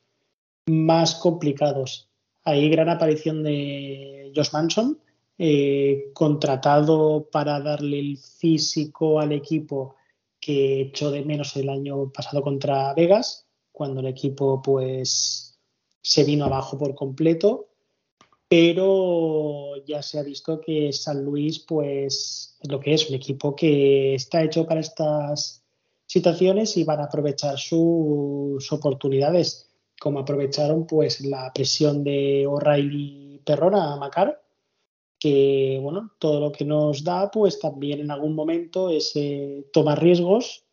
más 0.66 1.14
complicados. 1.16 2.08
Ahí 2.44 2.68
gran 2.68 2.88
aparición 2.88 3.42
de 3.42 4.32
Josh 4.34 4.52
Manson, 4.52 4.98
eh, 5.38 6.10
contratado 6.12 7.28
para 7.30 7.60
darle 7.60 7.98
el 7.98 8.18
físico 8.18 9.20
al 9.20 9.32
equipo 9.32 9.96
que 10.40 10.82
echó 10.82 11.10
de 11.10 11.24
menos 11.24 11.56
el 11.56 11.68
año 11.70 12.12
pasado 12.12 12.42
contra 12.42 12.92
Vegas, 12.94 13.46
cuando 13.72 14.00
el 14.00 14.06
equipo 14.06 14.60
pues 14.62 15.58
se 16.02 16.24
vino 16.24 16.44
abajo 16.44 16.78
por 16.78 16.94
completo 16.94 17.68
pero 18.48 19.74
ya 19.84 20.00
se 20.00 20.18
ha 20.18 20.22
visto 20.22 20.60
que 20.60 20.92
San 20.92 21.24
Luis 21.24 21.58
pues 21.58 22.56
es 22.60 22.70
lo 22.70 22.78
que 22.78 22.94
es 22.94 23.08
un 23.08 23.16
equipo 23.16 23.56
que 23.56 24.14
está 24.14 24.44
hecho 24.44 24.64
para 24.64 24.80
estas 24.80 25.64
situaciones 26.06 26.76
y 26.76 26.84
van 26.84 27.00
a 27.00 27.06
aprovechar 27.06 27.58
sus 27.58 28.70
oportunidades 28.70 29.73
como 30.04 30.18
aprovecharon 30.18 30.86
pues 30.86 31.22
la 31.22 31.50
presión 31.54 32.04
de 32.04 32.46
O'Reilly 32.46 33.40
Perrona 33.42 33.94
a 33.94 33.96
Macar 33.96 34.38
que 35.18 35.80
bueno 35.82 36.10
todo 36.18 36.40
lo 36.40 36.52
que 36.52 36.66
nos 36.66 37.04
da 37.04 37.30
pues 37.30 37.58
también 37.58 38.00
en 38.00 38.10
algún 38.10 38.34
momento 38.34 38.90
ese 38.90 39.64
tomar 39.72 40.02
riesgos 40.02 40.66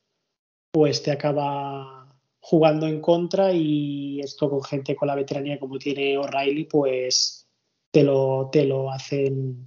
pues 0.71 1.01
te 1.01 1.11
acaba 1.11 2.13
jugando 2.41 2.87
en 2.87 2.99
contra 2.99 3.53
y 3.53 4.19
esto 4.19 4.49
con 4.49 4.65
gente 4.65 4.97
con 4.97 5.07
la 5.07 5.15
veteranía 5.15 5.57
como 5.57 5.79
tiene 5.79 6.17
O'Reilly 6.17 6.65
pues 6.65 7.47
te 7.89 8.03
lo, 8.03 8.49
te 8.51 8.65
lo 8.65 8.91
hacen 8.91 9.65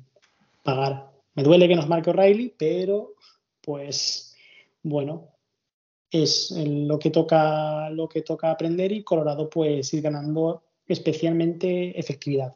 pagar. 0.62 1.10
Me 1.34 1.42
duele 1.42 1.68
que 1.68 1.76
nos 1.76 1.88
marque 1.88 2.10
O'Reilly, 2.10 2.54
pero 2.58 3.14
pues 3.62 4.36
bueno, 4.82 5.34
es 6.22 6.50
lo 6.56 6.98
que 6.98 7.10
toca 7.10 7.90
lo 7.90 8.08
que 8.08 8.22
toca 8.22 8.50
aprender 8.50 8.92
y 8.92 9.02
Colorado 9.02 9.50
pues 9.50 9.92
ir 9.94 10.02
ganando 10.02 10.62
especialmente 10.86 11.98
efectividad. 11.98 12.54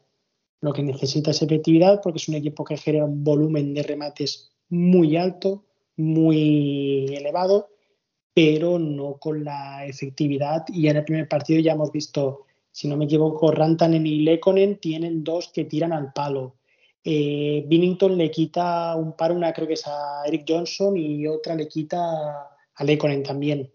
Lo 0.61 0.73
que 0.73 0.83
necesita 0.83 1.31
es 1.31 1.41
efectividad 1.41 2.01
porque 2.01 2.17
es 2.17 2.27
un 2.27 2.35
equipo 2.35 2.63
que 2.63 2.77
genera 2.77 3.05
un 3.05 3.23
volumen 3.23 3.73
de 3.73 3.83
remates 3.83 4.51
muy 4.69 5.17
alto, 5.17 5.65
muy 5.95 7.15
elevado, 7.15 7.69
pero 8.33 8.79
no 8.79 9.17
con 9.17 9.43
la 9.43 9.85
efectividad. 9.85 10.65
Y 10.69 10.87
en 10.87 10.97
el 10.97 11.05
primer 11.05 11.27
partido 11.27 11.59
ya 11.59 11.73
hemos 11.73 11.91
visto 11.91 12.45
si 12.71 12.87
no 12.87 12.97
me 12.97 13.05
equivoco, 13.05 13.51
Rantanen 13.51 14.05
y 14.05 14.21
Lekonen 14.21 14.79
tienen 14.79 15.23
dos 15.23 15.49
que 15.49 15.65
tiran 15.65 15.91
al 15.91 16.13
palo. 16.13 16.55
Eh, 17.03 17.65
Binnington 17.67 18.17
le 18.17 18.29
quita 18.29 18.95
un 18.95 19.17
par, 19.17 19.31
una 19.31 19.53
creo 19.53 19.67
que 19.67 19.73
es 19.73 19.87
a 19.87 20.23
Eric 20.25 20.45
Johnson 20.47 20.95
y 20.97 21.25
otra 21.27 21.55
le 21.55 21.67
quita 21.67 22.49
a 22.79 22.83
Lekonen 22.83 23.23
también. 23.23 23.71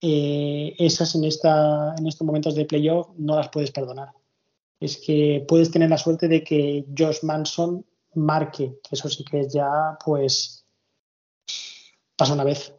Eh, 0.00 0.74
esas 0.78 1.14
en, 1.14 1.24
esta, 1.24 1.94
en 1.96 2.06
estos 2.06 2.26
momentos 2.26 2.54
de 2.54 2.66
playoff 2.66 3.08
no 3.16 3.36
las 3.36 3.48
puedes 3.48 3.70
perdonar. 3.70 4.10
Es 4.80 4.98
que 4.98 5.44
puedes 5.48 5.70
tener 5.70 5.88
la 5.88 5.98
suerte 5.98 6.28
de 6.28 6.42
que 6.42 6.84
Josh 6.96 7.22
Manson 7.22 7.86
marque, 8.14 8.78
que 8.82 8.94
eso 8.94 9.08
sí 9.08 9.24
que 9.24 9.48
ya, 9.48 9.96
pues, 10.04 10.66
pasa 12.16 12.34
una 12.34 12.44
vez 12.44 12.74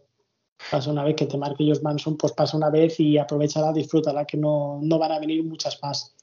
pasa 0.71 0.91
una 0.91 1.03
vez 1.03 1.15
que 1.15 1.25
te 1.25 1.37
marque 1.37 1.65
Josh 1.65 1.81
Manson, 1.81 2.17
pues 2.17 2.33
pasa 2.33 2.57
una 2.57 2.69
vez 2.69 2.99
y 2.99 3.17
aprovechala, 3.17 3.71
disfrútala, 3.71 4.25
que 4.25 4.37
no, 4.37 4.79
no 4.81 4.97
van 4.97 5.11
a 5.11 5.19
venir 5.19 5.43
muchas 5.43 5.79
más. 5.81 6.15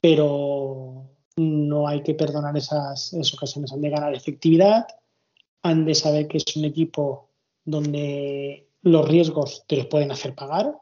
Pero 0.00 1.10
no 1.36 1.88
hay 1.88 2.02
que 2.02 2.14
perdonar 2.14 2.56
esas, 2.56 3.12
esas 3.12 3.34
ocasiones. 3.34 3.72
Han 3.72 3.80
de 3.80 3.90
ganar 3.90 4.14
efectividad, 4.14 4.86
han 5.62 5.84
de 5.84 5.94
saber 5.94 6.28
que 6.28 6.38
es 6.38 6.56
un 6.56 6.64
equipo 6.64 7.27
donde 7.70 8.68
los 8.82 9.08
riesgos 9.08 9.64
te 9.66 9.76
los 9.76 9.86
pueden 9.86 10.10
hacer 10.10 10.34
pagar. 10.34 10.80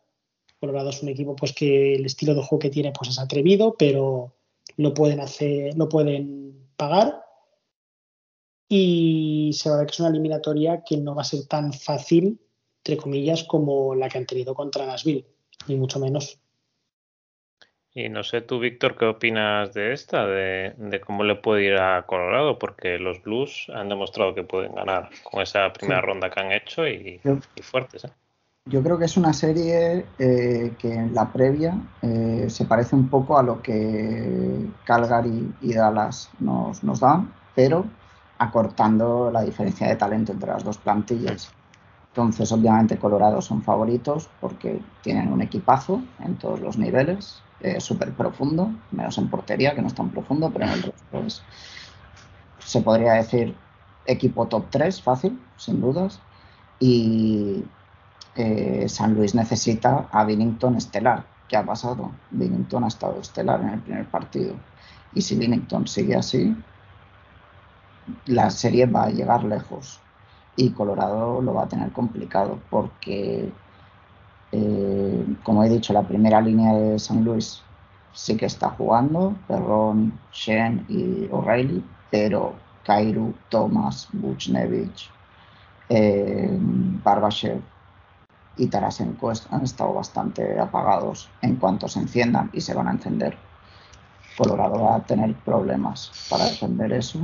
Colorado 0.60 0.90
es 0.90 1.02
un 1.02 1.08
equipo 1.08 1.34
pues 1.34 1.52
que 1.52 1.94
el 1.94 2.06
estilo 2.06 2.34
de 2.34 2.42
juego 2.42 2.60
que 2.60 2.70
tiene 2.70 2.92
pues 2.92 3.10
es 3.10 3.18
atrevido, 3.18 3.74
pero 3.76 4.34
lo 4.76 4.94
pueden 4.94 5.20
hacer, 5.20 5.76
lo 5.76 5.88
pueden 5.88 6.68
pagar 6.76 7.22
y 8.68 9.50
se 9.52 9.68
va 9.68 9.76
a 9.76 9.78
ver 9.78 9.86
que 9.86 9.92
es 9.92 10.00
una 10.00 10.10
eliminatoria 10.10 10.82
que 10.84 10.96
no 10.96 11.14
va 11.14 11.22
a 11.22 11.24
ser 11.24 11.46
tan 11.46 11.72
fácil, 11.72 12.40
entre 12.78 12.96
comillas, 12.96 13.44
como 13.44 13.94
la 13.94 14.08
que 14.08 14.18
han 14.18 14.26
tenido 14.26 14.54
contra 14.54 14.86
Nashville, 14.86 15.26
ni 15.68 15.76
mucho 15.76 15.98
menos. 15.98 16.40
Y 17.96 18.10
no 18.10 18.22
sé 18.22 18.42
tú, 18.42 18.58
Víctor, 18.58 18.94
¿qué 18.98 19.06
opinas 19.06 19.72
de 19.72 19.94
esta? 19.94 20.26
De, 20.26 21.00
cómo 21.06 21.24
le 21.24 21.34
puede 21.34 21.64
ir 21.64 21.78
a 21.78 22.04
Colorado, 22.04 22.58
porque 22.58 22.98
los 22.98 23.22
Blues 23.22 23.68
han 23.74 23.88
demostrado 23.88 24.34
que 24.34 24.42
pueden 24.42 24.74
ganar 24.74 25.08
con 25.22 25.40
esa 25.40 25.72
primera 25.72 26.02
ronda 26.02 26.28
que 26.28 26.38
han 26.38 26.52
hecho 26.52 26.86
y, 26.86 27.22
fuertes. 27.62 28.04
¿eh? 28.04 28.10
Yo 28.66 28.82
creo 28.82 28.98
que 28.98 29.06
es 29.06 29.16
una 29.16 29.32
serie 29.32 30.04
eh, 30.18 30.74
que 30.78 30.92
en 30.92 31.14
la 31.14 31.32
previa 31.32 31.80
eh, 32.02 32.44
se 32.50 32.66
parece 32.66 32.94
un 32.94 33.08
poco 33.08 33.38
a 33.38 33.42
lo 33.42 33.62
que 33.62 34.66
Calgary 34.84 35.54
y 35.62 35.72
Dallas 35.72 36.28
nos, 36.38 36.84
nos 36.84 37.00
dan, 37.00 37.32
pero 37.54 37.86
acortando 38.36 39.30
la 39.30 39.40
diferencia 39.40 39.88
de 39.88 39.96
talento 39.96 40.32
entre 40.32 40.50
las 40.50 40.62
dos 40.62 40.76
plantillas. 40.76 41.50
Entonces, 42.08 42.52
obviamente, 42.52 42.98
Colorado 42.98 43.40
son 43.40 43.62
favoritos 43.62 44.28
porque 44.38 44.82
tienen 45.02 45.32
un 45.32 45.40
equipazo 45.40 46.02
en 46.22 46.36
todos 46.36 46.60
los 46.60 46.76
niveles, 46.76 47.42
eh, 47.60 47.80
súper 47.80 48.12
profundo, 48.12 48.70
menos 48.90 49.18
en 49.18 49.28
portería, 49.28 49.74
que 49.74 49.82
no 49.82 49.88
es 49.88 49.94
tan 49.94 50.10
profundo, 50.10 50.50
pero 50.52 50.66
en 50.66 50.72
el 50.72 50.82
resto 50.82 51.44
se 52.58 52.80
podría 52.80 53.12
decir, 53.12 53.54
equipo 54.06 54.46
top 54.46 54.66
3, 54.70 55.00
fácil, 55.02 55.40
sin 55.56 55.80
dudas. 55.80 56.20
Y 56.80 57.64
eh, 58.34 58.86
San 58.88 59.14
Luis 59.14 59.34
necesita 59.34 60.08
a 60.10 60.24
Binnington 60.24 60.76
estelar. 60.76 61.24
¿Qué 61.48 61.56
ha 61.56 61.64
pasado? 61.64 62.10
Binnington 62.30 62.84
ha 62.84 62.88
estado 62.88 63.20
estelar 63.20 63.60
en 63.60 63.68
el 63.68 63.80
primer 63.80 64.06
partido. 64.06 64.54
Y 65.14 65.22
si 65.22 65.36
Binnington 65.36 65.86
sigue 65.86 66.16
así, 66.16 66.56
la 68.26 68.50
serie 68.50 68.86
va 68.86 69.04
a 69.04 69.10
llegar 69.10 69.44
lejos 69.44 70.00
y 70.56 70.70
Colorado 70.70 71.40
lo 71.40 71.54
va 71.54 71.64
a 71.64 71.68
tener 71.68 71.92
complicado 71.92 72.58
porque, 72.70 73.52
eh, 74.52 75.36
como 75.42 75.64
he 75.64 75.68
dicho, 75.68 75.92
la 75.92 76.02
primera 76.02 76.40
línea 76.40 76.72
de 76.72 76.98
San 76.98 77.24
Luis 77.24 77.62
sí 78.12 78.36
que 78.36 78.46
está 78.46 78.70
jugando, 78.70 79.36
Perron, 79.46 80.18
Shen 80.32 80.86
y 80.88 81.28
O'Reilly, 81.30 81.84
pero 82.10 82.54
Kairu, 82.84 83.34
Thomas, 83.48 84.08
Buchnevich, 84.12 85.10
eh, 85.88 86.48
Barbashev 87.04 87.60
y 88.56 88.68
Tarasenko 88.68 89.32
han 89.50 89.62
estado 89.62 89.92
bastante 89.92 90.58
apagados 90.58 91.28
en 91.42 91.56
cuanto 91.56 91.88
se 91.88 92.00
enciendan 92.00 92.48
y 92.52 92.60
se 92.60 92.74
van 92.74 92.88
a 92.88 92.92
encender. 92.92 93.36
Colorado 94.38 94.82
va 94.82 94.96
a 94.96 95.04
tener 95.04 95.34
problemas 95.34 96.10
para 96.30 96.44
defender 96.44 96.92
eso 96.92 97.18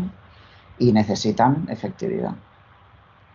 y 0.79 0.93
necesitan 0.93 1.67
efectividad, 1.69 2.35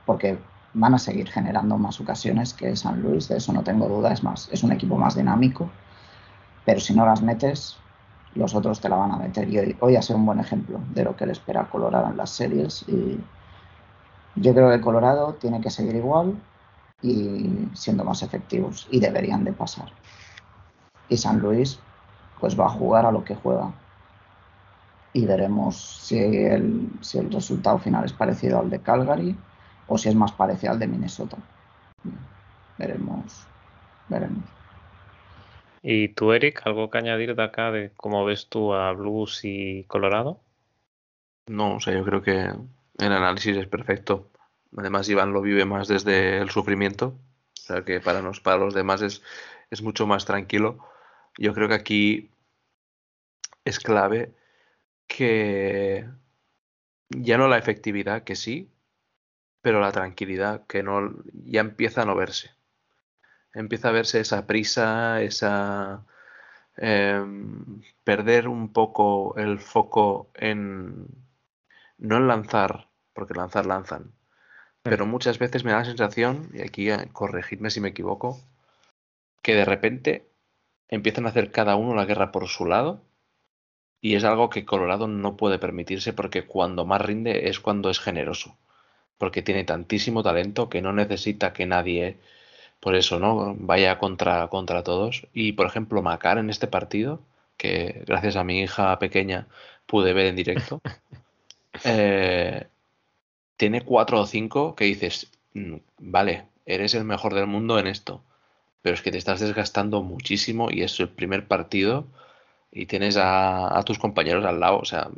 porque 0.05 0.37
van 0.77 0.93
a 0.93 0.99
seguir 0.99 1.27
generando 1.29 1.77
más 1.77 1.99
ocasiones 1.99 2.53
que 2.53 2.75
San 2.75 3.01
Luis, 3.01 3.27
de 3.27 3.37
eso 3.37 3.51
no 3.51 3.63
tengo 3.63 3.87
duda, 3.87 4.13
es 4.13 4.23
más, 4.23 4.47
es 4.51 4.63
un 4.63 4.71
equipo 4.71 4.95
más 4.95 5.15
dinámico, 5.15 5.69
pero 6.65 6.79
si 6.79 6.93
no 6.93 7.05
las 7.05 7.21
metes, 7.21 7.77
los 8.35 8.53
otros 8.53 8.79
te 8.79 8.87
la 8.87 8.95
van 8.95 9.11
a 9.11 9.17
meter. 9.17 9.49
Y 9.49 9.57
hoy, 9.57 9.77
hoy 9.79 9.95
ha 9.95 10.01
sido 10.01 10.19
un 10.19 10.25
buen 10.25 10.39
ejemplo 10.39 10.79
de 10.93 11.03
lo 11.03 11.15
que 11.15 11.25
le 11.25 11.31
espera 11.31 11.61
a 11.61 11.69
Colorado 11.69 12.09
en 12.09 12.17
las 12.17 12.29
series 12.29 12.85
y 12.87 13.19
yo 14.35 14.53
creo 14.53 14.69
que 14.69 14.79
Colorado 14.79 15.33
tiene 15.33 15.61
que 15.61 15.71
seguir 15.71 15.95
igual 15.95 16.39
y 17.01 17.69
siendo 17.73 18.03
más 18.03 18.21
efectivos 18.21 18.87
y 18.91 18.99
deberían 18.99 19.43
de 19.43 19.53
pasar. 19.53 19.91
Y 21.09 21.17
San 21.17 21.39
Luis 21.39 21.79
pues 22.39 22.59
va 22.59 22.67
a 22.67 22.69
jugar 22.69 23.07
a 23.07 23.11
lo 23.11 23.23
que 23.23 23.35
juega, 23.35 23.71
y 25.13 25.25
veremos 25.25 25.75
si 26.03 26.19
el, 26.19 26.91
si 27.01 27.17
el 27.17 27.31
resultado 27.31 27.79
final 27.79 28.05
es 28.05 28.13
parecido 28.13 28.59
al 28.59 28.69
de 28.69 28.79
Calgary 28.79 29.35
o 29.87 29.97
si 29.97 30.09
es 30.09 30.15
más 30.15 30.31
parecido 30.31 30.73
al 30.73 30.79
de 30.79 30.87
Minnesota. 30.87 31.37
Veremos, 32.77 33.47
veremos. 34.07 34.43
¿Y 35.81 36.09
tú, 36.09 36.33
Eric, 36.33 36.61
algo 36.65 36.89
que 36.89 36.97
añadir 36.97 37.35
de 37.35 37.43
acá 37.43 37.71
de 37.71 37.91
cómo 37.95 38.25
ves 38.25 38.47
tú 38.49 38.73
a 38.73 38.91
Blues 38.91 39.41
y 39.43 39.83
Colorado? 39.85 40.39
No, 41.47 41.75
o 41.75 41.79
sea, 41.79 41.93
yo 41.93 42.03
creo 42.03 42.21
que 42.21 42.51
el 42.97 43.11
análisis 43.11 43.55
es 43.55 43.67
perfecto. 43.67 44.29
Además, 44.75 45.07
Iván 45.07 45.33
lo 45.33 45.41
vive 45.41 45.65
más 45.65 45.87
desde 45.87 46.39
el 46.39 46.49
sufrimiento, 46.49 47.15
o 47.53 47.61
sea 47.61 47.83
que 47.83 48.01
para, 48.01 48.21
nos, 48.21 48.41
para 48.41 48.57
los 48.57 48.73
demás 48.73 49.01
es, 49.01 49.23
es 49.71 49.81
mucho 49.81 50.05
más 50.07 50.25
tranquilo. 50.25 50.79
Yo 51.37 51.53
creo 51.53 51.67
que 51.69 51.75
aquí 51.75 52.29
es 53.63 53.79
clave 53.79 54.33
que 55.07 56.07
ya 57.09 57.37
no 57.37 57.47
la 57.47 57.57
efectividad, 57.57 58.23
que 58.23 58.35
sí, 58.35 58.69
pero 59.67 59.81
la 59.81 59.91
tranquilidad, 59.91 60.65
que 60.65 60.81
no 60.81 61.13
ya 61.43 61.59
empieza 61.59 62.03
a 62.03 62.05
no 62.05 62.15
verse. 62.15 62.51
Empieza 63.53 63.89
a 63.89 63.91
verse 63.91 64.21
esa 64.21 64.47
prisa, 64.47 65.21
esa 65.21 66.05
em, 66.77 67.81
perder 68.05 68.47
un 68.47 68.71
poco 68.71 69.35
el 69.35 69.59
foco 69.59 70.31
en 70.35 71.07
no 71.97 72.15
en 72.15 72.27
lanzar, 72.29 72.87
porque 73.11 73.33
lanzar 73.33 73.65
lanzan, 73.65 74.13
pero 74.83 75.05
muchas 75.05 75.37
veces 75.37 75.65
me 75.65 75.71
da 75.71 75.79
la 75.79 75.85
sensación, 75.85 76.49
y 76.53 76.61
aquí 76.61 76.89
eh, 76.89 77.09
corregidme 77.11 77.69
si 77.69 77.81
me 77.81 77.89
equivoco, 77.89 78.39
que 79.41 79.53
de 79.55 79.65
repente 79.65 80.29
empiezan 80.87 81.25
a 81.25 81.29
hacer 81.31 81.51
cada 81.51 81.75
uno 81.75 81.93
la 81.93 82.05
guerra 82.05 82.31
por 82.31 82.47
su 82.47 82.65
lado 82.65 83.01
y 83.99 84.15
es 84.15 84.23
algo 84.23 84.49
que 84.49 84.65
Colorado 84.65 85.07
no 85.09 85.35
puede 85.35 85.59
permitirse 85.59 86.13
porque 86.13 86.45
cuando 86.47 86.85
más 86.85 87.01
rinde 87.01 87.49
es 87.49 87.59
cuando 87.59 87.89
es 87.89 87.99
generoso, 87.99 88.57
porque 89.17 89.41
tiene 89.41 89.63
tantísimo 89.63 90.23
talento 90.23 90.69
que 90.69 90.81
no 90.81 90.93
necesita 90.93 91.53
que 91.53 91.65
nadie, 91.65 92.17
por 92.79 92.95
eso, 92.95 93.19
¿no? 93.19 93.55
Vaya 93.59 93.97
contra, 93.99 94.47
contra 94.49 94.83
todos. 94.83 95.27
Y 95.33 95.53
por 95.53 95.67
ejemplo, 95.67 96.01
Macar 96.01 96.37
en 96.37 96.49
este 96.49 96.67
partido, 96.67 97.21
que 97.57 98.03
gracias 98.07 98.35
a 98.35 98.43
mi 98.43 98.61
hija 98.61 98.97
pequeña 98.99 99.47
pude 99.85 100.13
ver 100.13 100.27
en 100.27 100.35
directo, 100.35 100.81
eh, 101.85 102.67
tiene 103.57 103.81
cuatro 103.81 104.21
o 104.21 104.27
cinco 104.27 104.75
que 104.75 104.85
dices, 104.85 105.31
mm, 105.53 105.77
vale, 105.99 106.45
eres 106.65 106.93
el 106.93 107.05
mejor 107.05 107.33
del 107.33 107.47
mundo 107.47 107.79
en 107.79 107.87
esto, 107.87 108.21
pero 108.81 108.95
es 108.95 109.01
que 109.01 109.11
te 109.11 109.17
estás 109.17 109.39
desgastando 109.39 110.03
muchísimo 110.03 110.69
y 110.71 110.83
es 110.83 110.99
el 110.99 111.09
primer 111.09 111.47
partido 111.47 112.07
y 112.71 112.85
tienes 112.85 113.17
a, 113.19 113.81
tus 113.85 113.99
compañeros 113.99 114.45
al 114.45 114.59
lado. 114.59 114.77
O 114.79 114.85
sea, 114.85 115.09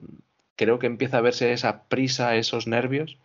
creo 0.55 0.79
que 0.79 0.87
empieza 0.87 1.17
a 1.17 1.21
verse 1.21 1.53
esa 1.53 1.83
prisa, 1.83 2.35
esos 2.35 2.67
nervios, 2.67 3.17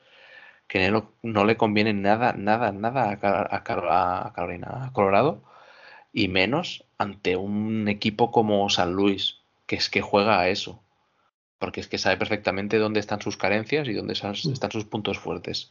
que 0.75 0.91
no, 0.91 1.13
no 1.23 1.45
le 1.45 1.57
conviene 1.57 1.93
nada, 1.93 2.33
nada, 2.33 2.73
nada 2.73 3.17
a, 3.23 3.57
a, 3.57 3.63
Carolina, 3.63 4.87
a 4.87 4.93
Colorado, 4.93 5.41
y 6.13 6.27
menos 6.27 6.85
ante 6.99 7.37
un 7.37 7.87
equipo 7.87 8.33
como 8.33 8.69
San 8.71 8.93
Luis, 8.93 9.39
que 9.67 9.77
es 9.77 9.89
que 9.89 10.01
juega 10.01 10.41
a 10.41 10.49
eso. 10.49 10.83
Porque 11.61 11.79
es 11.79 11.87
que 11.87 11.97
sabe 11.97 12.17
perfectamente 12.17 12.79
dónde 12.79 12.99
están 12.99 13.23
sus 13.23 13.37
carencias 13.37 13.87
y 13.87 13.93
dónde 13.93 14.15
mm. 14.15 14.51
están 14.51 14.73
sus 14.73 14.85
puntos 14.85 15.17
fuertes. 15.17 15.71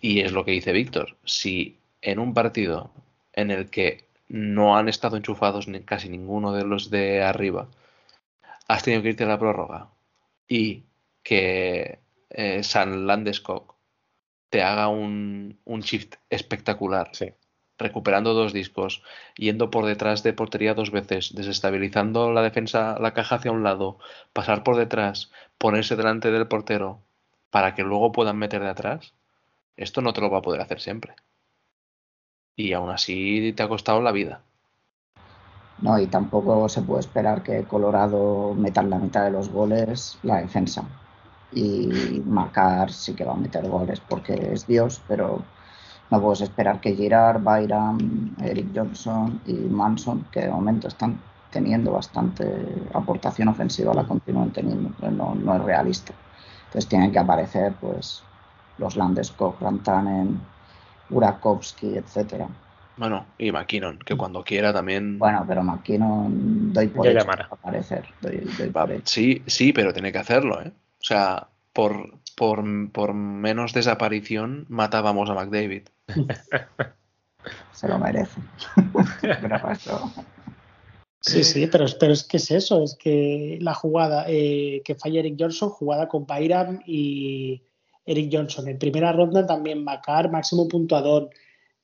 Y 0.00 0.20
es 0.20 0.30
lo 0.30 0.44
que 0.44 0.52
dice 0.52 0.70
Víctor. 0.70 1.16
Si 1.24 1.80
en 2.00 2.20
un 2.20 2.34
partido 2.34 2.92
en 3.32 3.50
el 3.50 3.68
que 3.68 4.06
no 4.28 4.76
han 4.76 4.88
estado 4.88 5.16
enchufados 5.16 5.66
ni 5.66 5.80
casi 5.80 6.08
ninguno 6.08 6.52
de 6.52 6.64
los 6.64 6.88
de 6.88 7.24
arriba, 7.24 7.66
has 8.68 8.84
tenido 8.84 9.02
que 9.02 9.08
irte 9.08 9.24
a 9.24 9.26
la 9.26 9.40
prórroga 9.40 9.88
y 10.46 10.84
que 11.24 11.98
eh, 12.30 12.62
San 12.62 13.08
Landeskog 13.08 13.73
te 14.54 14.62
haga 14.62 14.86
un, 14.86 15.58
un 15.64 15.80
shift 15.80 16.14
espectacular, 16.30 17.10
recuperando 17.76 18.34
dos 18.34 18.52
discos, 18.52 19.02
yendo 19.36 19.68
por 19.68 19.84
detrás 19.84 20.22
de 20.22 20.32
portería 20.32 20.74
dos 20.74 20.92
veces, 20.92 21.34
desestabilizando 21.34 22.30
la 22.30 22.40
defensa, 22.40 22.96
la 23.00 23.14
caja 23.14 23.34
hacia 23.34 23.50
un 23.50 23.64
lado, 23.64 23.98
pasar 24.32 24.62
por 24.62 24.76
detrás, 24.76 25.32
ponerse 25.58 25.96
delante 25.96 26.30
del 26.30 26.46
portero 26.46 27.02
para 27.50 27.74
que 27.74 27.82
luego 27.82 28.12
puedan 28.12 28.38
meter 28.38 28.62
de 28.62 28.68
atrás, 28.68 29.14
esto 29.76 30.02
no 30.02 30.12
te 30.12 30.20
lo 30.20 30.30
va 30.30 30.38
a 30.38 30.42
poder 30.42 30.60
hacer 30.60 30.80
siempre 30.80 31.16
y 32.54 32.74
aún 32.74 32.90
así 32.90 33.52
te 33.56 33.64
ha 33.64 33.68
costado 33.68 34.00
la 34.00 34.12
vida. 34.12 34.42
No, 35.82 35.98
y 35.98 36.06
tampoco 36.06 36.68
se 36.68 36.82
puede 36.82 37.00
esperar 37.00 37.42
que 37.42 37.64
Colorado 37.64 38.54
meta 38.54 38.84
la 38.84 39.00
mitad 39.00 39.24
de 39.24 39.32
los 39.32 39.48
goles 39.48 40.16
la 40.22 40.36
defensa. 40.36 40.84
Y 41.54 42.22
marcar 42.26 42.90
sí 42.90 43.14
que 43.14 43.24
va 43.24 43.32
a 43.32 43.36
meter 43.36 43.68
goles 43.68 44.00
porque 44.00 44.34
es 44.52 44.66
Dios, 44.66 45.00
pero 45.06 45.42
no 46.10 46.20
puedes 46.20 46.40
esperar 46.40 46.80
que 46.80 46.94
Girard, 46.94 47.42
Byram, 47.42 48.34
Eric 48.42 48.68
Johnson 48.74 49.40
y 49.46 49.52
Manson, 49.52 50.26
que 50.32 50.40
de 50.40 50.50
momento 50.50 50.88
están 50.88 51.18
teniendo 51.50 51.92
bastante 51.92 52.44
aportación 52.92 53.48
ofensiva, 53.48 53.94
la 53.94 54.04
continúen 54.04 54.50
teniendo, 54.50 54.90
no, 55.10 55.34
no 55.34 55.56
es 55.56 55.62
realista. 55.62 56.12
Entonces 56.66 56.88
tienen 56.88 57.12
que 57.12 57.20
aparecer 57.20 57.74
pues 57.80 58.22
los 58.78 58.96
Landeskog, 58.96 59.60
Rantanen, 59.60 60.40
Urakovsky, 61.10 61.96
etcétera. 61.96 62.48
Bueno, 62.96 63.26
y 63.38 63.50
McKinnon, 63.50 63.98
que 63.98 64.16
cuando 64.16 64.42
quiera 64.44 64.72
también. 64.72 65.18
Bueno, 65.18 65.44
pero 65.46 65.62
McKinnon 65.62 66.72
doy 66.72 66.88
por 66.88 67.06
hecho 67.06 67.26
aparecer. 67.50 68.08
Sí, 69.04 69.42
sí, 69.46 69.72
pero 69.72 69.92
tiene 69.92 70.12
que 70.12 70.18
hacerlo, 70.18 70.60
¿eh? 70.62 70.72
O 71.04 71.06
sea, 71.06 71.48
por, 71.74 72.18
por, 72.34 72.64
por 72.90 73.12
menos 73.12 73.74
desaparición 73.74 74.64
matábamos 74.70 75.28
a 75.28 75.34
McDavid. 75.34 75.88
Se 77.72 77.88
lo 77.88 77.98
merece. 77.98 78.40
Sí, 81.26 81.42
sí, 81.42 81.66
pero, 81.68 81.86
pero, 81.98 82.12
es 82.12 82.22
que 82.22 82.36
es 82.36 82.50
eso, 82.50 82.82
es 82.82 82.98
que 83.00 83.56
la 83.62 83.72
jugada 83.72 84.26
eh, 84.28 84.82
que 84.84 84.94
falla 84.94 85.20
Eric 85.20 85.36
Johnson, 85.38 85.70
jugada 85.70 86.06
con 86.06 86.26
Byram 86.26 86.82
y, 86.84 87.62
Eric 88.04 88.28
Johnson. 88.30 88.68
En 88.68 88.78
primera 88.78 89.10
ronda 89.10 89.46
también 89.46 89.84
Macar, 89.84 90.30
máximo 90.30 90.68
puntuador 90.68 91.30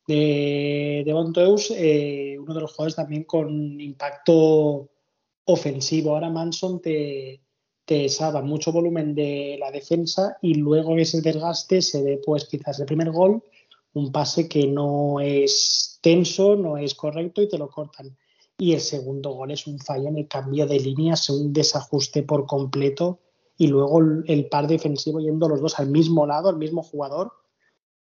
de, 0.06 1.02
de 1.06 1.14
Monteus, 1.14 1.72
eh, 1.74 2.36
uno 2.38 2.52
de 2.52 2.60
los 2.60 2.72
jugadores 2.72 2.96
también 2.96 3.24
con 3.24 3.80
impacto 3.80 4.90
ofensivo. 5.44 6.14
Ahora 6.14 6.28
Manson 6.28 6.82
te, 6.82 7.40
te 7.90 8.08
salva 8.08 8.40
mucho 8.40 8.70
volumen 8.70 9.16
de 9.16 9.56
la 9.58 9.72
defensa 9.72 10.38
y 10.40 10.54
luego 10.54 10.96
ese 10.96 11.20
desgaste 11.22 11.82
se 11.82 12.04
ve 12.04 12.20
pues 12.24 12.44
quizás 12.44 12.78
el 12.78 12.86
primer 12.86 13.10
gol, 13.10 13.42
un 13.94 14.12
pase 14.12 14.48
que 14.48 14.68
no 14.68 15.18
es 15.18 15.98
tenso, 16.00 16.54
no 16.54 16.78
es 16.78 16.94
correcto 16.94 17.42
y 17.42 17.48
te 17.48 17.58
lo 17.58 17.68
cortan. 17.68 18.16
Y 18.58 18.74
el 18.74 18.80
segundo 18.80 19.30
gol 19.30 19.50
es 19.50 19.66
un 19.66 19.80
fallo 19.80 20.06
en 20.06 20.18
el 20.18 20.28
cambio 20.28 20.68
de 20.68 20.78
líneas, 20.78 21.28
un 21.30 21.52
desajuste 21.52 22.22
por 22.22 22.46
completo 22.46 23.18
y 23.58 23.66
luego 23.66 23.98
el, 23.98 24.46
par 24.48 24.68
defensivo 24.68 25.18
yendo 25.18 25.48
los 25.48 25.60
dos 25.60 25.80
al 25.80 25.90
mismo 25.90 26.26
lado, 26.26 26.48
al 26.48 26.58
mismo 26.58 26.84
jugador 26.84 27.32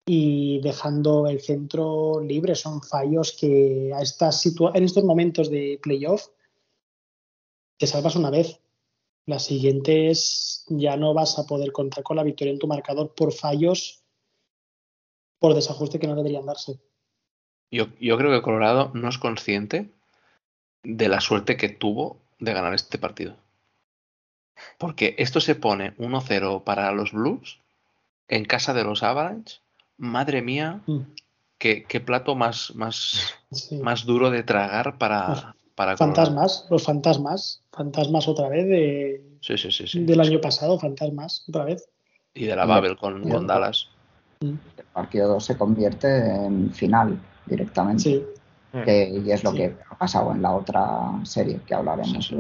y 0.07 0.63
dejando 0.63 1.27
el 1.27 1.43
centro 1.43 2.23
libre. 2.23 2.55
Son 2.55 2.83
fallos 2.83 3.37
que 3.39 3.93
a 3.95 4.01
estas 4.01 4.47
en 4.47 4.83
estos 4.83 5.05
momentos 5.05 5.51
de 5.51 5.79
playoff 5.83 6.29
te 7.77 7.87
salvas 7.87 8.17
una 8.17 8.31
vez. 8.31 8.64
Las 9.27 9.47
siguientes 9.47 10.65
ya 10.69 10.97
no 10.97 11.15
vas 11.15 11.39
a 11.39 11.47
poder 11.47 11.73
contar 11.73 12.05
con 12.05 12.17
la 12.17 12.23
victoria 12.23 12.53
en 12.53 12.59
tu 12.59 12.67
marcador 12.67 13.15
por 13.15 13.33
fallos, 13.33 14.03
por 15.39 15.55
desajuste 15.55 15.99
que 15.99 16.07
no 16.07 16.15
deberían 16.15 16.47
darse. 16.47 16.79
Yo, 17.71 17.87
yo 18.01 18.19
creo 18.19 18.31
que 18.31 18.43
Colorado 18.43 18.91
no 18.95 19.09
es 19.09 19.19
consciente 19.19 19.91
de 20.83 21.09
la 21.09 21.21
suerte 21.21 21.57
que 21.57 21.71
tuvo 21.71 22.21
de 22.39 22.53
ganar 22.53 22.75
este 22.75 22.99
partido. 22.99 23.37
Porque 24.79 25.15
esto 25.19 25.41
se 25.41 25.55
pone 25.55 25.97
1-0 25.97 26.63
para 26.63 26.93
los 26.93 27.13
Blues 27.13 27.59
en 28.29 28.45
casa 28.45 28.75
de 28.75 28.85
los 28.85 29.03
Avalanche. 29.03 29.61
Madre 29.97 30.43
mía, 30.43 30.83
mm. 30.87 31.01
qué, 31.59 32.03
plato 32.05 32.35
más, 32.35 32.75
más, 32.75 33.35
más 33.81 34.05
duro 34.05 34.31
de 34.31 34.43
tragar 34.43 34.99
para, 34.99 35.57
para 35.75 35.97
Fantasmas, 35.97 36.67
los 36.71 36.85
fantasmas. 36.85 37.63
Fantasmas 37.73 38.29
otra 38.29 38.49
vez 38.49 38.67
de, 38.67 39.23
del 39.95 40.21
año 40.21 40.41
pasado, 40.41 40.79
fantasmas 40.79 41.45
otra 41.49 41.65
vez. 41.65 41.89
Y 42.33 42.47
de 42.47 42.57
la 42.57 42.65
Babel 42.65 42.97
con, 42.97 43.29
con 43.29 43.47
Dallas. 43.47 43.89
Mm. 44.41 44.55
El 44.77 44.85
partido 44.93 45.29
2 45.29 45.45
se 45.45 45.59
convierte 45.59 46.09
en 46.09 46.73
final 46.73 47.19
directamente. 47.47 48.03
Sí. 48.03 48.25
y 48.87 49.31
es 49.31 49.45
lo 49.45 49.53
que 49.53 49.77
ha 49.89 49.97
pasado 49.97 50.33
en 50.33 50.43
la 50.43 50.53
otra 50.53 51.13
serie 51.25 51.61
que 51.67 51.75
hablaremos. 51.75 52.35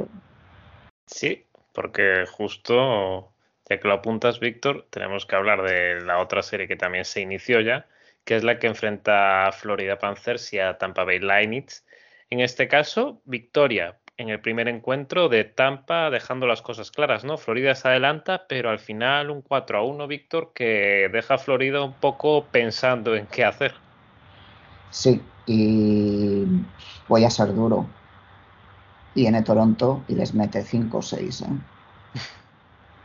Sí, 1.07 1.45
porque 1.73 2.25
justo, 2.31 3.33
ya 3.69 3.79
que 3.79 3.89
lo 3.89 3.95
apuntas, 3.95 4.41
Víctor, 4.41 4.87
tenemos 4.91 5.27
que 5.27 5.37
hablar 5.37 5.63
de 5.63 6.01
la 6.01 6.19
otra 6.19 6.43
serie 6.43 6.67
que 6.67 6.77
también 6.77 7.05
se 7.05 7.21
inició 7.21 7.61
ya, 7.61 7.87
que 8.25 8.37
es 8.37 8.43
la 8.43 8.59
que 8.59 8.67
enfrenta 8.67 9.47
a 9.47 9.53
Florida 9.53 9.99
Panthers 9.99 10.53
y 10.53 10.59
a 10.59 10.79
Tampa 10.79 11.05
Bay 11.05 11.21
Lightning. 11.21 11.67
En 12.31 12.41
este 12.41 12.69
caso, 12.69 13.21
victoria 13.25 13.99
en 14.17 14.29
el 14.29 14.41
primer 14.41 14.69
encuentro 14.69 15.29
de 15.29 15.45
Tampa, 15.45 16.09
dejando 16.11 16.47
las 16.47 16.63
cosas 16.63 16.91
claras, 16.91 17.25
¿no? 17.25 17.37
Florida 17.37 17.75
se 17.75 17.89
adelanta, 17.89 18.47
pero 18.49 18.71
al 18.71 18.79
final 18.79 19.31
un 19.31 19.43
4 19.43 19.79
a 19.79 19.83
1, 19.83 20.07
Víctor, 20.07 20.53
que 20.55 21.09
deja 21.13 21.35
a 21.35 21.39
Florida 21.39 21.83
un 21.83 21.95
poco 21.95 22.45
pensando 22.45 23.17
en 23.17 23.27
qué 23.27 23.45
hacer. 23.45 23.75
Sí, 24.91 25.21
y 25.47 26.45
voy 27.09 27.25
a 27.25 27.31
ser 27.31 27.53
duro 27.55 27.87
viene 29.15 29.43
Toronto 29.43 30.03
y 30.09 30.15
les 30.15 30.35
mete 30.35 30.63
5 30.63 30.99
o 30.99 31.03
6 31.03 31.43
¿eh? 31.43 31.47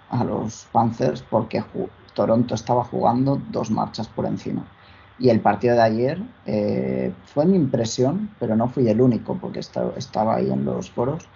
a 0.10 0.24
los 0.24 0.68
Panthers 0.72 1.22
porque 1.22 1.64
Toronto 2.14 2.56
estaba 2.56 2.84
jugando 2.84 3.40
dos 3.52 3.70
marchas 3.70 4.08
por 4.08 4.26
encima. 4.26 4.66
Y 5.20 5.30
el 5.30 5.42
partido 5.42 5.76
de 5.76 5.82
ayer 5.82 6.22
eh, 6.46 7.12
fue 7.26 7.46
mi 7.46 7.58
impresión, 7.58 8.30
pero 8.40 8.56
no 8.56 8.70
fui 8.70 8.88
el 8.88 9.02
único 9.02 9.38
porque 9.38 9.60
estaba 9.60 10.36
ahí 10.36 10.50
en 10.50 10.64
los 10.64 10.90
foros 10.90 11.28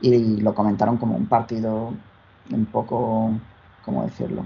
y 0.00 0.40
lo 0.40 0.54
comentaron 0.54 0.96
como 0.96 1.16
un 1.16 1.26
partido 1.26 1.92
un 2.50 2.66
poco, 2.66 3.30
¿cómo 3.84 4.04
decirlo? 4.04 4.44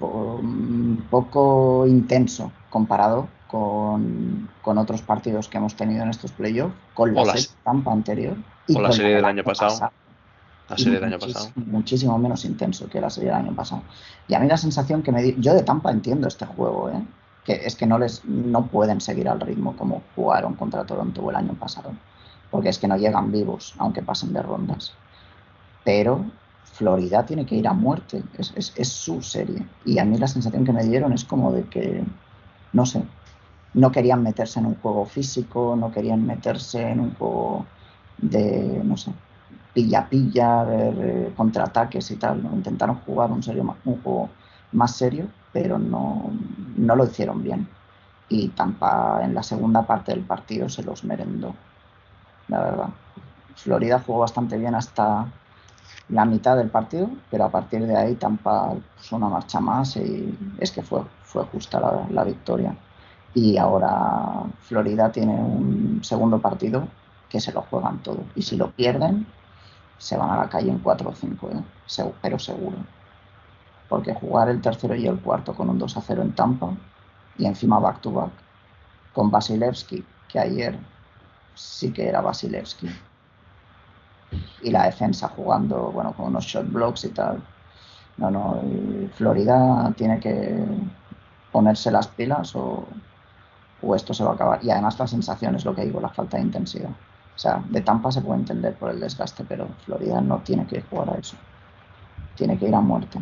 Un 0.00 1.06
poco 1.10 1.86
intenso 1.86 2.52
comparado 2.70 3.28
con, 3.48 4.48
otros 4.62 5.02
partidos 5.02 5.48
que 5.48 5.58
hemos 5.58 5.74
tenido 5.74 6.02
en 6.02 6.10
estos 6.10 6.32
playoffs, 6.32 6.74
con 6.94 7.14
la 7.14 7.24
serie 7.24 7.48
Tampa 7.64 7.92
anterior 7.92 8.36
y 8.66 8.74
con 8.74 8.82
la 8.82 8.92
serie 8.92 9.16
del 9.16 9.24
año 9.24 9.42
pasado. 9.42 9.90
La 10.68 10.76
serie 10.76 10.94
del 10.94 11.04
año 11.04 11.18
pasado. 11.18 11.50
Muchísimo 11.56 12.16
menos 12.16 12.44
intenso 12.44 12.88
que 12.88 13.00
la 13.00 13.10
serie 13.10 13.30
del 13.30 13.38
año 13.38 13.54
pasado. 13.56 13.82
Y 14.28 14.34
a 14.34 14.38
mí 14.38 14.46
la 14.46 14.56
sensación 14.56 15.02
que 15.02 15.10
me 15.10 15.22
dio, 15.22 15.34
yo 15.38 15.52
de 15.52 15.62
Tampa 15.62 15.90
entiendo 15.90 16.28
este 16.28 16.46
juego, 16.46 16.90
¿eh? 16.90 17.02
Que 17.44 17.54
es 17.64 17.74
que 17.74 17.86
no 17.86 17.98
les 17.98 18.24
no 18.24 18.66
pueden 18.66 19.00
seguir 19.00 19.28
al 19.28 19.40
ritmo 19.40 19.76
como 19.76 20.02
jugaron 20.14 20.54
contra 20.54 20.84
Toronto 20.84 21.28
el 21.30 21.36
año 21.36 21.54
pasado, 21.54 21.92
porque 22.50 22.68
es 22.68 22.78
que 22.78 22.88
no 22.88 22.96
llegan 22.96 23.32
vivos, 23.32 23.74
aunque 23.78 24.02
pasen 24.02 24.32
de 24.32 24.42
rondas. 24.42 24.92
Pero 25.84 26.24
Florida 26.64 27.24
tiene 27.24 27.46
que 27.46 27.56
ir 27.56 27.66
a 27.66 27.72
muerte, 27.72 28.22
es, 28.38 28.72
es 28.76 28.88
su 28.88 29.22
serie. 29.22 29.66
Y 29.84 29.98
a 29.98 30.04
mí 30.04 30.18
la 30.18 30.28
sensación 30.28 30.64
que 30.64 30.72
me 30.72 30.84
dieron 30.84 31.12
es 31.12 31.24
como 31.24 31.52
de 31.52 31.64
que, 31.64 32.04
no 32.72 32.86
sé, 32.86 33.02
no 33.74 33.92
querían 33.92 34.22
meterse 34.22 34.60
en 34.60 34.66
un 34.66 34.74
juego 34.76 35.04
físico, 35.06 35.76
no 35.78 35.90
querían 35.90 36.26
meterse 36.26 36.82
en 36.90 37.00
un 37.00 37.14
juego 37.14 37.66
de, 38.18 38.82
no 38.84 38.96
sé, 38.96 39.12
pilla-pilla, 39.72 40.64
ver 40.64 40.94
eh, 40.98 41.32
contraataques 41.36 42.10
y 42.10 42.16
tal. 42.16 42.40
Intentaron 42.52 42.96
jugar 43.06 43.30
un, 43.30 43.42
serio, 43.42 43.76
un 43.84 44.02
juego 44.02 44.30
más 44.72 44.96
serio, 44.96 45.28
pero 45.52 45.78
no, 45.78 46.30
no 46.76 46.96
lo 46.96 47.04
hicieron 47.04 47.42
bien. 47.42 47.68
Y 48.28 48.48
Tampa 48.48 49.20
en 49.22 49.34
la 49.34 49.42
segunda 49.42 49.82
parte 49.82 50.12
del 50.12 50.22
partido 50.22 50.68
se 50.68 50.82
los 50.82 51.04
merendó, 51.04 51.54
la 52.48 52.60
verdad. 52.60 52.88
Florida 53.56 54.02
jugó 54.04 54.20
bastante 54.20 54.56
bien 54.56 54.74
hasta 54.74 55.26
la 56.08 56.24
mitad 56.24 56.56
del 56.56 56.70
partido, 56.70 57.10
pero 57.30 57.44
a 57.44 57.50
partir 57.50 57.86
de 57.86 57.96
ahí 57.96 58.14
Tampa 58.14 58.72
puso 58.96 59.16
una 59.16 59.28
marcha 59.28 59.60
más 59.60 59.96
y 59.96 60.36
es 60.58 60.70
que 60.70 60.82
fue, 60.82 61.02
fue 61.24 61.44
justa 61.44 61.80
la, 61.80 62.06
la 62.10 62.24
victoria 62.24 62.74
y 63.34 63.56
ahora 63.56 64.44
Florida 64.62 65.12
tiene 65.12 65.34
un 65.34 66.00
segundo 66.02 66.40
partido 66.40 66.88
que 67.28 67.40
se 67.40 67.52
lo 67.52 67.62
juegan 67.62 68.02
todo. 68.02 68.24
Y 68.34 68.42
si 68.42 68.56
lo 68.56 68.70
pierden, 68.72 69.26
se 69.98 70.16
van 70.16 70.30
a 70.30 70.36
la 70.36 70.48
calle 70.48 70.70
en 70.70 70.78
4 70.80 71.08
o 71.10 71.14
5, 71.14 71.50
¿eh? 71.50 72.12
pero 72.20 72.38
seguro. 72.38 72.76
Porque 73.90 74.14
jugar 74.14 74.48
el 74.48 74.62
tercero 74.62 74.94
y 74.94 75.06
el 75.06 75.20
cuarto 75.20 75.54
con 75.54 75.68
un 75.68 75.78
2 75.78 75.98
a 75.98 76.00
0 76.00 76.22
en 76.22 76.32
Tampa 76.32 76.70
y 77.36 77.44
encima 77.44 77.78
back 77.78 78.00
to 78.00 78.12
back 78.12 78.30
con 79.12 79.30
Vasilevsky, 79.30 80.02
que 80.28 80.38
ayer 80.38 80.78
sí 81.54 81.92
que 81.92 82.08
era 82.08 82.22
Vasilevsky, 82.22 82.88
y 84.62 84.70
la 84.70 84.84
defensa 84.84 85.28
jugando 85.28 85.90
bueno 85.90 86.12
con 86.12 86.26
unos 86.26 86.44
shot 86.44 86.70
blocks 86.70 87.04
y 87.04 87.10
tal. 87.10 87.42
No, 88.16 88.30
no, 88.30 88.60
Florida 89.14 89.92
tiene 89.96 90.20
que 90.20 90.64
ponerse 91.52 91.90
las 91.90 92.06
pilas 92.08 92.54
o, 92.54 92.84
o 93.82 93.94
esto 93.94 94.14
se 94.14 94.24
va 94.24 94.32
a 94.32 94.34
acabar. 94.34 94.64
Y 94.64 94.70
además 94.70 94.98
la 94.98 95.06
sensación 95.06 95.54
es 95.56 95.64
lo 95.64 95.74
que 95.74 95.84
digo, 95.84 96.00
la 96.00 96.10
falta 96.10 96.36
de 96.36 96.44
intensidad. 96.44 96.90
O 96.90 97.38
sea, 97.38 97.62
de 97.70 97.80
Tampa 97.80 98.12
se 98.12 98.20
puede 98.20 98.40
entender 98.40 98.74
por 98.74 98.90
el 98.90 99.00
desgaste, 99.00 99.44
pero 99.44 99.68
Florida 99.84 100.20
no 100.20 100.38
tiene 100.40 100.66
que 100.66 100.82
jugar 100.82 101.10
a 101.10 101.14
eso. 101.18 101.36
Tiene 102.36 102.58
que 102.58 102.68
ir 102.68 102.74
a 102.74 102.80
muerte. 102.80 103.18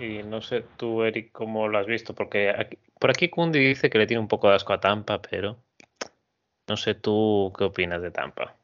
Y 0.00 0.22
no 0.22 0.40
sé 0.40 0.64
tú, 0.78 1.02
Eric, 1.02 1.30
cómo 1.30 1.68
lo 1.68 1.78
has 1.78 1.86
visto, 1.86 2.14
porque 2.14 2.78
por 2.98 3.10
aquí 3.10 3.28
Kundi 3.28 3.58
dice 3.58 3.90
que 3.90 3.98
le 3.98 4.06
tiene 4.06 4.22
un 4.22 4.28
poco 4.28 4.48
de 4.48 4.54
asco 4.54 4.72
a 4.72 4.80
Tampa, 4.80 5.20
pero 5.20 5.58
no 6.66 6.76
sé 6.78 6.94
tú 6.94 7.52
qué 7.56 7.64
opinas 7.64 8.00
de 8.00 8.10
Tampa. 8.10 8.56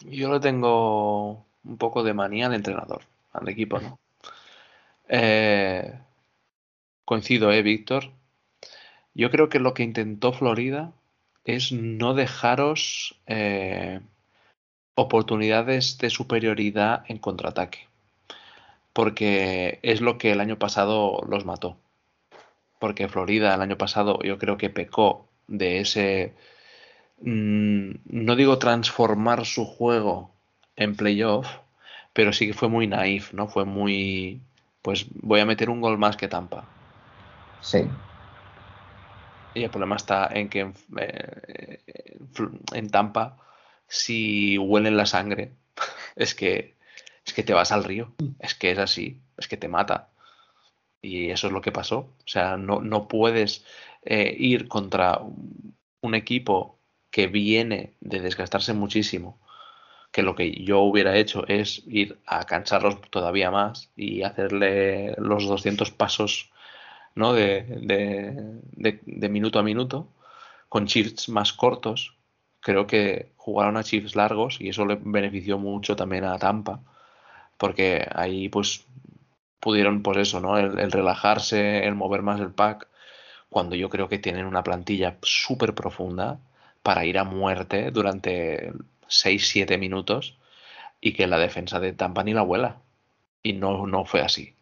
Yo 0.00 0.32
le 0.32 0.40
tengo 0.40 1.46
un 1.62 1.78
poco 1.78 2.02
de 2.02 2.14
manía 2.14 2.48
de 2.48 2.56
entrenador 2.56 3.02
al 3.32 3.48
equipo, 3.48 3.78
¿no? 3.78 4.00
Eh, 5.08 6.00
coincido, 7.04 7.52
¿eh, 7.52 7.62
Víctor? 7.62 8.10
Yo 9.14 9.30
creo 9.30 9.48
que 9.48 9.60
lo 9.60 9.72
que 9.72 9.84
intentó 9.84 10.32
Florida 10.32 10.92
es 11.44 11.70
no 11.70 12.14
dejaros 12.14 13.20
eh, 13.26 14.00
oportunidades 14.96 15.96
de 15.98 16.10
superioridad 16.10 17.04
en 17.06 17.18
contraataque. 17.18 17.86
Porque 18.96 19.78
es 19.82 20.00
lo 20.00 20.16
que 20.16 20.32
el 20.32 20.40
año 20.40 20.58
pasado 20.58 21.20
los 21.28 21.44
mató. 21.44 21.76
Porque 22.78 23.08
Florida 23.08 23.54
el 23.54 23.60
año 23.60 23.76
pasado 23.76 24.18
yo 24.22 24.38
creo 24.38 24.56
que 24.56 24.70
pecó 24.70 25.28
de 25.48 25.80
ese, 25.80 26.34
mm, 27.20 27.90
no 28.06 28.36
digo 28.36 28.58
transformar 28.58 29.44
su 29.44 29.66
juego 29.66 30.30
en 30.76 30.96
playoff, 30.96 31.46
pero 32.14 32.32
sí 32.32 32.46
que 32.46 32.54
fue 32.54 32.70
muy 32.70 32.86
naif, 32.86 33.34
¿no? 33.34 33.48
Fue 33.48 33.66
muy, 33.66 34.40
pues 34.80 35.04
voy 35.10 35.40
a 35.40 35.46
meter 35.46 35.68
un 35.68 35.82
gol 35.82 35.98
más 35.98 36.16
que 36.16 36.28
Tampa. 36.28 36.64
Sí, 37.60 37.86
y 39.56 39.64
el 39.64 39.70
problema 39.70 39.96
está 39.96 40.28
en 40.32 40.50
que 40.50 40.60
en, 40.60 40.74
eh, 40.98 41.80
en 42.74 42.90
Tampa, 42.90 43.38
si 43.88 44.58
huelen 44.58 44.98
la 44.98 45.06
sangre, 45.06 45.50
es 46.16 46.34
que, 46.34 46.75
es 47.26 47.32
que 47.34 47.42
te 47.42 47.54
vas 47.54 47.72
al 47.72 47.84
río. 47.84 48.12
Es 48.38 48.54
que 48.54 48.70
es 48.70 48.78
así, 48.78 49.20
es 49.36 49.48
que 49.48 49.56
te 49.56 49.68
mata. 49.68 50.08
Y 51.02 51.30
eso 51.30 51.48
es 51.48 51.52
lo 51.52 51.60
que 51.60 51.72
pasó. 51.72 51.98
O 51.98 52.26
sea, 52.26 52.56
no, 52.56 52.80
no 52.80 53.08
puedes 53.08 53.64
eh, 54.02 54.34
ir 54.38 54.68
contra 54.68 55.20
un 56.00 56.14
equipo 56.14 56.78
que 57.10 57.26
viene 57.26 57.94
de 58.00 58.20
desgastarse 58.20 58.72
muchísimo, 58.74 59.38
que 60.12 60.22
lo 60.22 60.34
que 60.34 60.64
yo 60.64 60.80
hubiera 60.80 61.16
hecho 61.16 61.46
es 61.48 61.82
ir 61.86 62.18
a 62.26 62.44
cansarlos 62.44 63.00
todavía 63.10 63.50
más 63.50 63.90
y 63.96 64.22
hacerle 64.22 65.14
los 65.18 65.46
200 65.46 65.90
pasos 65.92 66.50
¿no? 67.16 67.32
De, 67.32 67.64
de, 68.76 69.28
minuto 69.28 69.58
a 69.58 69.64
minuto, 69.64 70.08
con 70.68 70.84
shifts 70.84 71.28
más 71.28 71.52
cortos. 71.52 72.14
Creo 72.60 72.86
que 72.86 73.32
jugaron 73.36 73.76
a 73.76 73.82
shifts 73.82 74.14
largos 74.14 74.60
y 74.60 74.68
eso 74.68 74.84
le 74.86 74.98
benefició 75.00 75.58
mucho 75.58 75.96
también 75.96 76.24
a 76.24 76.38
Tampa, 76.38 76.80
porque 77.58 78.06
ahí 78.14 78.48
pues 78.48 78.86
pudieron, 79.60 80.02
pues 80.02 80.18
eso, 80.18 80.40
¿no? 80.40 80.58
El, 80.58 80.92
relajarse, 80.92 81.84
el 81.84 81.94
mover 81.94 82.22
más 82.22 82.40
el 82.40 82.52
pack, 82.52 82.88
cuando 83.48 83.76
yo 83.76 83.88
creo 83.88 84.08
que 84.08 84.18
tienen 84.18 84.46
una 84.46 84.62
plantilla 84.62 85.16
súper 85.22 85.74
profunda 85.74 86.38
para 86.82 87.04
ir 87.04 87.18
a 87.18 87.24
muerte 87.24 87.90
durante 87.90 88.72
6-7 89.08 89.78
minutos 89.78 90.38
y 91.00 91.14
que 91.14 91.26
la 91.26 91.38
defensa 91.38 91.80
de 91.80 91.92
Tampa 91.92 92.22
ni 92.22 92.34
la 92.34 92.42
vuela. 92.42 92.76
Y 93.42 93.54
no, 93.54 93.86
no 93.86 94.04
fue 94.04 94.22
así. 94.22 94.54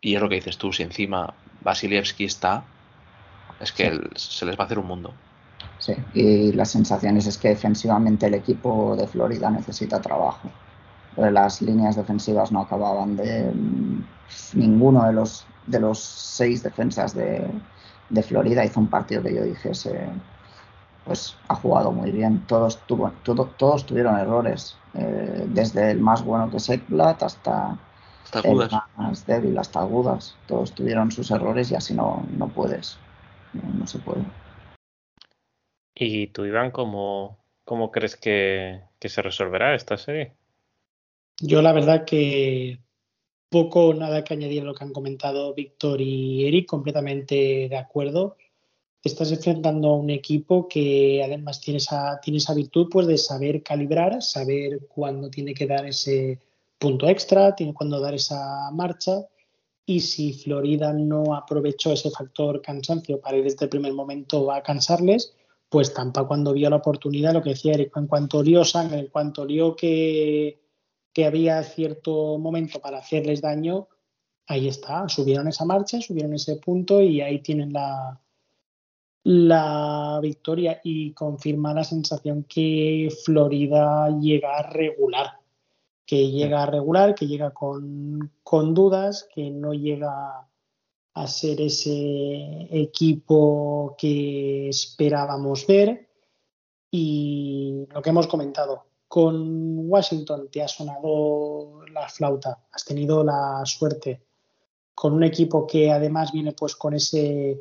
Y 0.00 0.14
es 0.16 0.20
lo 0.20 0.28
que 0.28 0.36
dices 0.36 0.58
tú, 0.58 0.72
si 0.72 0.82
encima 0.82 1.34
Vasilievski 1.60 2.24
está, 2.24 2.64
es 3.60 3.72
que 3.72 4.00
se 4.16 4.46
les 4.46 4.58
va 4.58 4.64
a 4.64 4.66
hacer 4.66 4.78
un 4.78 4.86
mundo. 4.86 5.14
Sí, 5.78 5.94
y 6.14 6.52
las 6.52 6.70
sensaciones 6.70 7.26
es 7.26 7.38
que 7.38 7.48
defensivamente 7.48 8.26
el 8.26 8.34
equipo 8.34 8.96
de 8.96 9.06
Florida 9.06 9.50
necesita 9.50 10.00
trabajo. 10.00 10.50
Las 11.16 11.60
líneas 11.60 11.96
defensivas 11.96 12.52
no 12.52 12.60
acababan 12.60 13.16
de 13.16 13.50
mm, 13.52 14.04
ninguno 14.54 15.06
de 15.06 15.12
los 15.12 15.46
de 15.66 15.78
los 15.78 15.98
seis 16.00 16.62
defensas 16.62 17.14
de, 17.14 17.48
Florida 18.22 18.64
hizo 18.64 18.80
un 18.80 18.88
partido 18.88 19.22
que 19.22 19.34
yo 19.34 19.42
dije 19.42 19.70
pues 21.04 21.36
ha 21.48 21.54
jugado 21.54 21.92
muy 21.92 22.10
bien. 22.10 22.44
Todos 22.46 22.78
tuvo, 22.86 23.10
todos 23.22 23.86
tuvieron 23.86 24.18
errores, 24.18 24.76
eh, 24.94 25.46
desde 25.48 25.90
el 25.90 26.00
más 26.00 26.24
bueno 26.24 26.50
que 26.50 26.60
Sekblat 26.60 27.22
hasta 27.22 27.78
hasta 28.24 28.88
más 28.96 29.26
débil, 29.26 29.58
hasta 29.58 29.80
agudas. 29.80 30.36
Todos 30.46 30.72
tuvieron 30.72 31.10
sus 31.10 31.30
errores 31.30 31.70
y 31.70 31.74
así 31.74 31.94
no, 31.94 32.24
no 32.36 32.48
puedes. 32.48 32.98
No, 33.52 33.86
se 33.86 33.98
puede. 33.98 34.22
¿Y 35.94 36.28
tú, 36.28 36.44
Iván, 36.44 36.70
cómo, 36.70 37.38
cómo 37.64 37.90
crees 37.90 38.16
que, 38.16 38.82
se 39.00 39.22
resolverá 39.22 39.74
esta 39.74 39.96
serie? 39.98 40.32
Yo 41.42 41.60
la 41.60 41.72
verdad 41.72 42.04
que 42.04 42.80
poco 43.50 43.92
nada 43.92 44.24
que 44.24 44.32
añadir 44.32 44.62
a 44.62 44.64
lo 44.64 44.74
que 44.74 44.84
han 44.84 44.92
comentado 44.92 45.52
Víctor 45.52 46.00
y 46.00 46.46
Eric, 46.46 46.66
completamente 46.66 47.68
de 47.68 47.76
acuerdo. 47.76 48.36
Estás 49.04 49.32
enfrentando 49.32 49.88
a 49.88 49.96
un 49.96 50.10
equipo 50.10 50.68
que 50.68 51.22
además 51.22 51.60
tiene 51.60 51.78
esa, 51.78 52.20
tiene 52.22 52.38
esa 52.38 52.54
virtud 52.54 52.88
pues, 52.90 53.06
de 53.06 53.18
saber 53.18 53.62
calibrar, 53.62 54.22
saber 54.22 54.86
cuándo 54.88 55.28
tiene 55.28 55.52
que 55.52 55.66
dar 55.66 55.84
ese, 55.84 56.38
punto 56.82 57.08
extra, 57.08 57.54
tiene 57.54 57.74
cuando 57.74 58.00
dar 58.00 58.14
esa 58.14 58.70
marcha. 58.72 59.26
Y 59.86 60.00
si 60.00 60.32
Florida 60.32 60.92
no 60.92 61.34
aprovechó 61.34 61.92
ese 61.92 62.10
factor 62.10 62.60
cansancio 62.62 63.20
para 63.20 63.36
ir 63.36 63.44
desde 63.44 63.66
el 63.66 63.68
primer 63.68 63.92
momento 63.92 64.50
a 64.50 64.62
cansarles, 64.62 65.34
pues 65.68 65.94
Tampa 65.94 66.26
cuando 66.26 66.52
vio 66.52 66.70
la 66.70 66.76
oportunidad, 66.76 67.32
lo 67.32 67.42
que 67.42 67.50
decía 67.50 67.74
Eric, 67.74 67.96
en 67.96 68.06
cuanto 68.06 68.38
olió 68.38 68.64
sangre, 68.64 68.98
en 68.98 69.06
cuanto 69.08 69.42
olió 69.42 69.76
que, 69.76 70.61
que 71.12 71.26
había 71.26 71.62
cierto 71.62 72.38
momento 72.38 72.80
para 72.80 72.98
hacerles 72.98 73.40
daño, 73.40 73.88
ahí 74.46 74.68
está, 74.68 75.08
subieron 75.08 75.48
esa 75.48 75.64
marcha, 75.64 76.00
subieron 76.00 76.34
ese 76.34 76.56
punto 76.56 77.00
y 77.00 77.20
ahí 77.20 77.40
tienen 77.40 77.72
la, 77.72 78.20
la 79.24 80.18
victoria 80.22 80.80
y 80.82 81.12
confirma 81.12 81.74
la 81.74 81.84
sensación 81.84 82.44
que 82.44 83.08
Florida 83.24 84.08
llega 84.18 84.56
a 84.56 84.62
regular 84.62 85.42
que 86.12 86.30
llega 86.30 86.66
regular, 86.66 87.14
que 87.14 87.26
llega 87.26 87.52
con, 87.52 88.74
dudas, 88.74 89.26
que 89.34 89.50
no 89.50 89.72
llega 89.72 90.46
a 91.14 91.26
ser 91.26 91.60
ese 91.60 92.68
equipo 92.70 93.94
que 93.96 94.68
esperábamos 94.68 95.66
ver. 95.66 96.08
Y 96.90 97.86
lo 97.94 98.02
que 98.02 98.10
hemos 98.10 98.26
comentado, 98.26 98.84
con 99.12 99.90
Washington 99.90 100.48
te 100.50 100.62
ha 100.62 100.68
sonado 100.68 101.84
la 101.92 102.08
flauta, 102.08 102.64
has 102.72 102.82
tenido 102.82 103.22
la 103.22 103.60
suerte 103.66 104.22
con 104.94 105.12
un 105.12 105.22
equipo 105.22 105.66
que 105.66 105.92
además 105.92 106.32
viene 106.32 106.52
pues 106.52 106.74
con 106.76 106.94
ese 106.94 107.60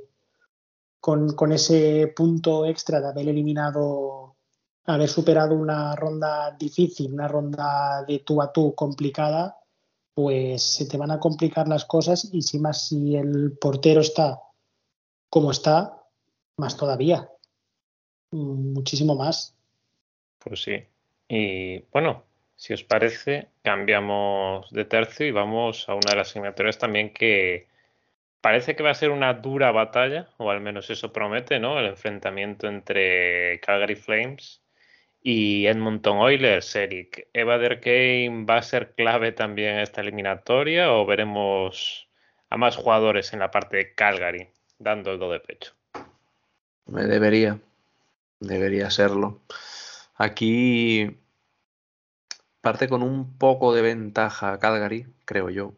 con, 1.01 1.35
con 1.35 1.51
ese 1.51 2.13
punto 2.15 2.65
extra 2.65 3.01
de 3.01 3.09
haber 3.09 3.27
eliminado 3.27 4.37
haber 4.85 5.09
superado 5.09 5.53
una 5.55 5.93
ronda 5.93 6.55
difícil, 6.57 7.11
una 7.11 7.27
ronda 7.27 8.05
de 8.07 8.19
tú 8.19 8.41
a 8.41 8.53
tú 8.53 8.73
complicada, 8.73 9.59
pues 10.13 10.63
se 10.63 10.85
te 10.85 10.95
van 10.95 11.11
a 11.11 11.19
complicar 11.19 11.67
las 11.67 11.83
cosas 11.83 12.29
y 12.31 12.43
si 12.43 12.59
más 12.59 12.87
si 12.87 13.17
el 13.17 13.57
portero 13.59 13.99
está 13.99 14.39
como 15.29 15.51
está, 15.51 16.01
más 16.55 16.77
todavía, 16.77 17.29
muchísimo 18.31 19.15
más. 19.15 19.53
Pues 20.39 20.63
sí. 20.63 20.85
Y 21.33 21.85
bueno, 21.93 22.25
si 22.57 22.73
os 22.73 22.83
parece, 22.83 23.47
cambiamos 23.63 24.69
de 24.71 24.83
tercio 24.83 25.25
y 25.25 25.31
vamos 25.31 25.87
a 25.87 25.93
una 25.93 26.11
de 26.11 26.17
las 26.17 26.27
asignaturas 26.27 26.77
también 26.77 27.13
que 27.13 27.69
parece 28.41 28.75
que 28.75 28.83
va 28.83 28.89
a 28.89 28.95
ser 28.95 29.11
una 29.11 29.35
dura 29.35 29.71
batalla, 29.71 30.27
o 30.35 30.51
al 30.51 30.59
menos 30.59 30.89
eso 30.89 31.13
promete, 31.13 31.57
¿no? 31.57 31.79
El 31.79 31.85
enfrentamiento 31.85 32.67
entre 32.67 33.61
Calgary 33.61 33.95
Flames 33.95 34.61
y 35.23 35.67
Edmonton 35.67 36.17
Oilers, 36.17 36.75
Eric. 36.75 37.29
¿Evader 37.31 37.79
Kane 37.79 38.43
va 38.43 38.57
a 38.57 38.61
ser 38.61 38.91
clave 38.93 39.31
también 39.31 39.75
en 39.75 39.79
esta 39.79 40.01
eliminatoria 40.01 40.91
o 40.91 41.05
veremos 41.05 42.09
a 42.49 42.57
más 42.57 42.75
jugadores 42.75 43.31
en 43.31 43.39
la 43.39 43.51
parte 43.51 43.77
de 43.77 43.93
Calgary 43.93 44.49
dando 44.79 45.13
el 45.13 45.19
do 45.19 45.31
de 45.31 45.39
pecho? 45.39 45.71
Me 46.87 47.03
debería, 47.03 47.57
debería 48.41 48.89
serlo. 48.89 49.39
Aquí 50.21 51.20
parte 52.61 52.87
con 52.87 53.03
un 53.03 53.37
poco 53.37 53.73
de 53.73 53.81
ventaja 53.81 54.59
Calgary, 54.59 55.07
creo 55.25 55.49
yo. 55.49 55.73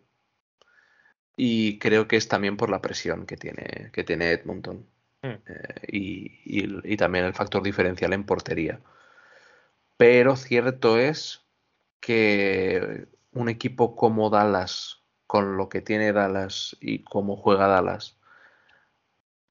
Y 1.35 1.79
creo 1.79 2.07
que 2.07 2.17
es 2.17 2.27
también 2.27 2.57
por 2.57 2.69
la 2.69 2.81
presión 2.81 3.25
que 3.25 3.37
tiene, 3.37 3.89
que 3.91 4.03
tiene 4.03 4.31
Edmonton. 4.31 4.85
Hmm. 5.21 5.27
Eh, 5.47 5.75
y, 5.87 6.93
y, 6.93 6.97
también 6.97 7.25
el 7.25 7.33
factor 7.33 7.63
diferencial 7.63 8.13
en 8.13 8.25
portería. 8.25 8.79
Pero 9.97 10.35
cierto 10.35 10.99
es 10.99 11.43
que 12.01 13.07
un 13.31 13.49
equipo 13.49 13.95
como 13.95 14.29
Dallas, 14.29 15.01
con 15.27 15.57
lo 15.57 15.69
que 15.69 15.81
tiene 15.81 16.13
Dallas 16.13 16.77
y 16.81 17.03
cómo 17.03 17.37
juega 17.37 17.67
Dallas, 17.67 18.17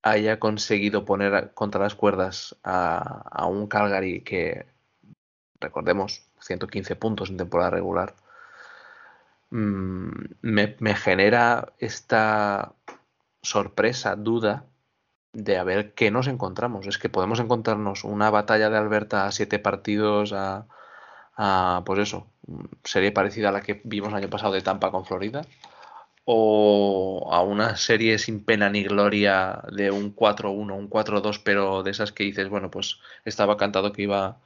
haya 0.03 0.39
conseguido 0.39 1.05
poner 1.05 1.53
contra 1.55 1.83
las 1.83 1.95
cuerdas 1.95 2.57
a, 2.65 3.47
un 3.47 3.67
Calgary 3.69 4.23
que, 4.23 4.67
recordemos, 5.63 6.25
115 6.41 6.97
puntos 6.97 7.31
en 7.31 7.39
temporada 7.39 7.71
regular, 7.71 8.15
mm, 9.51 10.11
me, 10.43 10.95
genera 10.95 11.73
esta 11.79 12.75
sorpresa, 13.43 14.17
duda 14.17 14.67
de 15.33 15.59
a 15.59 15.65
ver 15.65 15.95
qué 15.95 16.11
nos 16.11 16.29
encontramos. 16.29 16.87
Es 16.87 16.99
que 16.99 17.09
podemos 17.09 17.41
encontrarnos 17.41 18.05
una 18.05 18.31
batalla 18.31 18.71
de 18.71 18.79
Alberta 18.79 19.27
a 19.27 19.33
siete 19.33 19.59
partidos 19.59 20.33
a, 20.35 20.67
pues 21.87 21.99
eso, 22.01 22.27
serie 22.85 23.13
parecida 23.13 23.49
a 23.51 23.53
la 23.53 23.63
que 23.63 23.81
vimos 23.85 24.11
el 24.11 24.17
año 24.17 24.31
pasado 24.31 24.53
de 24.53 24.63
Tampa 24.63 24.91
con 24.91 25.07
Florida, 25.07 25.43
o 26.25 27.29
a 27.33 27.43
una 27.43 27.77
serie 27.77 28.19
sin 28.19 28.45
pena 28.45 28.71
ni 28.71 28.85
gloria 28.85 29.63
de 29.73 29.91
un 29.91 30.15
4-1, 30.15 30.77
un 30.77 30.89
4-2, 30.89 31.41
pero 31.45 31.83
de 31.83 31.91
esas 31.91 32.13
que 32.13 32.25
dices, 32.25 32.49
bueno, 32.49 32.71
pues 32.71 33.01
estaba 33.25 33.57
cantado 33.57 33.93
que 33.93 34.03
iba, 34.03 34.39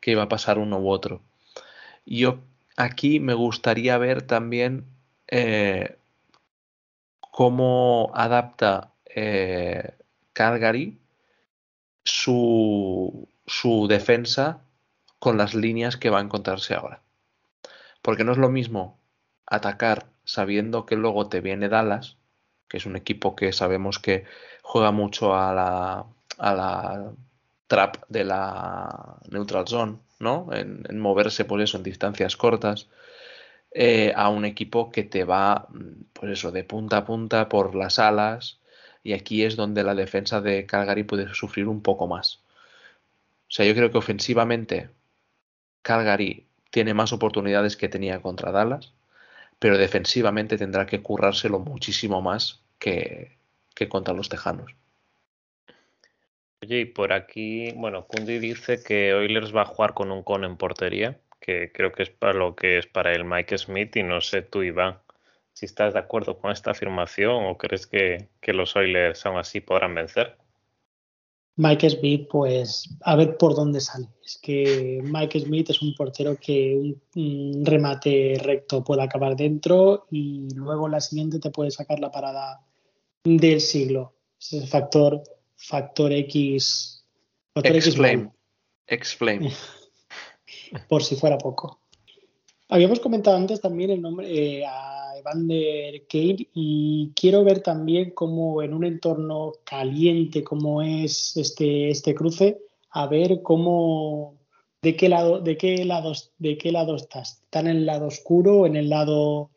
que 0.00 0.12
iba 0.12 0.24
a 0.24 0.28
pasar 0.28 0.58
uno 0.58 0.78
u 0.78 0.90
otro. 0.90 1.22
Yo 2.04 2.40
aquí 2.76 3.20
me 3.20 3.34
gustaría 3.34 3.98
ver 3.98 4.22
también 4.22 4.86
eh, 5.28 5.96
cómo 7.20 8.10
adapta 8.14 8.92
eh, 9.06 9.94
Calgary 10.32 10.98
su, 12.04 13.28
su 13.46 13.88
defensa 13.88 14.62
con 15.18 15.36
las 15.38 15.54
líneas 15.54 15.96
que 15.96 16.10
va 16.10 16.18
a 16.18 16.22
encontrarse 16.22 16.74
ahora. 16.74 17.02
Porque 18.02 18.24
no 18.24 18.32
es 18.32 18.38
lo 18.38 18.48
mismo 18.48 18.98
atacar 19.46 20.06
sabiendo 20.24 20.86
que 20.86 20.96
luego 20.96 21.28
te 21.28 21.40
viene 21.40 21.68
Dallas, 21.68 22.16
que 22.68 22.76
es 22.76 22.86
un 22.86 22.96
equipo 22.96 23.34
que 23.36 23.52
sabemos 23.52 23.98
que 23.98 24.24
juega 24.62 24.90
mucho 24.90 25.34
a 25.34 25.52
la, 25.54 26.06
a 26.38 26.54
la 26.54 27.12
trap 27.66 28.04
de 28.08 28.24
la 28.24 29.16
neutral 29.30 29.66
zone, 29.66 29.98
¿no? 30.18 30.48
En, 30.52 30.98
moverse 30.98 31.44
por 31.44 31.60
eso 31.60 31.76
en 31.76 31.82
distancias 31.82 32.36
cortas, 32.36 32.88
eh, 33.72 34.12
a 34.16 34.28
un 34.30 34.44
equipo 34.44 34.90
que 34.90 35.04
te 35.04 35.24
va, 35.24 35.68
pues 36.12 36.32
eso, 36.32 36.52
de 36.52 36.64
punta 36.64 36.98
a 36.98 37.04
punta 37.04 37.48
por 37.48 37.74
las 37.74 37.98
alas, 37.98 38.60
y 39.02 39.12
aquí 39.12 39.44
es 39.44 39.56
donde 39.56 39.84
la 39.84 39.94
defensa 39.94 40.40
de 40.40 40.66
Calgary 40.66 41.04
puede 41.04 41.32
sufrir 41.34 41.68
un 41.68 41.82
poco 41.82 42.06
más. 42.06 42.40
O 43.48 43.50
sea, 43.50 43.64
yo 43.66 43.74
creo 43.74 43.90
que 43.90 43.98
ofensivamente 43.98 44.90
Calgary 45.82 46.46
tiene 46.70 46.94
más 46.94 47.12
oportunidades 47.12 47.76
que 47.76 47.88
tenía 47.88 48.20
contra 48.20 48.50
Dallas, 48.50 48.92
pero 49.58 49.78
defensivamente 49.78 50.58
tendrá 50.58 50.86
que 50.86 51.02
currárselo 51.02 51.58
muchísimo 51.60 52.20
más 52.22 52.60
que, 52.78 53.38
contra 53.88 54.14
los 54.14 54.28
Tejanos. 54.28 54.74
Oye, 56.66 56.80
y 56.80 56.84
por 56.84 57.12
aquí, 57.12 57.70
bueno, 57.76 58.08
Kundi 58.08 58.40
dice 58.40 58.82
que 58.82 59.14
Oilers 59.14 59.54
va 59.54 59.62
a 59.62 59.66
jugar 59.66 59.94
con 59.94 60.10
un 60.10 60.24
con 60.24 60.42
en 60.42 60.56
portería, 60.56 61.20
que 61.38 61.70
creo 61.72 61.92
que 61.92 62.02
es 62.02 62.10
para 62.10 62.32
lo 62.32 62.56
que 62.56 62.78
es 62.78 62.88
para 62.88 63.14
el 63.14 63.24
Mike 63.24 63.56
Smith, 63.56 63.94
y 63.94 64.02
no 64.02 64.20
sé 64.20 64.42
tú, 64.42 64.64
Iván, 64.64 64.98
si 65.52 65.66
estás 65.66 65.94
de 65.94 66.00
acuerdo 66.00 66.38
con 66.38 66.50
esta 66.50 66.72
afirmación 66.72 67.46
o 67.46 67.56
crees 67.56 67.86
que, 67.86 68.30
los 68.48 68.74
Oilers 68.74 69.24
aún 69.26 69.38
así 69.38 69.60
podrán 69.60 69.94
vencer. 69.94 70.36
Mike 71.54 71.88
Smith, 71.88 72.26
pues 72.28 72.92
a 73.02 73.14
ver 73.14 73.36
por 73.36 73.54
dónde 73.54 73.80
sale. 73.80 74.08
Es 74.24 74.36
que 74.42 75.00
Mike 75.04 75.38
Smith 75.38 75.70
es 75.70 75.80
un 75.82 75.94
portero 75.94 76.36
que 76.36 76.96
un, 77.14 77.64
remate 77.64 78.40
recto 78.42 78.82
puede 78.82 79.04
acabar 79.04 79.36
dentro 79.36 80.08
y 80.10 80.48
luego 80.56 80.88
la 80.88 81.00
siguiente 81.00 81.38
te 81.38 81.50
puede 81.50 81.70
sacar 81.70 82.00
la 82.00 82.10
parada 82.10 82.66
del 83.22 83.60
siglo. 83.60 84.14
Es 84.38 84.52
el 84.52 84.66
factor, 84.66 85.22
factor 85.56 86.12
X. 86.12 87.04
Factor 87.54 87.76
Explain. 87.76 88.32
Explain. 88.86 89.50
por 90.88 91.02
si 91.02 91.16
fuera 91.16 91.38
poco. 91.38 91.80
Habíamos 92.68 93.00
comentado 93.00 93.36
antes 93.36 93.60
también 93.60 93.90
el 93.90 94.02
nombre 94.02 94.26
eh, 94.28 94.64
Evander 95.18 96.06
Kane 96.08 96.48
y 96.52 97.12
quiero 97.14 97.44
ver 97.44 97.60
también 97.60 98.10
cómo 98.10 98.62
en 98.62 98.74
un 98.74 98.84
entorno 98.84 99.52
caliente 99.64 100.42
como 100.42 100.82
es 100.82 101.36
este, 101.36 101.90
este 101.90 102.14
cruce, 102.14 102.58
a 102.90 103.06
ver 103.06 103.42
cómo 103.42 104.36
de 104.82 104.96
qué 104.96 105.08
lado, 105.08 105.40
de 105.40 105.56
qué 105.56 105.84
lado, 105.84 106.12
de 106.38 106.58
qué 106.58 106.72
lado 106.72 106.96
estás. 106.96 107.40
¿Está 107.44 107.60
en 107.60 107.68
el 107.68 107.86
lado 107.86 108.06
oscuro 108.06 108.60
o 108.60 108.66
en 108.66 108.76
el 108.76 108.88
lado 108.88 109.50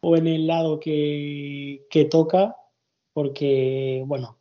o 0.00 0.16
en 0.16 0.26
el 0.26 0.46
lado 0.46 0.78
que, 0.78 1.86
que 1.90 2.04
toca? 2.04 2.56
Porque, 3.12 4.02
bueno, 4.06 4.37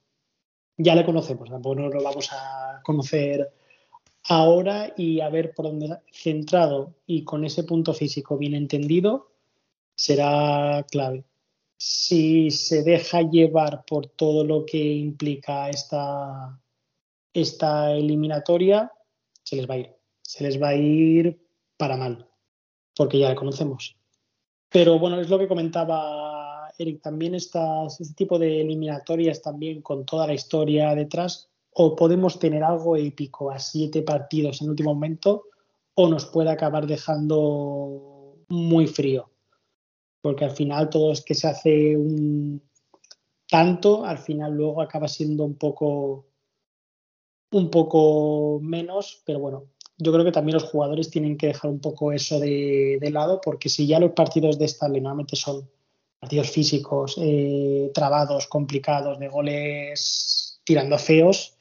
ya 0.78 0.95
le 0.95 1.06
conocemos, 1.06 1.49
tampoco 1.49 1.76
no 1.76 1.90
lo 1.90 2.04
vamos 2.04 2.30
a 2.32 2.82
conocer 2.84 3.52
ahora 4.30 4.94
y 4.95 5.22
a 5.22 5.30
ver 5.30 5.54
por 5.54 5.66
dónde 5.66 5.99
centrado 6.12 6.94
y 7.06 7.24
con 7.24 7.45
ese 7.45 7.64
punto 7.64 7.94
físico 7.94 8.38
bien 8.38 8.54
entendido, 8.54 9.32
será 9.95 10.86
clave. 10.90 11.26
Si 11.78 12.52
se 12.52 12.84
deja 12.84 13.22
llevar 13.22 13.86
por 13.86 14.08
todo 14.08 14.44
lo 14.44 14.66
que 14.66 14.78
implica 14.78 15.70
esta, 15.70 16.60
esta 17.34 17.94
eliminatoria, 17.94 18.91
se 19.44 19.56
les 19.56 19.70
va 19.70 19.76
a 19.76 19.78
ir. 19.78 19.95
Se 20.22 20.44
les 20.44 20.62
va 20.62 20.70
a 20.70 20.76
ir 20.76 21.40
para 21.78 21.95
mal, 21.95 22.28
porque 22.95 23.20
ya 23.20 23.30
la 23.30 23.36
conocemos. 23.36 23.95
Pero 24.70 24.99
bueno, 24.99 25.22
es 25.22 25.30
lo 25.30 25.40
que 25.40 25.48
comentaba 25.48 26.37
Eric, 26.78 27.02
también 27.02 27.36
estas, 27.36 27.99
este 27.99 28.14
tipo 28.14 28.38
de 28.40 28.62
eliminatorias 28.62 29.41
también 29.41 29.82
con 29.82 30.06
toda 30.06 30.28
la 30.28 30.34
historia 30.34 30.94
detrás, 30.95 31.49
o 31.74 31.95
podemos 31.95 32.40
tener 32.40 32.64
algo 32.64 32.95
épico 32.95 33.52
a 33.52 33.60
siete 33.60 34.02
partidos 34.02 34.62
en 34.62 34.70
último 34.70 34.94
momento, 34.94 35.45
o 35.95 36.08
nos 36.08 36.26
puede 36.26 36.52
acabar 36.52 36.86
dejando 36.88 38.36
muy 38.49 38.88
frío 38.88 39.30
porque 40.28 40.44
al 40.44 40.52
final 40.52 40.90
todo 40.90 41.14
es 41.14 41.22
que 41.22 41.34
se 41.34 41.48
hace 41.48 41.95
un 41.95 42.62
tanto, 43.49 44.04
al 44.04 44.18
final 44.18 44.54
luego 44.54 44.82
acaba 44.82 45.08
siendo 45.08 45.45
un 45.45 45.56
poco 45.56 46.26
un 47.52 47.70
poco 47.72 48.60
menos, 48.62 49.22
pero 49.26 49.40
bueno, 49.40 49.64
yo 49.98 50.12
creo 50.12 50.26
que 50.26 50.34
también 50.34 50.56
los 50.56 50.70
jugadores 50.70 51.10
tienen 51.10 51.38
que 51.38 51.48
dejar 51.48 51.72
un 51.72 51.80
poco 51.80 52.12
eso 52.12 52.41
de, 52.41 52.99
lado, 53.10 53.40
porque 53.41 53.70
si 53.70 53.88
ya 53.88 54.02
los 54.02 54.12
partidos 54.12 54.60
de 54.60 54.66
esta 54.66 54.90
normalmente 54.90 55.38
son 55.38 55.70
partidos 56.19 56.49
físicos, 56.49 57.15
eh, 57.22 57.91
trabados, 57.94 58.48
complicados, 58.48 59.19
de 59.19 59.27
goles 59.27 60.61
tirando 60.64 60.98
feos, 60.98 61.57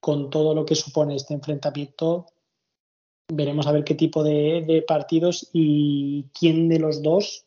con 0.00 0.30
todo 0.30 0.54
lo 0.54 0.64
que 0.64 0.74
supone 0.74 1.16
este 1.16 1.34
enfrentamiento, 1.34 2.26
veremos 3.32 3.66
a 3.66 3.72
ver 3.72 3.84
qué 3.84 3.94
tipo 3.94 4.24
de, 4.24 4.84
partidos 4.86 5.50
y 5.52 6.24
quién 6.38 6.68
de 6.68 6.78
los 6.78 7.02
dos 7.02 7.44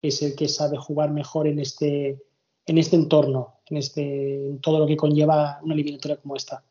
es 0.00 0.22
el 0.22 0.36
que 0.36 0.48
sabe 0.48 0.78
jugar 0.78 1.10
mejor 1.10 1.46
en 1.48 1.58
este, 1.58 2.22
en 2.66 2.78
este 2.78 2.96
entorno, 2.96 3.60
en, 3.66 3.78
este, 3.78 4.48
en 4.48 4.60
todo 4.60 4.78
lo 4.78 4.86
que 4.86 4.96
conlleva 4.96 5.58
una 5.62 5.74
eliminatoria 5.74 6.16
como 6.18 6.36
esta. 6.36 6.62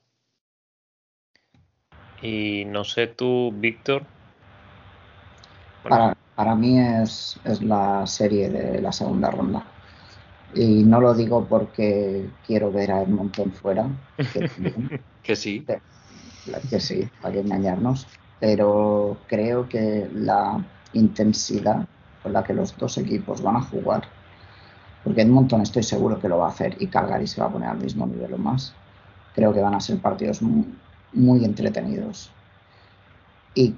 Y 2.21 2.63
no 2.65 2.83
sé 2.83 3.07
tú, 3.07 3.51
Víctor. 3.53 4.03
Para, 5.83 6.17
para, 6.37 6.55
mí 6.55 6.79
es, 6.79 7.39
es, 7.43 7.63
la 7.63 8.05
serie 8.05 8.49
de 8.49 8.79
la 8.79 8.91
segunda 8.91 9.31
ronda. 9.31 9.65
Y 10.53 10.83
no 10.83 11.01
lo 11.01 11.15
digo 11.15 11.45
porque 11.45 12.29
quiero 12.45 12.71
ver 12.71 12.91
a 12.91 13.01
Edmonton 13.01 13.51
fuera. 13.51 13.87
Que, 15.23 15.35
sí. 15.35 15.65
Que, 16.69 16.79
sí, 16.79 17.09
para 17.21 17.33
que 17.33 17.39
engañarnos. 17.39 18.07
Pero 18.39 19.17
creo 19.27 19.67
que 19.67 20.07
la 20.13 20.63
intensidad 20.93 21.87
con 22.21 22.33
la 22.33 22.43
que 22.43 22.53
los 22.53 22.77
dos 22.77 22.99
equipos 22.99 23.41
van 23.41 23.55
a 23.55 23.61
jugar, 23.61 24.03
porque 25.03 25.23
Edmonton 25.23 25.61
estoy 25.61 25.81
seguro 25.81 26.19
que 26.19 26.29
lo 26.29 26.37
va 26.37 26.47
a 26.47 26.51
hacer 26.51 26.75
y 26.79 26.87
Calgary 26.87 27.25
se 27.25 27.41
va 27.41 27.47
a 27.47 27.51
poner 27.51 27.69
al 27.69 27.79
mismo 27.79 28.05
nivel 28.05 28.35
o 28.35 28.37
más, 28.37 28.75
creo 29.33 29.53
que 29.53 29.61
van 29.61 29.73
a 29.73 29.79
ser 29.79 29.99
partidos 29.99 30.41
muy, 30.43 30.65
muy 31.13 31.43
entretenidos. 31.43 32.31
Y 33.55 33.75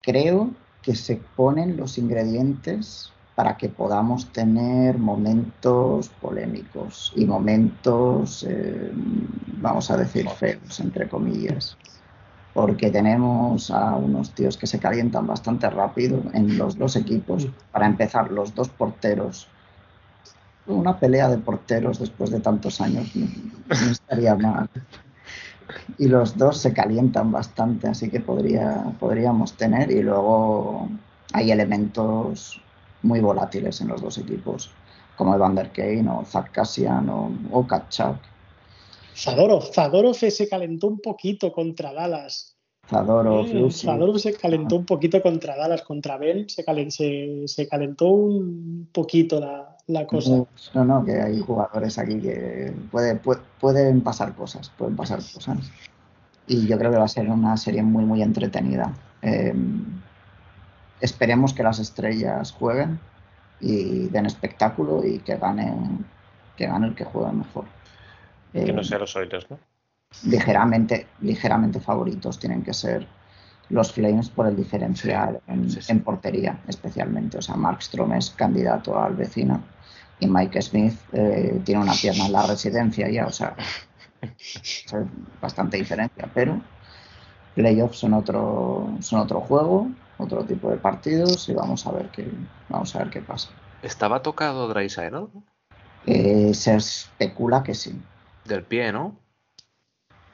creo 0.00 0.50
que 0.86 0.94
se 0.94 1.16
ponen 1.34 1.76
los 1.76 1.98
ingredientes 1.98 3.10
para 3.34 3.56
que 3.56 3.68
podamos 3.68 4.32
tener 4.32 4.96
momentos 4.98 6.10
polémicos 6.20 7.12
y 7.16 7.24
momentos, 7.26 8.46
eh, 8.48 8.92
vamos 9.58 9.90
a 9.90 9.96
decir, 9.96 10.28
feos, 10.28 10.78
entre 10.78 11.08
comillas. 11.08 11.76
Porque 12.54 12.92
tenemos 12.92 13.68
a 13.72 13.96
unos 13.96 14.30
tíos 14.30 14.56
que 14.56 14.68
se 14.68 14.78
calientan 14.78 15.26
bastante 15.26 15.68
rápido 15.68 16.22
en 16.32 16.56
los 16.56 16.78
dos 16.78 16.94
equipos. 16.94 17.48
Para 17.72 17.86
empezar, 17.86 18.30
los 18.30 18.54
dos 18.54 18.68
porteros. 18.68 19.48
Una 20.68 21.00
pelea 21.00 21.28
de 21.28 21.38
porteros 21.38 21.98
después 21.98 22.30
de 22.30 22.38
tantos 22.38 22.80
años 22.80 23.10
no 23.16 23.90
estaría 23.90 24.36
mal 24.36 24.70
y 25.98 26.08
los 26.08 26.36
dos 26.36 26.58
se 26.58 26.72
calientan 26.72 27.32
bastante, 27.32 27.88
así 27.88 28.10
que 28.10 28.20
podría, 28.20 28.84
podríamos 28.98 29.54
tener. 29.54 29.90
Y 29.90 30.02
luego 30.02 30.88
hay 31.32 31.50
elementos 31.50 32.60
muy 33.02 33.20
volátiles 33.20 33.80
en 33.80 33.88
los 33.88 34.02
dos 34.02 34.18
equipos, 34.18 34.70
como 35.16 35.34
Evander 35.34 35.70
Kane 35.72 36.08
o 36.08 36.24
Zach 36.24 36.50
Cassian 36.52 37.08
o, 37.08 37.30
o 37.52 37.66
Kachak. 37.66 38.16
Zadorov, 39.14 39.72
Zadorov 39.72 40.14
se 40.14 40.48
calentó 40.48 40.88
un 40.88 41.00
poquito 41.00 41.52
contra 41.52 41.92
Dallas. 41.92 42.56
Zadorov, 42.88 43.46
eh, 43.46 43.70
Zadorov 43.70 44.18
se 44.18 44.34
calentó 44.34 44.76
un 44.76 44.84
poquito 44.84 45.20
contra 45.22 45.56
Dallas, 45.56 45.82
contra 45.82 46.18
Ben, 46.18 46.46
se, 46.48 47.48
se 47.48 47.68
calentó 47.68 48.08
un 48.08 48.88
poquito 48.92 49.40
la, 49.40 49.75
la 49.86 50.06
cosa. 50.06 50.44
No, 50.74 50.84
no, 50.84 51.04
que 51.04 51.20
hay 51.20 51.40
jugadores 51.40 51.98
aquí 51.98 52.20
que 52.20 52.72
puede, 52.90 53.20
pueden 53.60 54.00
pasar 54.00 54.34
cosas, 54.34 54.70
pueden 54.70 54.96
pasar 54.96 55.18
cosas. 55.18 55.70
Y 56.46 56.66
yo 56.66 56.78
creo 56.78 56.90
que 56.90 56.98
va 56.98 57.04
a 57.04 57.08
ser 57.08 57.28
una 57.28 57.56
serie 57.56 57.82
muy, 57.82 58.04
muy 58.04 58.22
entretenida. 58.22 58.92
Em, 59.22 59.84
esperemos 61.00 61.52
que 61.54 61.62
las 61.62 61.78
estrellas 61.78 62.52
jueguen 62.52 62.98
y 63.60 64.08
den 64.08 64.26
espectáculo 64.26 65.04
y 65.04 65.18
que 65.20 65.36
gane, 65.36 65.72
que 66.56 66.66
gane 66.66 66.88
el 66.88 66.94
que 66.94 67.04
juegue 67.04 67.32
mejor. 67.32 67.64
Que 68.52 68.72
no 68.72 68.80
em, 68.80 68.84
sean 68.84 69.00
los 69.00 69.14
Oilers, 69.16 69.50
¿no? 69.50 69.58
Ligeramente, 70.24 71.06
ligeramente 71.20 71.80
favoritos 71.80 72.38
tienen 72.38 72.62
que 72.62 72.72
ser 72.72 73.06
los 73.70 73.92
Flames 73.92 74.28
por 74.28 74.46
el 74.46 74.56
diferencial 74.56 75.40
en, 75.46 75.68
en, 75.88 76.00
portería, 76.00 76.60
especialmente. 76.68 77.38
O 77.38 77.42
sea, 77.42 77.56
Markstrom 77.56 78.12
es 78.12 78.30
candidato 78.30 78.98
al 78.98 79.14
vecino 79.14 79.62
y 80.20 80.26
Mike 80.26 80.62
Smith 80.62 80.98
eh, 81.12 81.60
tiene 81.64 81.82
una 81.82 81.92
pierna 81.92 82.26
en 82.26 82.32
la 82.32 82.46
residencia 82.46 83.08
ya, 83.08 83.26
o 83.26 83.32
sea, 83.32 83.54
bastante 85.40 85.76
diferencia, 85.76 86.30
pero 86.32 86.60
playoffs 87.54 87.98
son 87.98 88.14
otro, 88.14 88.88
son 89.00 89.20
otro 89.20 89.40
juego, 89.40 89.88
otro 90.18 90.44
tipo 90.44 90.70
de 90.70 90.76
partidos 90.76 91.48
y 91.48 91.54
vamos 91.54 91.86
a 91.86 91.92
ver 91.92 92.08
qué, 92.10 92.30
vamos 92.68 92.94
a 92.94 93.00
ver 93.00 93.10
qué 93.10 93.20
pasa. 93.20 93.50
¿Estaba 93.82 94.22
tocado 94.22 94.68
Drysdale? 94.68 95.26
Eh, 96.06 96.54
se 96.54 96.76
especula 96.76 97.62
que 97.62 97.74
sí. 97.74 98.00
Del 98.44 98.62
pie, 98.62 98.92
¿no? 98.92 99.16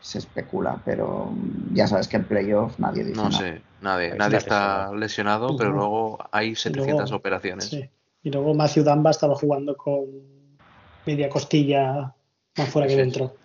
Se 0.03 0.19
especula, 0.19 0.83
pero 0.85 1.33
ya 1.73 1.87
sabes 1.87 2.09
que 2.09 2.17
en 2.17 2.25
playoff 2.25 2.77
nadie 2.79 3.05
dice 3.05 3.23
no 3.23 3.31
sé, 3.31 3.63
nadie, 3.81 4.15
nadie 4.17 4.39
está 4.39 4.93
lesionado, 4.93 5.57
pero 5.57 5.71
luego 5.71 6.19
hay 6.33 6.57
700 6.57 7.13
operaciones. 7.13 7.69
Sí. 7.69 7.89
Y 8.25 8.31
luego 8.31 8.53
Matthew 8.53 8.83
Damba 8.83 9.11
estaba 9.11 9.37
jugando 9.37 9.77
con 9.77 10.07
media 11.07 11.29
costilla 11.29 12.15
más 12.57 12.69
fuera 12.69 12.89
que 12.89 12.97
dentro. 12.97 13.37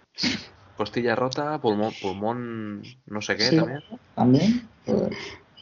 Costilla 0.75 1.15
rota, 1.15 1.59
pulmón, 1.61 1.93
pulmón 2.01 2.84
no 3.05 3.21
sé 3.21 3.38
qué 3.38 3.55
también. 3.55 3.84
¿También? 4.15 4.67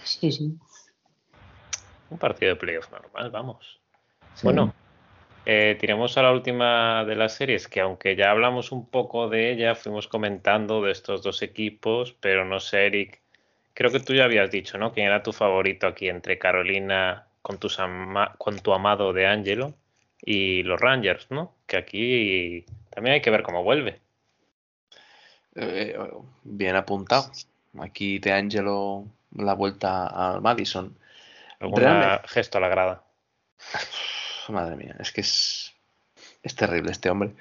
Sí, 0.04 0.32
sí. 0.32 0.58
Un 2.10 2.18
partido 2.18 2.54
de 2.54 2.56
playoff 2.56 2.90
normal, 2.90 3.32
vamos. 3.32 3.80
Bueno, 4.44 4.74
eh, 5.46 5.78
tiremos 5.80 6.18
a 6.18 6.24
la 6.24 6.32
última 6.32 7.06
de 7.06 7.16
las 7.16 7.34
series, 7.36 7.68
que 7.68 7.82
aunque 7.82 8.16
ya 8.16 8.32
hablamos 8.32 8.72
un 8.72 8.90
poco 8.90 9.30
de 9.30 9.52
ella, 9.52 9.76
fuimos 9.76 10.08
comentando 10.08 10.82
de 10.82 10.92
estos 10.92 11.22
dos 11.22 11.42
equipos, 11.42 12.16
pero 12.20 12.46
no 12.46 12.60
sé, 12.60 12.88
Eric, 12.88 13.22
creo 13.74 13.92
que 13.92 14.00
tú 14.00 14.14
ya 14.14 14.26
habías 14.26 14.50
dicho, 14.50 14.78
¿no? 14.78 14.92
¿Quién 14.94 15.08
era 15.08 15.24
tu 15.24 15.34
favorito 15.34 15.88
aquí 15.88 16.10
entre 16.10 16.40
Carolina 16.40 17.28
con, 17.42 17.60
tus 17.60 17.78
con 18.38 18.60
tu 18.60 18.74
amado 18.74 19.14
de 19.14 19.28
Angelo 19.28 19.74
y 20.22 20.64
los 20.64 20.80
Rangers, 20.80 21.30
¿no? 21.30 21.54
Que 21.68 21.78
aquí 21.78 22.66
también 22.90 23.16
hay 23.16 23.22
que 23.22 23.30
ver 23.30 23.44
cómo 23.44 23.64
vuelve. 23.64 24.00
Eh, 25.56 25.98
bien 26.44 26.76
apuntado. 26.76 27.32
Aquí 27.80 28.20
de 28.20 28.32
Angelo 28.32 29.06
la 29.36 29.54
vuelta 29.54 30.08
al 30.08 30.42
Madison. 30.42 30.98
¿Algún 31.60 31.84
gesto 32.26 32.58
a 32.58 32.62
la 32.62 32.68
grada? 32.68 33.04
Madre 34.54 34.76
mía, 34.76 34.96
es 35.00 35.12
que 35.12 35.22
es, 35.22 35.74
es 36.44 36.56
terrible 36.56 36.92
este 36.92 37.10
hombre. 37.10 37.34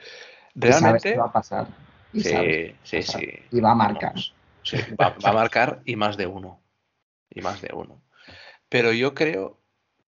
Realmente. 0.54 1.16
va 1.16 1.26
a 1.26 1.32
pasar. 1.32 1.66
sí, 2.12 2.74
sí, 2.82 3.02
sí. 3.02 3.28
Y 3.50 3.60
va 3.60 3.72
a 3.72 3.74
marcar. 3.74 4.14
va, 5.00 5.14
a 5.22 5.32
marcar 5.32 5.80
y 5.84 5.96
más 5.96 6.16
de 6.16 6.26
uno. 6.26 6.60
Y 7.30 7.40
más 7.40 7.60
de 7.60 7.70
uno. 7.74 8.00
Pero 8.68 8.92
yo 8.92 9.14
creo 9.14 9.58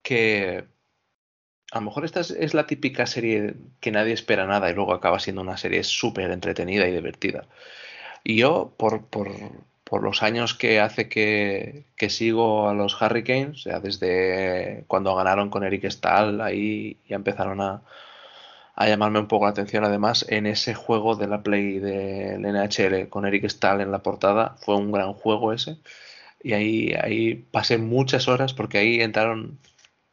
que 0.02 0.66
a 1.72 1.78
lo 1.78 1.82
mejor 1.82 2.04
esta 2.04 2.20
es, 2.20 2.54
la 2.54 2.66
típica 2.66 3.06
serie 3.06 3.56
que 3.80 3.90
nadie 3.90 4.12
espera 4.12 4.46
nada 4.46 4.70
y 4.70 4.74
luego 4.74 4.94
acaba 4.94 5.18
siendo 5.18 5.42
una 5.42 5.56
serie 5.56 5.82
súper 5.82 6.30
entretenida 6.30 6.86
y 6.86 6.92
divertida. 6.92 7.46
Y 8.22 8.36
yo, 8.36 8.74
por, 8.76 9.04
por, 9.06 9.28
por, 9.86 10.02
los 10.02 10.22
años 10.22 10.54
que 10.54 10.80
hace 10.80 11.08
que, 11.08 11.84
sigo 12.10 12.68
a 12.68 12.74
los 12.74 13.00
Hurricanes, 13.00 13.62
sea, 13.62 13.80
desde 13.80 14.84
cuando 14.88 15.14
ganaron 15.14 15.50
con 15.50 15.64
Eric 15.64 15.86
Stahl, 15.90 16.40
ahí 16.40 16.98
ya 17.08 17.16
empezaron 17.16 17.60
a, 17.60 17.82
llamarme 18.78 19.20
un 19.20 19.28
poco 19.28 19.46
la 19.46 19.52
atención. 19.52 19.84
Además, 19.84 20.26
en 20.28 20.46
ese 20.46 20.74
juego 20.74 21.16
de 21.16 21.28
la 21.28 21.42
Play 21.42 21.78
del 21.78 22.42
NHL 22.42 23.08
con 23.08 23.26
Eric 23.26 23.46
Stahl 23.48 23.80
en 23.80 23.92
la 23.92 24.02
portada, 24.02 24.56
fue 24.58 24.76
un 24.76 24.92
gran 24.92 25.12
juego 25.14 25.52
ese. 25.52 25.78
Y 26.42 26.52
ahí, 26.54 26.94
ahí 27.00 27.34
pasé 27.34 27.78
muchas 27.78 28.28
horas 28.28 28.54
porque 28.54 28.78
ahí 28.78 29.00
entraron 29.00 29.58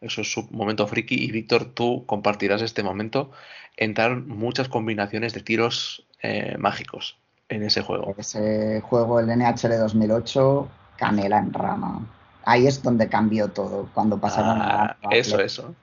eso 0.02 0.22
es 0.22 0.32
su 0.32 0.48
momento 0.52 0.88
friki. 0.88 1.16
Y 1.16 1.32
Víctor, 1.32 1.66
tú 1.74 2.06
compartirás 2.06 2.62
este 2.62 2.84
momento. 2.84 3.32
Entraron 3.78 4.28
muchas 4.28 4.70
combinaciones 4.70 5.34
de 5.34 5.42
tiros 5.42 6.06
eh, 6.22 6.58
mágicos 6.60 7.23
en 7.54 7.64
ese 7.64 7.82
juego. 7.82 8.16
Ese 8.18 8.82
juego, 8.82 9.20
el 9.20 9.28
NHL 9.28 9.78
2008, 9.80 10.68
canela 10.98 11.40
en 11.40 11.54
rama. 11.54 12.08
Ahí 12.46 12.68
es 12.68 12.84
donde 12.84 13.08
cambió 13.08 13.50
todo, 13.50 13.90
cuando 13.94 14.20
pasaron 14.20 14.62
a, 14.62 14.84
ah, 14.84 14.98
Eso, 15.12 15.40
eso. 15.40 15.74